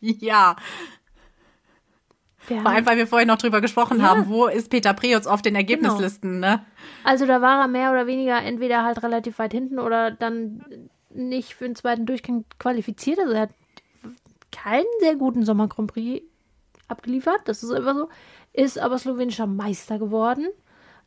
[0.00, 0.54] Ja,
[2.46, 4.04] Wir vor allem, weil wir vorhin noch drüber gesprochen Ja.
[4.04, 6.64] haben, wo ist Peter Preutz auf den Ergebnislisten, ne?
[7.02, 11.54] also da war er mehr oder weniger entweder halt relativ weit hinten oder dann nicht
[11.54, 13.18] für den zweiten Durchgang qualifiziert.
[13.18, 13.50] Also er hat
[14.52, 16.24] keinen sehr guten Sommer Grand Prix
[16.86, 17.40] abgeliefert.
[17.46, 18.08] Das ist einfach so.
[18.58, 20.48] Ist aber slowenischer Meister geworden.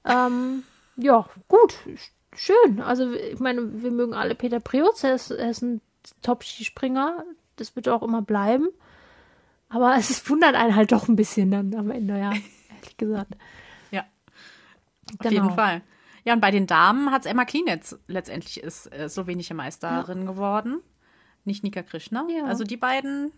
[0.06, 0.64] Ähm,
[0.96, 1.74] ja, gut.
[1.86, 2.80] sch- Schön.
[2.82, 5.04] Also ich meine, wir mögen alle Peter Preutz.
[5.04, 5.82] Er ist, er ist ein
[6.22, 7.26] Top-Skispringer.
[7.58, 8.70] Das wird auch immer bleiben.
[9.70, 12.32] Aber es ist- wundert einen halt doch ein bisschen dann am Ende, ja.
[12.78, 13.34] Ehrlich gesagt.
[13.92, 15.32] Ja, auf Genau.
[15.34, 15.82] jeden Fall.
[16.24, 20.80] Ja, und bei den Damen hat es Emma Klinetz letztendlich ist äh, slowenische Meisterin geworden.
[21.44, 22.26] Nicht Nika Krishna.
[22.30, 22.46] Ja.
[22.46, 23.32] Also die beiden.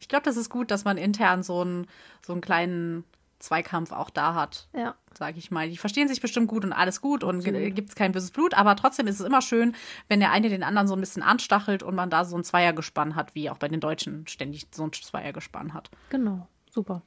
[0.00, 1.86] Ich glaube, das ist gut, dass man intern so einen,
[2.26, 3.04] so einen kleinen
[3.38, 4.68] Zweikampf auch da hat.
[4.74, 4.94] Ja.
[5.14, 5.68] sage ich mal.
[5.68, 8.76] Die verstehen sich bestimmt gut und alles gut und gibt es kein böses Blut, aber
[8.76, 9.74] trotzdem ist es immer schön,
[10.08, 13.14] wenn der eine den anderen so ein bisschen anstachelt und man da so ein Zweiergespann
[13.16, 15.90] hat, wie auch bei den Deutschen ständig so ein Zweiergespann hat.
[16.10, 17.00] Genau, super.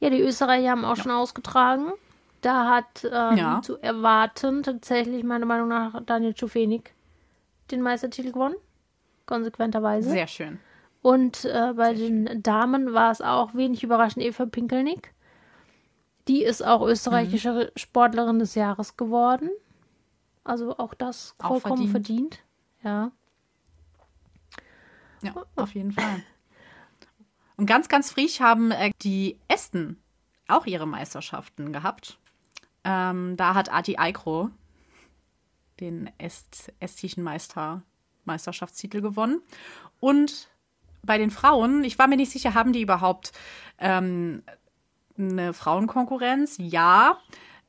[0.00, 1.92] Ja, die Österreicher haben auch schon ausgetragen.
[2.40, 3.60] Da hat ähm, Ja.
[3.62, 6.94] zu erwarten tatsächlich meiner Meinung nach Daniel Czufenik
[7.72, 8.54] den Meistertitel gewonnen.
[9.26, 10.08] Konsequenterweise.
[10.10, 10.60] Sehr schön.
[11.02, 15.14] Und äh, bei den Damen war es auch wenig überraschend Eva Pinkelnick.
[16.26, 17.78] Die ist auch österreichische Mhm.
[17.78, 19.50] Sportlerin des Jahres geworden.
[20.44, 22.40] Also auch das Auch vollkommen verdient.
[22.82, 23.12] Ja.
[25.22, 26.22] Ja, auf jeden Fall.
[27.56, 30.00] Und ganz, ganz frisch haben äh, die Esten
[30.46, 32.18] auch ihre Meisterschaften gehabt.
[32.84, 34.50] Ähm, da hat Ati Aikro
[35.80, 37.82] den Est estischen Meister
[38.24, 39.40] Meisterschaftstitel gewonnen.
[40.00, 40.48] Und
[41.02, 43.32] bei den Frauen, ich war mir nicht sicher, haben die überhaupt
[43.78, 44.42] ähm,
[45.18, 46.56] eine Frauenkonkurrenz?
[46.58, 47.18] Ja.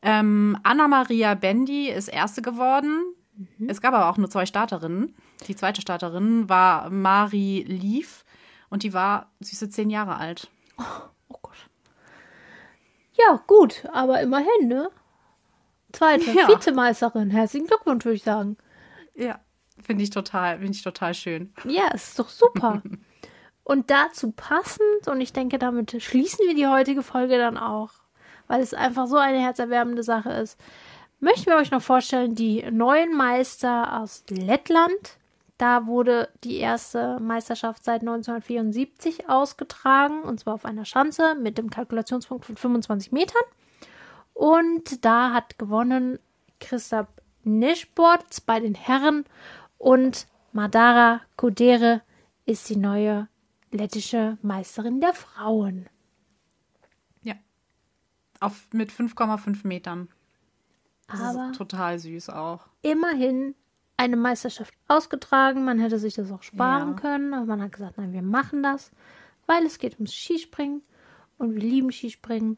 [0.02, 3.14] Ähm, Anna-Maria Bendi ist erste geworden.
[3.68, 5.16] Es gab aber auch nur zwei Starterinnen.
[5.48, 8.26] Die zweite Starterin war Mari Lief
[8.70, 10.50] und die war süße zehn Jahre alt.
[10.78, 11.70] Oh Gott.
[13.14, 14.90] Ja, gut, aber immerhin, ne?
[15.94, 16.48] Zweite Ja.
[16.48, 17.30] Vizemeisterin.
[17.30, 18.58] Herzlichen Glückwunsch, würde ich sagen.
[19.16, 19.40] Ja,
[19.82, 21.54] finde ich total, finde ich total schön.
[21.66, 22.82] Ja, ist doch super.
[23.70, 27.92] und dazu passend, und ich denke, damit schließen wir die heutige Folge dann auch,
[28.48, 30.60] weil es einfach so eine herzerwärmende Sache ist,
[31.20, 35.20] möchten wir euch noch vorstellen, die neuen Meister aus Lettland,
[35.60, 41.70] Da wurde die erste Meisterschaft seit 1974 ausgetragen, und zwar auf einer Schanze mit dem
[41.70, 43.42] Kalkulationspunkt von 25 Metern.
[44.34, 46.18] Und da hat gewonnen
[46.62, 47.08] Christoph
[47.44, 49.26] Nischbort bei den Herren
[49.78, 52.02] und Madara Kodere
[52.46, 53.28] ist die neue
[53.72, 55.88] lettische Meisterin der Frauen.
[57.24, 57.36] Ja.
[58.40, 60.10] Auf, mit 5,5 Metern.
[61.08, 62.68] Das Aber ist total süß auch.
[62.82, 63.56] immerhin
[63.98, 65.66] eine Meisterschaft ausgetragen.
[65.66, 66.96] Man hätte sich das auch sparen Ja.
[66.96, 68.92] können, aber man hat gesagt, nein, wir machen das,
[69.46, 70.82] weil es geht ums Skispringen
[71.38, 72.58] und wir lieben Skispringen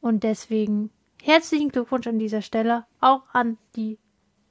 [0.00, 0.90] und deswegen
[1.22, 3.98] herzlichen Glückwunsch an dieser Stelle auch an die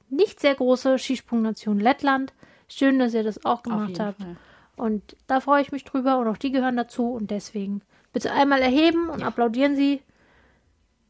[0.08, 2.32] nicht sehr große Skisprungnation Lettland.
[2.68, 4.22] Schön, dass ihr das auch gemacht habt.
[4.22, 4.36] Fall.
[4.82, 7.82] Und da freue ich mich drüber und auch die gehören dazu und deswegen
[8.12, 10.02] bitte einmal erheben und applaudieren Sie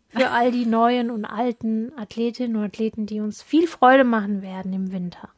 [0.08, 4.74] für all die neuen und alten Athletinnen und Athleten, die uns viel Freude machen werden
[4.74, 5.30] im Winter.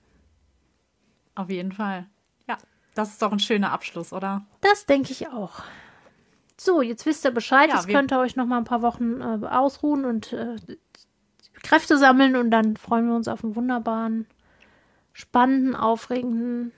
[1.37, 2.09] Auf jeden Fall.
[2.49, 2.59] Ja,
[2.97, 4.45] das ist doch ein schöner Abschluss, oder?
[4.63, 5.63] Das denke ich auch.
[6.57, 7.69] So, jetzt wisst ihr Bescheid.
[7.69, 10.57] Ja, jetzt könnt ihr euch noch mal ein paar Wochen äh, ausruhen und äh,
[11.63, 14.27] Kräfte sammeln und dann freuen wir uns auf einen wunderbaren,
[15.13, 16.73] spannenden, aufregenden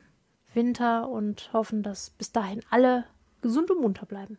[0.57, 3.05] Winter und hoffen, dass bis dahin alle
[3.43, 4.39] gesund und munter bleiben.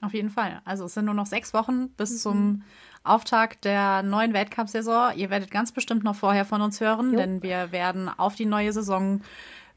[0.00, 0.60] Auf jeden Fall.
[0.64, 2.62] Also es sind nur noch sechs Wochen bis zum
[3.04, 5.12] Auftakt der neuen Weltcup-Saison.
[5.16, 7.18] Ihr werdet ganz bestimmt noch vorher von uns hören, Jo.
[7.18, 9.20] denn wir werden auf die neue Saison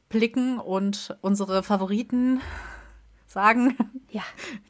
[0.09, 2.41] blicken und unsere Favoriten
[3.37, 3.77] sagen,
[4.09, 4.23] Ja,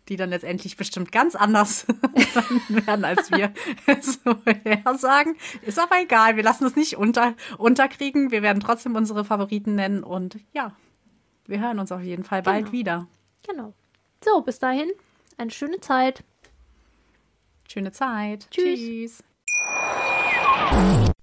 [0.10, 1.86] die dann letztendlich bestimmt ganz anders
[2.68, 3.54] werden, als wir
[3.86, 5.38] es vorher sagen.
[5.62, 8.30] Ist aber egal, wir lassen es nicht unter, unterkriegen.
[8.32, 10.76] Wir werden trotzdem unsere Favoriten nennen und ja,
[11.46, 12.72] wir hören uns auf jeden Fall bald Genau.
[12.74, 13.08] wieder.
[13.48, 13.74] genau.
[14.22, 14.90] So, bis dahin
[15.38, 16.24] eine schöne Zeit.
[17.72, 18.48] Schöne Zeit.
[18.52, 18.80] Tschüss.
[18.80, 19.24] Tschüss.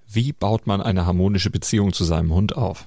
[0.08, 2.86] Wie baut man eine harmonische Beziehung zu seinem Hund auf?